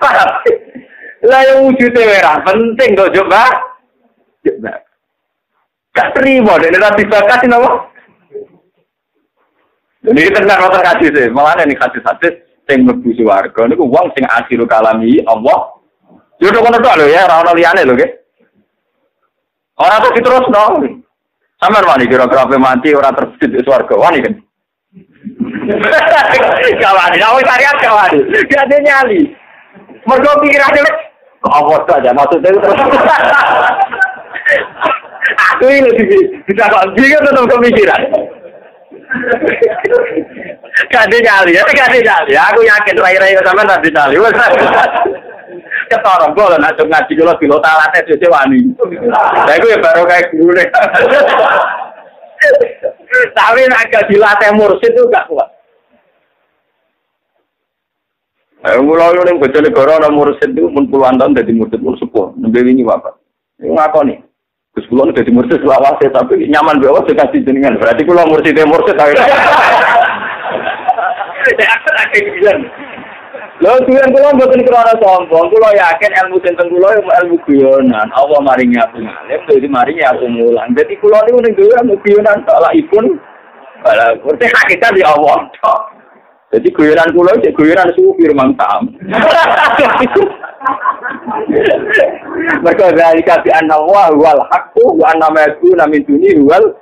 Lah 1.32 1.42
yang 1.48 1.72
wujudnya 1.72 2.04
merah 2.04 2.44
penting 2.44 2.92
kok 3.00 3.16
coba. 3.16 3.44
Gak 5.96 6.12
terima 6.12 6.60
nanti 6.60 7.08
bakat 7.08 7.40
ini 7.48 7.56
apa? 7.56 7.72
Ini 10.12 10.32
tenang 10.36 10.60
nonton 10.60 10.84
kasih 10.84 11.10
sih, 11.16 11.28
malah 11.32 11.56
ini 11.64 11.76
kasih 11.76 12.04
hadis 12.04 12.36
sing 12.68 12.84
mlebu 12.84 13.16
swarga 13.16 13.64
niku 13.68 13.88
wong 13.88 14.12
sing 14.12 14.28
akhiru 14.28 14.68
kalami 14.68 15.24
Allah. 15.24 15.77
Yo 16.38 16.54
kok 16.54 16.62
ngono 16.62 16.78
lho 16.78 17.06
ya, 17.10 17.26
ora 17.26 17.42
ono 17.42 17.54
liyane 17.58 17.82
lho 17.86 17.94
nggih. 17.98 18.12
Ora 19.82 20.02
kok 20.02 20.14
diterusno. 20.14 20.64
Sampai 21.58 21.82
wani 21.82 22.06
kira-kira 22.06 22.46
mati 22.62 22.94
orang 22.94 23.18
terjun 23.18 23.50
di 23.58 23.66
suarga 23.66 23.96
wani 23.98 24.22
kan. 24.22 24.34
Kawani, 26.82 27.18
awal 27.22 27.42
syariat 27.42 27.78
kawani. 27.82 28.20
Gak 28.46 28.70
ada 28.70 28.78
nyali. 28.78 29.34
Mergo 30.06 30.32
pikirannya 30.40 30.86
kok 31.42 31.54
awas 31.58 31.90
aja 31.98 32.14
maksudnya 32.14 32.54
itu. 32.54 32.70
Aku 35.54 35.66
ini 35.68 35.92
bisa 36.46 36.70
kok 36.70 36.94
bingung 36.94 37.24
tetap 37.26 37.50
pemikiran. 37.50 38.02
Gak 40.94 41.10
ada 41.10 41.18
nyali, 41.18 41.58
ya 41.58 41.66
gak 41.66 41.90
nyali. 41.90 42.34
Aku 42.38 42.60
yakin 42.62 43.02
rai-rai 43.02 43.34
sama 43.42 43.66
nanti 43.66 43.90
nyali. 43.90 44.22
Ketorong 45.88 46.32
gue 46.36 46.46
lah 46.46 46.60
ngaji 46.60 47.14
kalau 47.16 47.40
bilo 47.40 47.58
talatnya 47.64 48.08
jadi 48.08 48.28
wani. 48.28 48.60
Nah 49.10 49.54
itu 49.56 49.68
ya 49.72 49.78
baru 49.80 50.04
kayak 50.08 50.30
guru 50.36 50.52
nih. 50.56 50.68
Tapi 53.34 53.62
agak 53.66 54.08
dilatih 54.12 54.52
mursid 54.54 54.94
itu 54.94 55.10
gak 55.10 55.26
kuat. 55.32 55.50
Eh, 58.68 58.82
mulai 58.82 59.14
lu 59.14 59.22
nih 59.24 59.38
bocor 59.38 59.62
negara 59.64 60.02
orang 60.02 60.18
mursid 60.18 60.52
itu 60.52 60.68
pun 60.68 60.90
puluhan 60.90 61.16
tahun 61.16 61.38
dari 61.38 61.54
mursid 61.54 61.80
pun 61.80 61.96
sepuh. 61.98 62.36
Nembe 62.36 62.62
apa? 62.90 63.16
Ini 63.62 63.72
ngapa 63.74 64.02
nih? 64.04 64.20
Terus 64.76 64.90
pulau 64.94 65.10
dari 65.10 65.32
mursid 65.34 65.62
selawase 65.62 66.10
tapi 66.14 66.46
nyaman 66.50 66.82
bawa 66.82 67.06
kasih 67.06 67.42
jenengan. 67.42 67.78
Berarti 67.80 68.06
pulau 68.06 68.28
mursid 68.30 68.58
mursid. 68.66 68.98
Saya 68.98 69.26
guyon. 72.12 72.60
Lho 73.58 73.74
guyon 73.90 74.14
kula 74.14 74.38
mboten 74.38 74.62
krana 74.70 74.94
sombong, 75.02 75.50
kula 75.50 75.74
yakin 75.74 76.14
ilmu 76.14 76.38
sinten 76.46 76.70
kula 76.70 76.94
ilmu 77.02 77.42
guyonan. 77.42 78.06
Allah 78.14 78.40
maringi 78.46 78.78
aku 78.78 79.02
ngalim, 79.02 79.42
dadi 79.50 79.66
maringi 79.66 80.06
aku 80.06 80.30
mulang. 80.30 80.78
Dadi 80.78 80.94
kula 81.02 81.26
niku 81.26 81.42
ning 81.42 81.58
ilmu 81.58 81.98
guyonan 82.06 82.46
salah 82.46 82.70
ipun. 82.78 83.18
Kalau 83.82 84.14
ngerti 84.22 84.46
hakikat 84.54 84.94
ya 85.02 85.10
Allah. 85.10 85.50
Jadi 86.54 86.70
guyonan 86.70 87.10
kula 87.18 87.34
cek 87.42 87.58
guyonan 87.58 87.90
sufi 87.98 88.30
mantap. 88.30 88.86
Mereka 92.62 92.94
dari 92.94 93.26
kasih 93.26 93.54
anak 93.58 93.82
wa 93.90 94.14
wal 94.14 94.42
hakku 94.54 95.02
wa 95.02 95.18
nama 95.18 95.50
itu 95.50 95.74
namin 95.74 96.06
duni 96.06 96.38
wal 96.46 96.78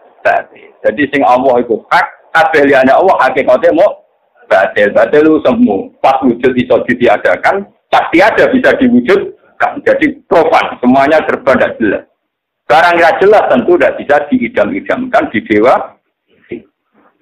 Jadi 0.83 1.01
sing 1.07 1.21
Allah 1.23 1.61
itu 1.61 1.79
hak, 1.87 2.05
kabeh 2.35 2.67
liyane 2.67 2.93
Allah 2.93 3.15
hakikatnya 3.25 3.73
mau 3.73 4.04
batil. 4.47 4.89
Batil 4.95 5.23
itu 5.25 5.39
semu. 5.45 5.77
Pas 5.99 6.17
wujud 6.21 6.53
iso 6.55 6.75
ditiadakan, 6.85 7.65
pasti 7.89 8.17
ada 8.21 8.49
bisa 8.49 8.73
diwujudkan. 8.77 9.81
Jadi 9.83 10.25
profan, 10.25 10.77
semuanya 10.79 11.21
serba 11.25 11.55
tidak 11.55 11.75
jelas. 11.79 12.03
Barang 12.65 12.97
tidak 12.97 13.17
jelas 13.21 13.43
tentu 13.45 13.77
tidak 13.77 13.95
bisa 14.01 14.15
diidam-idamkan 14.29 15.23
di 15.29 15.39
dewa. 15.45 15.75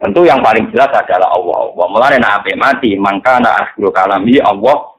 Tentu 0.03 0.27
yang 0.27 0.43
paling 0.43 0.67
jelas 0.71 0.91
adalah 0.91 1.31
Allah. 1.31 1.71
Allah 1.71 1.87
mulai 1.87 2.19
nabi 2.19 2.51
mati, 2.59 2.91
maka 2.99 3.39
na 3.39 3.55
akhiru 3.63 3.87
kalami 3.91 4.35
Allah. 4.43 4.91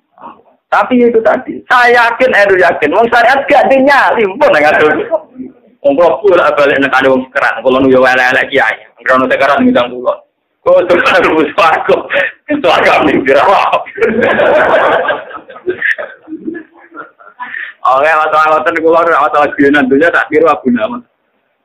Tapi 0.73 0.99
itu 0.99 1.23
tadi, 1.23 1.55
saya 1.71 2.03
yakin, 2.03 2.35
Edu 2.35 2.59
yakin, 2.59 2.91
wong 2.91 3.07
syariat 3.07 3.47
gak 3.47 3.71
dinyali, 3.71 4.27
pun 4.27 4.51
nggak 4.51 4.75
ada. 4.75 4.91
Wong 5.87 5.95
kalau 5.95 6.19
balik 6.59 6.83
nek 6.83 6.91
ada 6.91 7.15
wong 7.15 7.23
sekarang, 7.31 7.63
kalau 7.63 7.79
nunggu 7.79 8.03
elek 8.03 8.51
kiai, 8.51 8.75
kalau 9.07 9.31
sekarang 9.31 9.63
ngidang 9.63 9.87
pulau. 9.95 10.19
Itu 10.65 10.95
kan 11.05 11.21
rumus 11.29 11.53
warga. 11.61 11.97
Itu 12.49 12.69
agak 12.73 13.05
mikir 13.05 13.37
apa. 13.37 13.85
Oke, 17.85 18.09
masalah 18.09 18.47
ngoten 18.49 18.81
kula 18.81 19.05
ora 19.05 19.29
masalah 19.29 19.49
genan 19.61 19.85
dunya 19.93 20.09
tak 20.09 20.33
kira 20.33 20.57
Abu 20.57 20.73
Nawas. 20.73 21.05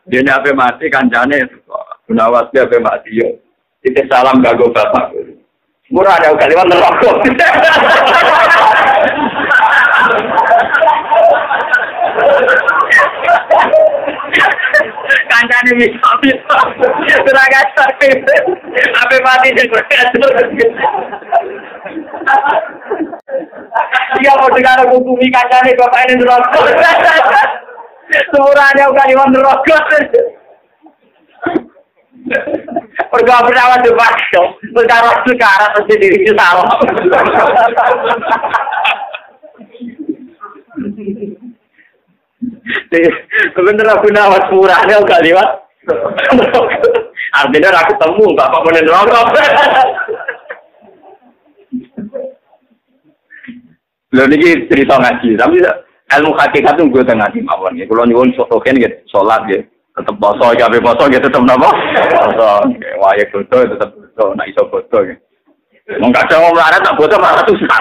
Dene 0.04 0.36
ape 0.36 0.52
mati 0.52 0.92
kancane 0.92 1.48
Abu 1.48 2.12
Nawas 2.12 2.52
ape 2.52 2.76
mati 2.84 3.24
yo. 3.24 3.40
Itu 3.88 4.04
salam 4.12 4.44
gago 4.44 4.68
bapak. 4.76 5.16
Murah 5.88 6.20
ada 6.20 6.36
kalimat 6.36 6.68
neraka. 6.68 7.12
Kancane 15.30 15.72
bisa 15.78 16.10
bisa 16.26 17.16
kurang 17.22 17.54
ajar 17.54 17.90
apa 18.98 19.16
mati 19.22 19.54
di 19.54 19.64
Iya 24.20 24.34
mau 24.36 24.50
dengar 24.50 24.82
hukumi 24.90 25.30
kancane 25.30 25.78
bapak 25.78 26.10
ini 26.10 26.18
neraka. 26.18 26.60
Semurane 28.34 28.84
kali 28.90 29.14
wong 29.14 29.30
neraka. 29.30 29.78
Pergo 33.10 33.36
berawat 33.48 33.82
di 33.82 33.92
bakso, 33.98 34.42
perkara 34.70 35.10
sekarang 35.26 35.72
mesti 35.78 35.94
diri 35.98 36.30
salah. 36.38 36.68
Sebenarnya 43.56 43.98
aku 43.98 44.08
nawas 44.14 44.46
murah 44.54 44.82
nih 44.86 45.02
gak 45.06 45.24
liwat. 45.26 45.50
Artinya 47.30 47.70
aku 47.82 47.94
temu 47.98 48.26
bapak 48.38 48.62
mau 48.62 48.72
neraka. 48.74 49.22
Lho 54.10 54.26
niki 54.26 54.66
cerita 54.66 54.98
ngaji, 54.98 55.38
tapi 55.38 55.62
ilmu 56.18 56.34
hakikat 56.34 56.74
itu 56.82 56.90
gue 56.90 57.06
tengah 57.06 57.30
di 57.30 57.46
mawon 57.46 57.78
ya. 57.78 57.86
Kalau 57.86 58.10
nyuwun 58.10 58.34
sotoken 58.34 58.82
gitu, 58.82 58.98
sholat 59.06 59.46
ya, 59.46 59.62
tetap 59.94 60.18
boso, 60.18 60.50
ya 60.58 60.66
boso 60.66 61.06
ya 61.14 61.22
tetap 61.22 61.46
napa? 61.46 61.70
Boso, 62.18 62.50
waya 62.98 63.22
bodo 63.30 63.58
tetap 63.70 63.90
boso, 63.94 64.34
nak 64.34 64.50
iso 64.50 64.66
bodo 64.66 65.06
ya. 65.06 65.14
Ada 65.90 66.36
mau 66.42 66.54
melarat 66.54 66.82
tak 66.82 66.98
bodo 66.98 67.16
malah 67.22 67.46
susah. 67.46 67.78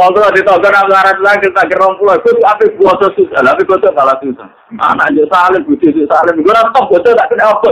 Kalau 0.00 0.32
ditogor 0.32 0.72
nak 0.72 0.86
melarat 0.88 1.18
lagi 1.20 1.44
kita 1.50 1.62
gerong 1.68 1.98
pulau, 2.00 2.16
gue 2.24 2.32
tuh 2.32 2.46
apa 2.46 2.64
boso 2.78 3.12
susah, 3.18 3.44
tapi 3.44 3.68
boso 3.68 3.92
malah 3.92 4.16
susah. 4.22 4.48
Aja 4.80 5.22
salim, 5.28 5.66
gue 5.68 5.76
tuh 5.76 6.08
salim, 6.08 6.40
gue 6.40 6.54
rasa 6.54 6.80
boso 6.88 7.08
tak 7.12 7.28
kena 7.28 7.52
apa. 7.52 7.68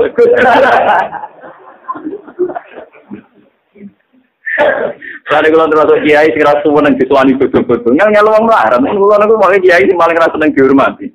Lalu 5.28 5.48
kalau 5.54 5.70
terus 5.70 6.02
kiai 6.04 6.28
sing 6.34 6.42
rasa 6.44 6.66
seneng 6.66 6.98
disuani 6.98 7.32
betul-betul, 7.38 7.94
ngel 7.94 8.10
ngel 8.12 8.28
wong 8.28 8.44
melarat. 8.44 8.80
Kalau 8.82 9.16
aku 9.16 9.34
mau 9.38 9.54
kiai 9.54 9.86
sing 9.86 9.96
paling 9.96 10.18
rasa 10.18 10.34
seneng 10.36 10.52
dihormati. 10.52 11.06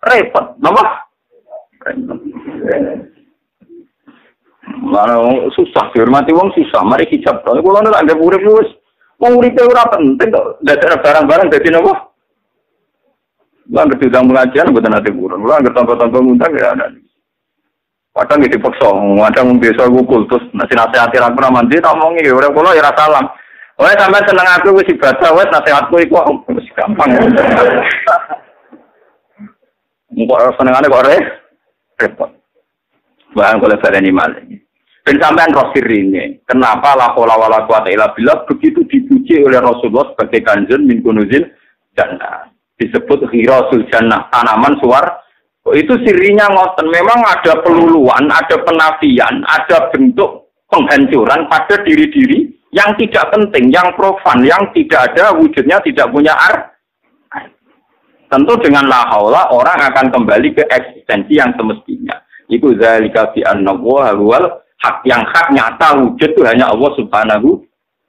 Repot, 0.00 0.56
nama? 0.60 1.04
Mana 4.80 5.14
susah 5.56 5.90
dihormati 5.92 6.30
wong 6.30 6.52
susah. 6.54 6.86
Mari 6.86 7.10
hijab. 7.10 7.42
Kalau 7.42 7.58
nek 7.58 8.00
ada 8.00 8.14
urip 8.16 8.44
wis 8.44 8.79
wong 9.20 9.32
uripe 9.36 9.60
ora 9.62 9.84
penting 9.92 10.32
kok. 10.32 10.58
Dadak 10.64 11.04
barang-barang 11.04 11.52
dadi 11.52 11.68
napa? 11.68 11.92
Lah 13.70 13.86
ngerti 13.86 14.10
udang 14.10 14.26
pengajian 14.26 14.72
mboten 14.72 14.96
ate 14.96 15.10
kurang. 15.14 15.46
Lah 15.46 15.62
ngerti 15.62 15.76
tangga-tangga 15.76 16.18
ngundang 16.18 16.52
ya 16.58 16.74
ada. 16.74 16.86
Padahal 18.10 18.42
nggak 18.42 18.52
dipaksa, 18.58 18.90
kadang 18.90 19.62
biasa 19.62 19.82
gukul 19.86 20.26
terus 20.26 20.42
nasi 20.50 20.74
nasihati 20.74 21.22
aku 21.22 21.46
mandi, 21.46 21.78
tak 21.78 21.94
mau 21.94 22.10
ngi, 22.10 22.26
udah 22.26 22.50
kulo 22.50 22.74
ya 22.74 22.90
salam. 22.98 23.22
Wah 23.78 23.94
sampai 23.94 24.26
seneng 24.26 24.50
aku 24.50 24.74
wis 24.74 24.90
ibadah, 24.90 25.30
wes 25.30 25.46
nasihatku 25.46 25.94
iku 26.02 26.18
wis 26.50 26.66
gampang. 26.74 27.06
Engkau 30.10 30.50
senengane 30.58 30.90
kok 30.90 31.06
re, 31.06 31.16
repot. 32.02 32.30
Bahkan 33.30 33.62
kalau 33.62 33.94
ini 34.02 34.10
malah. 34.10 34.42
Dan 35.10 35.18
sampean 35.18 35.50
roh 35.50 35.74
ini, 35.74 36.38
kenapa 36.46 36.94
la 36.94 37.10
haula 37.18 37.34
wala 37.34 37.66
quwata 37.66 37.90
illa 37.90 38.14
billah 38.14 38.46
begitu 38.46 38.86
dipuji 38.86 39.42
oleh 39.42 39.58
Rasulullah 39.58 40.14
sebagai 40.14 40.38
kanjeng 40.46 40.86
min 40.86 41.02
kunuzil 41.02 41.50
jannah. 41.98 42.46
Disebut 42.78 43.26
ghirasul 43.26 43.90
jannah, 43.90 44.30
tanaman 44.30 44.78
suar 44.78 45.10
itu 45.74 45.98
sirinya 46.06 46.46
ngoten. 46.54 46.94
Memang 46.94 47.26
ada 47.26 47.58
peluluan, 47.58 48.30
ada 48.30 48.54
penafian, 48.62 49.42
ada 49.50 49.90
bentuk 49.90 50.54
penghancuran 50.70 51.42
pada 51.50 51.82
diri-diri 51.82 52.46
yang 52.70 52.94
tidak 52.94 53.34
penting, 53.34 53.66
yang 53.74 53.90
profan, 53.98 54.46
yang 54.46 54.62
tidak 54.78 55.10
ada 55.10 55.34
wujudnya, 55.34 55.82
tidak 55.82 56.06
punya 56.14 56.38
ar. 56.38 56.70
Tentu 58.30 58.54
dengan 58.62 58.86
la 58.86 59.10
haula 59.10 59.50
orang 59.50 59.90
akan 59.90 60.06
kembali 60.14 60.54
ke 60.54 60.62
eksistensi 60.70 61.34
yang 61.34 61.50
semestinya. 61.58 62.14
Itu 62.46 62.78
zalika 62.78 63.34
fi 63.34 63.42
anna 63.42 63.74
wal 63.74 64.69
hak 64.80 64.96
yang 65.04 65.22
hak 65.28 65.52
nyata 65.52 65.88
wujud 66.00 66.30
itu 66.32 66.42
hanya 66.48 66.72
Allah 66.72 66.90
Subhanahu 66.96 67.60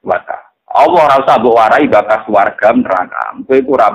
wa 0.08 0.18
taala. 0.24 0.48
Allah 0.72 1.04
rasa 1.20 1.36
mbok 1.40 1.56
warai 1.60 1.86
bakas 1.92 2.24
warga 2.32 2.72
neraka. 2.72 3.24
Itu 3.44 3.68
ora 3.68 3.92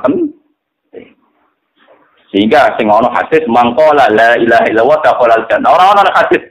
sehingga 2.27 2.77
sing 2.77 2.91
ono 2.91 3.09
hadis 3.09 3.49
mangkola 3.49 4.13
la 4.13 4.37
ilaha 4.37 4.69
illallah 4.69 4.99
dakhalal 5.01 5.47
jannah. 5.49 5.73
Ora 5.73 5.85
ono 5.97 6.03
hadis 6.13 6.43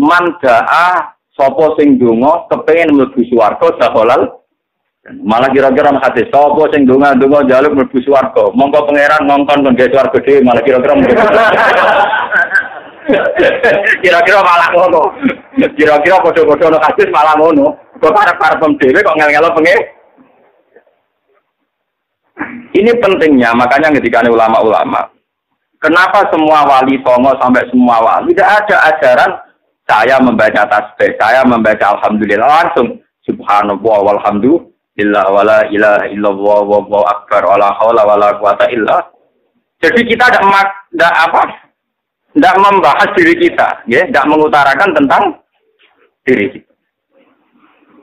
man 0.00 0.32
daa 0.40 1.12
sapa 1.36 1.76
sing 1.76 2.00
donga 2.00 2.48
kepengin 2.48 2.96
mlebu 2.96 3.20
swarga 3.28 3.68
dakhalal 3.76 4.22
Malah 5.06 5.46
kira-kira 5.54 5.94
hadis 6.02 6.26
sapa 6.34 6.66
sing 6.74 6.82
donga-donga 6.88 7.44
njaluk 7.44 7.76
mlebu 7.76 7.98
swarga. 8.00 8.48
Monggo 8.56 8.88
pangeran 8.88 9.28
ngongkon 9.28 9.62
kon 9.62 9.76
gawe 9.76 10.34
malah 10.40 10.62
kira-kira 10.64 10.94
Kira-kira 14.02 14.40
malah 14.42 14.68
ngono. 14.74 15.02
Kira-kira 15.78 16.18
padha-padha 16.20 16.68
ono 16.70 16.78
hadis 16.82 17.08
malah 17.10 17.34
ngono. 17.38 17.66
Kok 17.96 18.12
parep-parep 18.12 18.60
dhewe 18.76 19.00
kok 19.00 19.16
ngel-ngelo 19.16 19.50
pengen 19.56 19.96
ini 22.76 22.92
pentingnya, 23.00 23.56
makanya 23.56 23.88
ketika 23.96 24.20
ulama-ulama 24.28 25.08
Kenapa 25.76 26.24
semua 26.32 26.64
wali 26.64 26.96
songo 27.04 27.36
sampai 27.36 27.68
semua 27.68 28.00
wali 28.00 28.32
tidak 28.32 28.64
ada 28.64 28.76
ajaran 28.90 29.32
saya 29.84 30.16
membaca 30.18 30.64
tasbih, 30.66 31.14
saya 31.20 31.44
membaca 31.44 31.94
alhamdulillah 31.94 32.48
langsung 32.48 32.96
subhanallah 33.28 33.98
walhamdulillah 34.08 35.24
wala 35.30 35.68
ilaha 35.68 36.08
illallah 36.10 36.60
wallahu 36.64 37.06
akbar 37.06 37.44
wala 37.44 37.76
haula 37.76 38.02
wala 38.08 38.28
quwata 38.40 38.66
illa. 38.72 39.04
Jadi 39.84 40.08
kita 40.08 40.26
tidak 40.32 41.12
apa? 41.12 41.44
Tidak 42.36 42.54
membahas 42.60 43.08
diri 43.16 43.34
kita, 43.40 43.88
ya, 43.88 44.04
tidak 44.04 44.28
mengutarakan 44.28 44.92
tentang 44.92 45.40
diri 46.20 46.52
kita. 46.52 46.72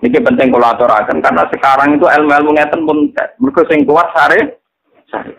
Ini 0.04 0.20
penting 0.20 0.52
kalau 0.52 0.68
aturakan 0.68 1.24
karena 1.24 1.48
sekarang 1.48 1.96
itu 1.96 2.04
ilmu-ilmu 2.04 2.52
ngeten 2.60 2.84
pun 2.84 3.08
mereka 3.40 3.62
sing 3.72 3.88
kuat 3.88 4.12
sare 4.12 4.60
sare. 5.08 5.32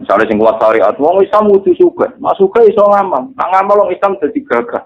Misalnya 0.00 0.28
sing 0.28 0.40
kuat 0.40 0.56
syariat, 0.60 0.96
wong 0.96 1.24
Islam 1.24 1.52
kudu 1.52 1.72
suka, 1.76 2.12
mak 2.20 2.36
suka 2.40 2.64
iso 2.64 2.84
ngamal, 2.84 3.32
ngamal 3.36 3.76
wong 3.84 3.90
Islam 3.92 4.16
jadi 4.20 4.40
gagah. 4.44 4.84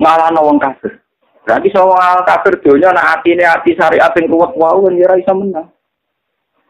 ngalah 0.00 0.32
wong 0.40 0.56
kafir. 0.56 1.00
Berarti 1.44 1.68
soal 1.72 2.24
kafir 2.24 2.56
dunia 2.64 2.92
nak 2.92 3.20
hati 3.20 3.36
ini 3.36 3.44
hati 3.44 3.76
syariat 3.76 4.12
yang 4.16 4.32
kuat 4.32 4.56
wow 4.56 4.80
kan 4.80 4.96
ya 4.96 5.12
bisa 5.16 5.32
menang. 5.36 5.68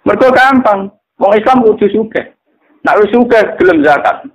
Mereka 0.03 0.34
gampang. 0.34 0.90
Wong 1.18 1.32
Islam 1.38 1.62
kudu 1.62 1.86
suka. 1.90 2.34
Nak 2.82 2.98
suka 3.14 3.55
gelem 3.61 3.86
zakat. 3.86 4.26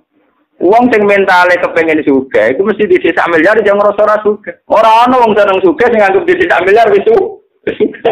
Uang 0.55 0.87
sing 0.87 1.03
mentale 1.03 1.59
kepengen 1.59 1.99
suka, 2.07 2.55
itu 2.55 2.63
mesti 2.63 2.87
di 2.87 2.95
sisa 3.03 3.27
miliar 3.27 3.59
jangan 3.59 3.91
ngerasa 3.91 4.01
ora 4.07 4.17
suka. 4.23 4.51
Orang 4.71 5.11
ana 5.11 5.15
wong 5.19 5.35
seneng 5.35 5.59
suka 5.59 5.91
sing 5.91 5.99
anggap 5.99 6.23
di 6.23 6.33
sisa 6.39 6.63
miliar 6.63 6.87
wis 6.95 7.03
suka. 7.03 8.11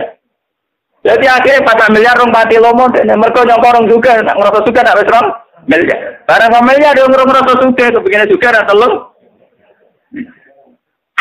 Jadi 1.04 1.26
akhirnya 1.28 1.64
pas 1.64 1.88
miliar 1.88 2.20
rong 2.20 2.36
pati 2.36 2.60
lomo, 2.60 2.92
mereka 2.92 3.48
nyongko 3.48 3.68
orang 3.68 3.86
juga, 3.88 4.20
nak 4.20 4.36
ngerasa 4.36 4.60
suka 4.60 4.80
nak 4.84 5.00
wis 5.00 5.08
rong 5.08 5.28
miliar. 5.72 6.00
Barang 6.28 6.52
familiar 6.52 6.92
dia 6.92 7.08
ngerasa 7.08 7.54
suka, 7.64 7.86
kepengen 7.96 8.28
suka 8.28 8.48
ada 8.52 8.68
telur. 8.68 8.92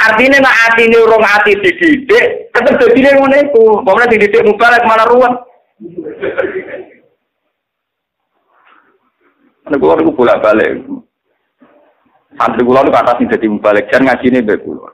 Artinya 0.03 0.43
nak 0.43 0.59
hati 0.59 0.91
ini 0.91 0.99
urung 0.99 1.23
hati 1.23 1.55
dididik, 1.63 2.51
tetap 2.51 2.75
jadi 2.83 3.15
ngono 3.15 3.37
itu. 3.39 3.65
Pokoknya 3.87 4.11
dididik 4.11 4.43
mubalek 4.43 4.83
malah 4.83 5.07
ruang. 5.07 5.35
Ini 9.71 9.77
kulo 9.79 9.95
niku 9.95 10.11
bolak 10.11 10.43
balik. 10.43 10.83
Santri 12.43 12.67
kulo 12.67 12.83
niku 12.83 12.99
atas 12.99 13.23
jadi 13.23 13.47
balik 13.63 13.87
jangan 13.87 14.19
ngaji 14.19 14.27
ini 14.35 14.43
baik 14.43 14.67
kulo. 14.67 14.91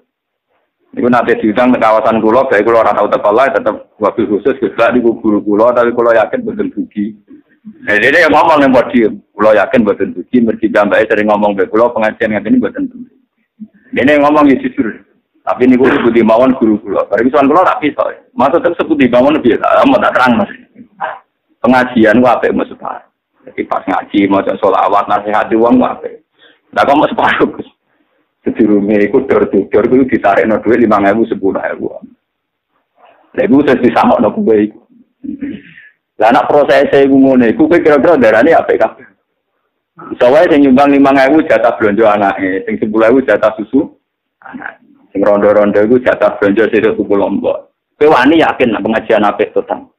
Niku 0.93 1.09
nanti 1.09 1.33
diundang 1.41 1.73
ke 1.73 1.81
kawasan 1.81 2.21
kulo, 2.21 2.45
baik 2.45 2.61
kulo 2.61 2.85
orang 2.85 2.93
tahu 2.93 3.09
tepalah 3.09 3.49
tetap 3.49 3.89
wabil 3.97 4.29
khusus 4.37 4.61
kita 4.61 4.93
di 4.93 5.01
guru 5.01 5.41
kulo, 5.41 5.73
tapi 5.73 5.97
kulo 5.97 6.13
yakin 6.13 6.45
betul 6.45 6.69
bugi. 6.69 7.17
Nah, 7.89 7.97
jadi 7.97 8.29
yang 8.29 8.37
ngomong 8.37 8.61
yang 8.61 8.77
buat 8.77 8.93
diem, 8.93 9.17
kulo 9.33 9.57
yakin 9.57 9.81
betul 9.81 10.13
bugi. 10.13 10.45
Mergi 10.45 10.69
gambar 10.69 11.09
sering 11.09 11.33
ngomong 11.33 11.57
baik 11.57 11.73
kulo 11.73 11.89
pengajian 11.97 12.37
betul 12.61 12.85
bugi. 12.85 13.17
Ini 13.97 14.21
ngomong 14.21 14.45
ya 14.53 14.61
jujur. 14.61 15.09
Tapi 15.49 15.65
ini 15.65 15.81
gue 15.81 15.89
sebut 15.89 16.13
mawon 16.21 16.53
guru 16.61 16.77
kulo. 16.85 17.09
Barang 17.09 17.33
soal 17.33 17.49
kulo 17.49 17.65
tak 17.65 17.81
bisa. 17.81 18.05
Maksudnya 18.37 18.77
sebut 18.77 19.01
mawon 19.09 19.41
biasa, 19.41 19.89
mau 19.89 19.97
tak 19.97 20.13
terang 20.13 20.37
mas. 20.37 20.53
Pengajian 21.65 22.21
apa 22.21 22.53
mau 22.53 22.69
separuh. 22.69 23.09
Jadi 23.49 23.65
pas 23.65 23.81
ngaji 23.89 24.29
mau 24.29 24.45
sholawat 24.45 25.09
nasihat 25.09 25.49
uang 25.57 25.81
gue 25.81 25.89
apa. 25.89 26.09
Nah 26.73 26.83
kok 26.85 26.97
mau 26.97 27.09
separuh 27.09 27.49
gus. 27.57 27.69
Sedurungnya 28.45 29.03
itu 29.03 29.19
dor 29.27 29.49
dor 29.49 29.85
itu 29.89 30.05
ditarik 30.15 30.47
no 30.47 30.61
duit 30.63 30.81
lima 30.81 31.01
ribu 31.03 31.27
sepuluh 31.27 31.59
ribu. 31.59 31.91
Lalu 33.37 33.57
saya 33.67 33.81
bisa 33.81 34.01
mau 34.05 34.21
no 34.21 34.33
kue 34.35 34.69
itu. 34.69 34.81
Lah 36.19 36.35
anak 36.35 36.51
proses 36.51 36.91
saya 36.91 37.07
ngono 37.07 37.47
iku 37.47 37.71
kira-kira 37.71 38.19
darane 38.19 38.51
apa 38.51 38.75
kabeh. 38.75 39.07
Soalnya 40.19 40.55
yang 40.55 40.71
nyumbang 40.71 40.95
lima 40.95 41.11
ribu 41.15 41.47
jatah 41.47 41.75
belanja 41.75 42.15
anaknya, 42.15 42.63
yang 42.67 42.75
sepuluh 42.79 43.07
ribu 43.11 43.21
jatah 43.27 43.51
susu 43.59 43.99
anak. 44.43 44.83
Sing 45.15 45.23
rondo-rondo 45.23 45.79
itu 45.79 46.03
jatah 46.03 46.39
belanja 46.39 46.71
sih 46.71 46.83
tuku 46.83 47.15
lombok. 47.15 47.71
Kowe 47.99 48.07
wani 48.11 48.39
yakin 48.39 48.75
nak 48.75 48.83
pengajian 48.87 49.27
apik 49.27 49.51
total. 49.51 49.91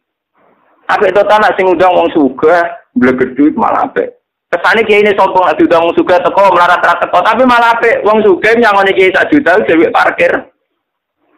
Apik 0.87 1.11
total 1.11 1.43
nak 1.43 1.55
sing 1.59 1.67
undang 1.67 1.91
wong 1.91 2.07
suga, 2.15 2.87
bleget 2.95 3.35
duit 3.35 3.55
malah 3.59 3.91
apik. 3.91 4.18
Kesane 4.49 4.81
kiai 4.81 5.05
ini 5.05 5.13
sombong 5.13 5.45
nak 5.45 5.61
diundang 5.61 5.85
wong 5.85 5.93
suga 5.93 6.17
teko 6.25 6.49
melarat 6.49 6.81
ra 6.81 6.97
teko, 6.97 7.21
tapi 7.21 7.45
malah 7.45 7.77
apik 7.77 8.01
wong 8.01 8.17
suga 8.25 8.49
nyangoni 8.57 8.97
kiai 8.97 9.13
sak 9.13 9.29
juta 9.29 9.61
dhewe 9.61 9.93
parkir. 9.93 10.33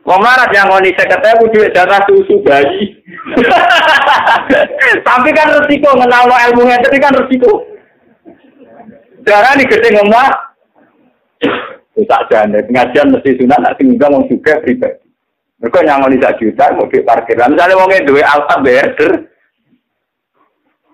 Wong 0.08 0.20
melarat 0.24 0.48
nyangoni 0.56 0.96
50.000 0.96 1.52
duit 1.52 1.76
jatah 1.76 2.00
susu 2.08 2.40
bayi. 2.40 2.96
tapi 5.08 5.30
kan 5.36 5.60
resiko 5.60 5.92
ngenal 5.92 6.32
ilmu 6.32 6.64
ngene 6.64 6.98
kan 7.04 7.20
resiko. 7.20 7.52
Darah 9.28 9.60
nih 9.60 9.68
gede 9.68 9.92
ngomong 9.92 10.32
tak 12.08 12.26
jane 12.32 12.64
pengajian 12.64 13.12
mesti 13.12 13.38
sunat 13.38 13.60
nak 13.60 13.76
sing 13.76 14.00
wong 14.00 14.24
juga 14.32 14.56
pribadi. 14.64 15.04
Mereka 15.60 15.84
nyangoni 15.84 16.18
sak 16.24 16.40
juta 16.40 16.74
mau 16.74 16.88
di 16.88 17.04
parkir. 17.04 17.38
Misalnya 17.38 17.76
wongnya 17.76 18.08
dua 18.08 18.24
alfa 18.24 18.56
berder, 18.64 19.30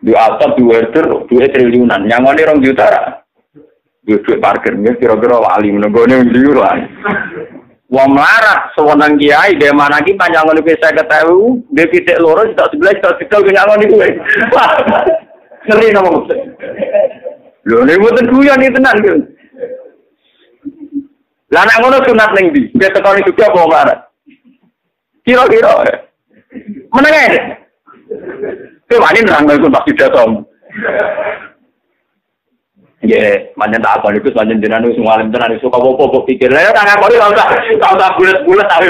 dua 0.07 0.19
alfa 0.23 0.55
dua 0.55 0.87
berder, 0.87 1.05
dua 1.27 1.45
triliunan. 1.51 2.07
Nyangoni 2.07 2.47
rong 2.47 2.63
juta 2.63 2.87
lah. 2.87 3.05
Dua 4.07 4.23
dua 4.23 4.39
parkir 4.39 4.79
nih 4.79 4.95
kira-kira 4.95 5.35
wali 5.35 5.75
menegone 5.75 6.23
ndi 6.23 6.47
lah. 6.55 6.79
Wong 7.91 8.15
melarat 8.15 8.71
sewenang 8.75 9.19
kiai 9.19 9.59
dia 9.59 9.75
mana 9.75 9.99
ki 10.03 10.15
panjangan 10.15 10.55
lebih 10.55 10.75
saya 10.79 10.95
ketahui 10.95 11.63
dia 11.71 11.87
pitik 11.87 12.19
loro 12.19 12.43
tidak 12.47 12.67
sebelah 12.71 12.95
tidak 12.99 13.15
sebelah 13.19 13.51
nyangoni 13.51 13.85
gue. 13.91 14.07
Ngeri 15.67 15.91
nama 15.91 16.07
gue. 16.07 16.35
Lho 17.67 17.83
ini 17.83 17.99
buatan 17.99 18.31
guyon 18.31 18.63
ini 18.63 18.75
tenang. 18.75 18.97
Lah 21.51 21.63
nek 21.63 21.79
ngono 21.79 21.99
sunat 22.03 22.31
ning 22.35 22.45
ndi? 22.51 22.61
Nek 22.75 22.91
tekoni 22.95 23.27
juga 23.27 23.47
apa 23.51 23.59
ora? 23.63 23.95
Kira-kira. 25.23 25.71
Meneng. 26.91 27.31
Kowe 28.87 29.03
wani 29.03 29.19
nang 29.27 29.43
iku 29.51 29.67
pasti 29.67 29.91
datang. 29.99 30.47
Ya, 33.03 33.39
manjen 33.59 33.83
tak 33.83 33.99
apa 33.99 34.15
itu 34.15 34.31
manjen 34.31 34.63
jenengan 34.63 34.87
wis 34.87 34.99
ngalim 34.99 35.31
tenan 35.31 35.55
iso 35.55 35.67
apa 35.67 35.85
apa 35.85 36.17
pikir. 36.23 36.47
Lah 36.47 36.71
tak 36.71 36.87
ngakoni 36.87 37.19
ora 37.19 37.31
usah 37.35 37.47
ora 37.83 37.93
usah 37.93 38.09
bulet-bulet 38.15 38.67
ae. 38.67 38.89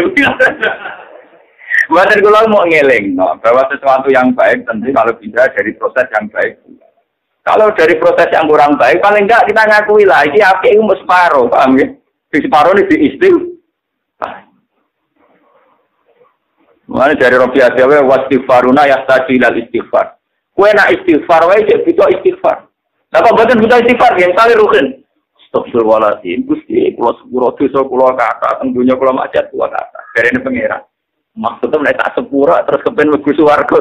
Buatan 1.89 2.21
kula 2.23 2.49
mau 2.49 2.65
ngeling, 2.65 3.17
no, 3.17 3.35
bahwa 3.41 3.65
sesuatu 3.73 4.07
yang 4.13 4.31
baik 4.37 4.63
tentu 4.69 4.93
kalau 4.93 5.13
bisa 5.17 5.49
dari 5.53 5.71
proses 5.75 6.07
yang 6.13 6.25
baik. 6.29 6.55
Kalau 7.47 7.71
dari 7.71 7.95
proses 7.95 8.27
yang 8.31 8.43
kurang 8.43 8.75
baik, 8.75 8.99
paling 8.99 9.23
enggak 9.23 9.47
kita 9.47 9.63
ngakui 9.63 10.03
lah, 10.03 10.27
ini 10.27 10.43
apa 10.43 10.67
itu 10.67 10.83
separuh, 10.83 11.47
paham 11.47 11.79
ya? 11.79 11.87
Di 12.27 12.43
separuh 12.43 12.75
ini 12.75 12.91
di 12.91 12.95
istighfar. 13.07 14.51
Mana 16.87 17.19
dari 17.19 17.35
Robi 17.35 17.59
Adawe 17.59 17.99
wastighfaruna 17.99 18.87
yahtaju 18.87 19.31
ilal 19.35 19.59
istighfar. 19.59 20.15
Kue 20.55 20.71
nak 20.71 20.95
istighfar 20.95 21.43
wae 21.51 21.67
cek 21.67 21.83
butuh 21.83 22.07
istighfar. 22.15 22.63
Lah 23.11 23.19
kok 23.19 23.35
butuh 23.35 23.77
istighfar 23.83 24.15
yang 24.15 24.31
kali 24.31 24.55
rukin. 24.55 25.03
Astagfirullahaladzim, 25.47 26.43
Gusti, 26.43 26.91
kula 26.99 27.15
sepuro 27.23 27.55
dosa 27.55 27.79
kula 27.87 28.11
kata, 28.19 28.59
teng 28.59 28.75
dunya 28.75 28.99
kula 28.99 29.15
maksiat 29.15 29.47
kula 29.47 29.71
kata. 29.71 29.99
Karene 30.11 30.43
pangeran. 30.43 30.83
Maksudnya 31.39 31.77
nek 31.87 31.95
tak 31.95 32.11
sepuro 32.19 32.51
terus 32.67 32.83
kepen 32.83 33.07
mlebu 33.07 33.31
swarga. 33.31 33.79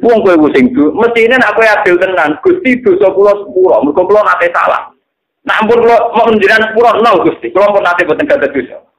Wong 0.00 0.18
kowe 0.26 0.48
sing 0.56 0.74
du, 0.74 0.90
mestine 0.90 1.38
nek 1.38 1.54
kowe 1.54 1.62
adil 1.62 2.02
tenan, 2.02 2.34
Gusti 2.42 2.82
dosa 2.82 3.14
kula 3.14 3.30
sepuro, 3.46 3.78
mergo 3.86 4.02
kula 4.02 4.26
nate 4.26 4.50
salah. 4.50 4.90
Nak 5.46 5.58
ampun 5.62 5.78
kula 5.86 5.96
mau 6.10 6.26
njenengan 6.34 6.66
sepuro 6.66 6.90
nol 6.98 7.22
Gusti, 7.30 7.54
kula 7.54 7.70
pun 7.70 7.86
nate 7.86 8.02
boten 8.10 8.26
gadah 8.26 8.50
dosa. 8.50 8.89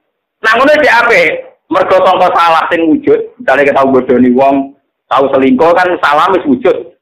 Ngono 0.41 0.73
sik 0.73 0.89
apik, 0.89 1.29
mergo 1.69 1.97
sangka 2.01 2.27
salah 2.33 2.65
sing 2.73 2.81
wujud, 2.89 3.19
misale 3.37 3.61
ketau 3.61 3.93
bodoni 3.93 4.29
wong, 4.33 4.73
tau 5.05 5.29
selingkuh 5.29 5.71
kan 5.77 5.87
salah 6.01 6.27
wis 6.33 6.43
wujud. 6.49 6.97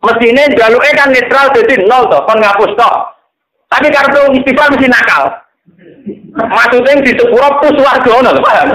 Mestine 0.00 0.50
jaluke 0.58 0.90
kan 0.96 1.12
netral 1.14 1.52
dadi 1.54 1.78
nol 1.86 2.10
to, 2.10 2.18
kon 2.26 2.42
ngapus 2.42 2.72
to. 2.74 2.90
Tapi 3.70 3.86
kartu 3.94 4.34
istighfar 4.34 4.74
mesti 4.74 4.88
nakal. 4.90 5.30
Maksudnya 6.34 7.04
di 7.04 7.12
sepuro 7.14 7.48
plus 7.62 7.78
warga 7.78 8.10
ono, 8.18 8.30
paham? 8.42 8.68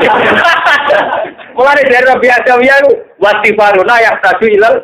Mulai 1.56 1.88
dari 1.88 2.04
Rabi 2.04 2.28
Adawiyah 2.28 2.78
itu 2.84 2.92
wastifaruna 3.20 3.96
yang 4.04 4.16
taju 4.24 4.46
ilal. 4.48 4.76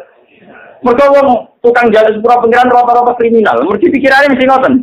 Mereka 0.82 1.06
wong 1.14 1.28
tukang 1.62 1.94
jalan 1.94 2.16
sepura 2.16 2.42
pengiran 2.42 2.74
rata-rata 2.74 3.14
kriminal. 3.16 3.60
Mereka 3.64 3.92
pikirannya 3.92 4.32
mesti 4.34 4.46
ngoten. 4.50 4.74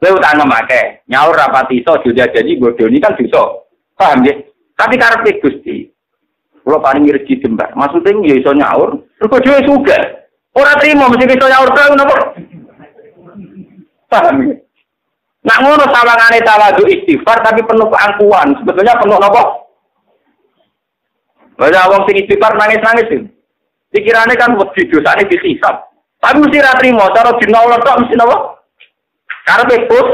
Lha 0.00 0.16
utang 0.16 0.40
make, 0.48 1.04
nyaur 1.12 1.36
rapati 1.36 1.84
iso 1.84 1.92
juga 2.00 2.24
jadi 2.32 2.56
bodoh 2.56 2.88
ini 2.88 3.04
kan 3.04 3.12
bisa. 3.20 3.68
Paham 4.00 4.24
ya? 4.24 4.32
Tapi 4.72 4.96
karepe 4.96 5.44
Gusti. 5.44 5.92
Kula 6.64 6.80
paling 6.80 7.04
rezeki 7.04 7.44
jembar. 7.44 7.68
Maksudnya 7.76 8.16
ya 8.24 8.34
iso 8.40 8.56
nyaur, 8.56 8.96
terus 9.20 9.44
dhewe 9.44 9.60
suga. 9.68 10.24
Ora 10.56 10.72
terima 10.80 11.12
mesti 11.12 11.28
iso 11.28 11.46
nyaur 11.52 11.68
tau 11.76 11.92
napa? 11.92 12.16
Paham 14.08 14.36
ya? 14.48 14.56
Nak 15.40 15.60
ngono 15.64 15.84
sawangane 15.88 16.40
tawadu 16.44 16.84
istighfar 16.88 17.44
tapi 17.44 17.60
penuh 17.60 17.88
keangkuhan. 17.92 18.56
Sebetulnya 18.60 19.00
penuh 19.04 19.20
napa? 19.20 19.42
Banyak 21.60 21.88
wong 21.92 22.02
sing 22.08 22.16
istighfar 22.24 22.56
nangis-nangis 22.56 23.08
sih. 23.12 23.20
Pikirannya 23.92 24.40
kan 24.40 24.56
wedi 24.56 24.88
dosane 24.88 25.28
dihisab. 25.28 25.76
Tapi 26.20 26.36
mesti 26.40 26.60
ra 26.60 26.72
trimo, 26.80 27.04
cara 27.12 27.36
dinolak 27.36 27.84
tok 27.84 28.00
mesti 28.00 28.16
napa? 28.16 28.59
Karena 29.46 29.64
bebas. 29.68 30.08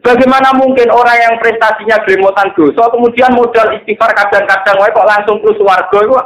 Bagaimana 0.00 0.56
mungkin 0.56 0.88
orang 0.88 1.18
yang 1.20 1.34
prestasinya 1.36 2.00
gelemotan 2.08 2.48
dosa 2.56 2.88
kemudian 2.88 3.28
modal 3.36 3.76
istighfar 3.76 4.08
kadang-kadang 4.16 4.80
kok 4.80 5.08
langsung 5.08 5.36
terus 5.44 5.60
warga 5.60 5.98
itu? 6.00 6.16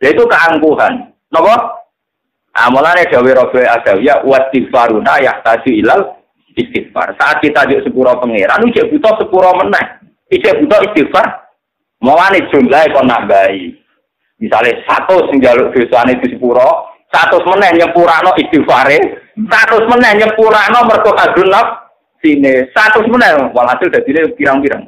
Ya 0.00 0.08
itu 0.16 0.24
keangkuhan. 0.24 1.12
Napa? 1.28 1.54
Amalane 2.56 3.04
dawe 3.12 3.30
Rabi 3.36 3.60
Adawiyah 3.60 4.24
wastighfaruna 4.24 5.20
yahtaju 5.20 5.68
ilal 5.68 6.02
istighfar. 6.56 7.12
Saat 7.20 7.44
kita 7.44 7.68
di 7.68 7.76
sepuro 7.84 8.16
pangeran, 8.16 8.64
ujek 8.64 8.88
butuh 8.88 9.12
sepuro 9.20 9.52
meneh. 9.60 9.84
Ijek 10.32 10.64
butuh 10.64 10.80
istighfar, 10.88 11.46
Mulane 12.00 12.44
jumlahe 12.52 12.92
kon 12.92 13.08
nambahi. 13.08 13.72
Misale 14.36 14.84
satu 14.84 15.32
sing 15.32 15.40
jaluk 15.40 15.72
dosane 15.72 16.20
di 16.20 16.28
sepuro, 16.28 16.95
Satu 17.14 17.38
meneh 17.46 17.70
nyepurano 17.78 18.34
istighfare, 18.34 18.98
satu 19.46 19.76
meneh 19.86 20.12
nyepurano 20.20 20.84
mergo 20.84 21.14
kadun 21.14 21.54
sini, 22.18 22.66
satu 22.74 23.06
meneh 23.06 23.50
walhasil 23.54 23.88
dadine 23.88 24.26
pirang-pirang. 24.34 24.84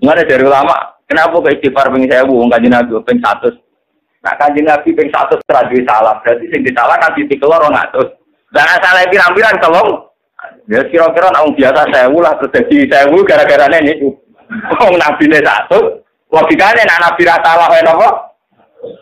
Mana 0.00 0.22
dari 0.24 0.46
ulama, 0.46 0.94
kenapa 1.10 1.36
ke 1.44 1.58
istighfar 1.58 1.90
ping 1.90 2.06
sewu 2.08 2.40
wong 2.40 2.48
kanjeng 2.48 2.72
Nabi 2.72 2.96
ping 3.04 3.18
100. 3.20 3.60
Nah 4.24 4.34
kanjeng 4.40 4.64
Nabi 4.64 4.88
ping 4.94 5.10
100 5.10 5.42
ora 5.44 5.62
salah, 5.84 6.14
berarti 6.22 6.44
sing 6.48 6.60
disalah 6.62 6.96
kan 7.02 7.12
dikelor 7.18 7.60
200. 7.68 8.54
Dan 8.54 8.70
salah 8.80 9.04
pirang-pirang 9.10 9.58
tolong. 9.58 9.90
Ya 10.70 10.80
kira-kira 10.88 11.28
nang 11.28 11.52
biasa 11.52 11.82
sewu 11.92 12.24
lah 12.24 12.32
terus 12.40 12.52
jadi 12.56 12.88
sewu 12.88 13.20
gara-gara 13.26 13.68
ini. 13.80 14.08
Wong 14.80 14.94
nabi 14.96 15.28
ne 15.28 15.42
satu, 15.42 16.00
logikane 16.30 16.84
nak 16.86 17.02
nabi 17.04 17.26
ra 17.26 17.36
salah 17.42 17.68
napa? 17.82 18.08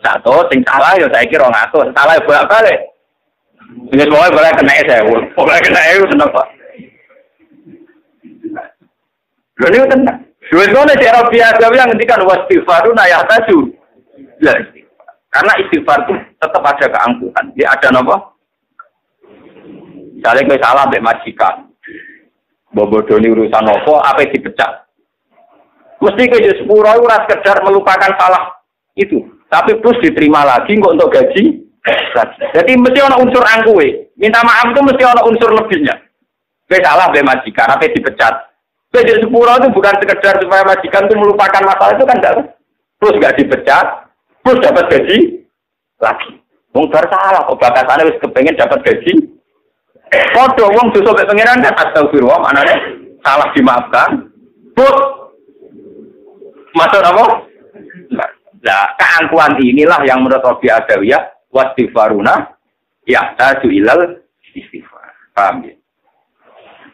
Satu, 0.03 0.47
sing 0.51 0.59
salah 0.63 0.95
ya 0.95 1.07
saiki 1.11 1.35
200, 1.35 1.95
salah 1.95 2.13
ya 2.15 2.23
bolak-balik. 2.23 2.79
Wis 3.91 4.09
wae 4.09 4.29
boleh 4.31 4.51
kena 4.55 4.73
sewu. 4.85 5.15
Boleh 5.33 5.59
kena 5.63 5.81
itu 5.93 6.05
kenapa? 6.09 6.41
Lho 9.59 9.67
niku 9.69 9.85
tenan. 9.89 10.17
Wis 10.53 10.69
ngono 10.69 10.93
cara 10.97 11.21
biasa 11.29 11.65
yang 11.71 11.87
ngendikan 11.89 12.21
wastighfaruna 12.27 13.03
ya 13.09 13.23
taju. 13.25 13.57
Ya, 14.43 14.53
karena 15.33 15.53
istighfar 15.65 16.05
itu 16.05 16.13
tetap 16.37 16.61
ada 16.61 16.85
keangkuhan. 16.85 17.45
Dia 17.57 17.73
ada 17.73 17.89
apa? 17.89 18.17
Misalnya 20.13 20.47
kowe 20.47 20.59
salah 20.61 20.83
mbek 20.87 21.03
majikan. 21.03 21.55
Bobodoni 22.73 23.29
urusan 23.29 23.69
opo, 23.69 24.01
apa 24.01 24.25
dipecat. 24.29 24.87
Mesti 26.01 26.29
kowe 26.29 26.39
sepuro 26.57 26.89
ora 27.01 27.25
sekedar 27.25 27.65
melupakan 27.65 28.13
salah 28.17 28.61
itu, 28.93 29.25
tapi 29.53 29.77
terus 29.77 30.01
diterima 30.01 30.41
lagi 30.41 30.73
kok 30.81 30.97
untuk 30.97 31.13
gaji. 31.13 31.61
Jadi 32.57 32.71
mesti 32.73 32.99
ada 33.05 33.21
unsur 33.21 33.45
angkuwe. 33.45 34.09
Minta 34.17 34.41
maaf 34.41 34.73
itu 34.73 34.81
mesti 34.81 35.03
ada 35.05 35.21
unsur 35.29 35.53
lebihnya. 35.53 35.93
Kowe 36.65 36.79
salah 36.81 37.11
mbek 37.13 37.27
majikan, 37.27 37.69
apa 37.69 37.85
dipecat. 37.85 38.33
Kowe 38.89 39.03
sepuro 39.05 39.53
itu 39.61 39.67
bukan 39.69 39.93
sekedar 40.01 40.41
supaya 40.41 40.65
majikan 40.65 41.05
itu 41.05 41.15
melupakan 41.21 41.61
masalah 41.61 41.93
itu 41.93 42.05
kan 42.07 42.17
enggak. 42.17 42.35
Terus 42.97 43.15
enggak 43.19 43.35
dipecat, 43.37 43.85
terus 44.41 44.63
dapat 44.63 44.85
gaji 44.89 45.17
lagi. 46.01 46.31
Wong 46.73 46.89
salah 46.89 47.45
kok 47.45 47.59
bakasannya 47.61 48.09
wis 48.09 48.17
kepengen 48.17 48.57
dapat 48.57 48.81
gaji 48.81 49.13
Podo 50.33 50.69
wong 50.69 50.93
dosa 50.93 51.09
mek 51.13 51.25
pangeran 51.25 51.61
kan 51.61 51.73
astagfirullah 51.73 52.37
manane 52.41 52.75
salah 53.21 53.49
dimaafkan. 53.53 54.29
Put 54.73 54.97
Masuk 56.73 57.05
apa? 57.05 57.52
Nah, 58.63 58.95
keangkuhan 58.95 59.59
inilah 59.59 59.99
yang 60.07 60.23
menurut 60.23 60.39
Robi 60.39 60.71
Adawiyah 60.71 61.51
wastighfaruna 61.51 62.55
ya 63.03 63.35
taju 63.35 63.67
ilal 63.67 64.23
istighfar. 64.55 65.03
Paham 65.35 65.67
ya? 65.67 65.75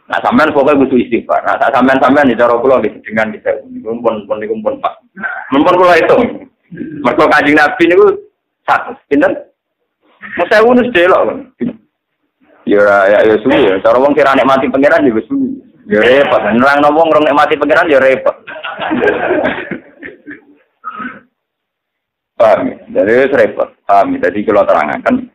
Nah, 0.10 0.18
sampean 0.26 0.50
pokoknya 0.50 0.82
butuh 0.82 0.98
istighfar. 0.98 1.46
Nah, 1.46 1.62
tak 1.62 1.70
sampean-sampean 1.70 2.34
di 2.34 2.34
cara 2.34 2.58
kula 2.58 2.82
gitu 2.82 2.98
dengan 3.06 3.30
kita 3.30 3.62
pun 3.86 4.02
pun 4.02 4.26
pun 4.26 4.76
Pak. 4.82 4.94
Mun 5.54 5.62
kula 5.62 5.94
itu. 6.02 6.18
Mergo 7.06 7.26
Kanjeng 7.30 7.58
Nabi 7.58 7.84
niku 7.86 8.08
satu. 8.66 8.94
Pinten? 9.10 9.34
Musa 10.38 10.66
wunus 10.66 10.90
delok. 10.94 11.54
Ya 12.66 12.86
ya 13.10 13.20
ya 13.26 13.36
suwi 13.42 13.70
ya. 13.70 13.82
Cara 13.82 13.98
wong 13.98 14.14
kira 14.14 14.34
nikmati 14.34 14.70
pangeran 14.70 15.06
juga 15.06 15.22
suwi. 15.30 15.58
Ya 15.90 16.02
repot. 16.02 16.42
Nerang 16.54 16.86
rong 16.86 17.26
nikmati 17.26 17.58
pangeran 17.58 17.90
ya 17.90 18.02
repot. 18.02 18.34
Paham 22.40 22.72
Dari 22.88 23.28
itu 23.28 23.36
repot. 23.36 23.68
Paham 23.84 24.16
Jadi 24.16 24.48
kalau 24.48 24.64
terangkan, 24.64 25.28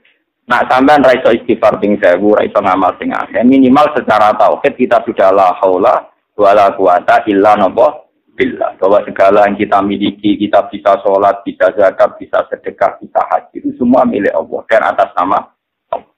nak 0.48 0.72
sampean 0.72 1.04
raiso 1.04 1.36
istighfar 1.36 1.76
ping 1.76 2.00
1000, 2.00 2.16
ra 2.16 2.40
iso 2.48 2.56
ngamal 2.64 2.96
minimal 3.44 3.92
secara 3.92 4.32
tauhid 4.40 4.72
kita 4.72 5.04
sudah 5.04 5.28
la 5.28 5.52
haula 5.60 6.08
wala 6.32 6.72
quwata 6.72 7.28
illa 7.28 7.60
napa 7.60 8.08
billah. 8.32 8.80
Bahwa 8.80 9.04
segala 9.04 9.44
yang 9.44 9.60
kita 9.60 9.84
miliki, 9.84 10.40
kita 10.40 10.64
bisa 10.72 10.96
sholat, 11.04 11.44
bisa 11.44 11.68
zakat, 11.76 12.16
bisa 12.16 12.40
sedekah, 12.48 12.96
bisa 12.96 13.20
haji, 13.20 13.60
itu 13.60 13.76
semua 13.76 14.08
milik 14.08 14.32
Allah 14.32 14.64
dan 14.72 14.82
atas 14.88 15.12
nama 15.12 15.38
Allah. 15.92 16.08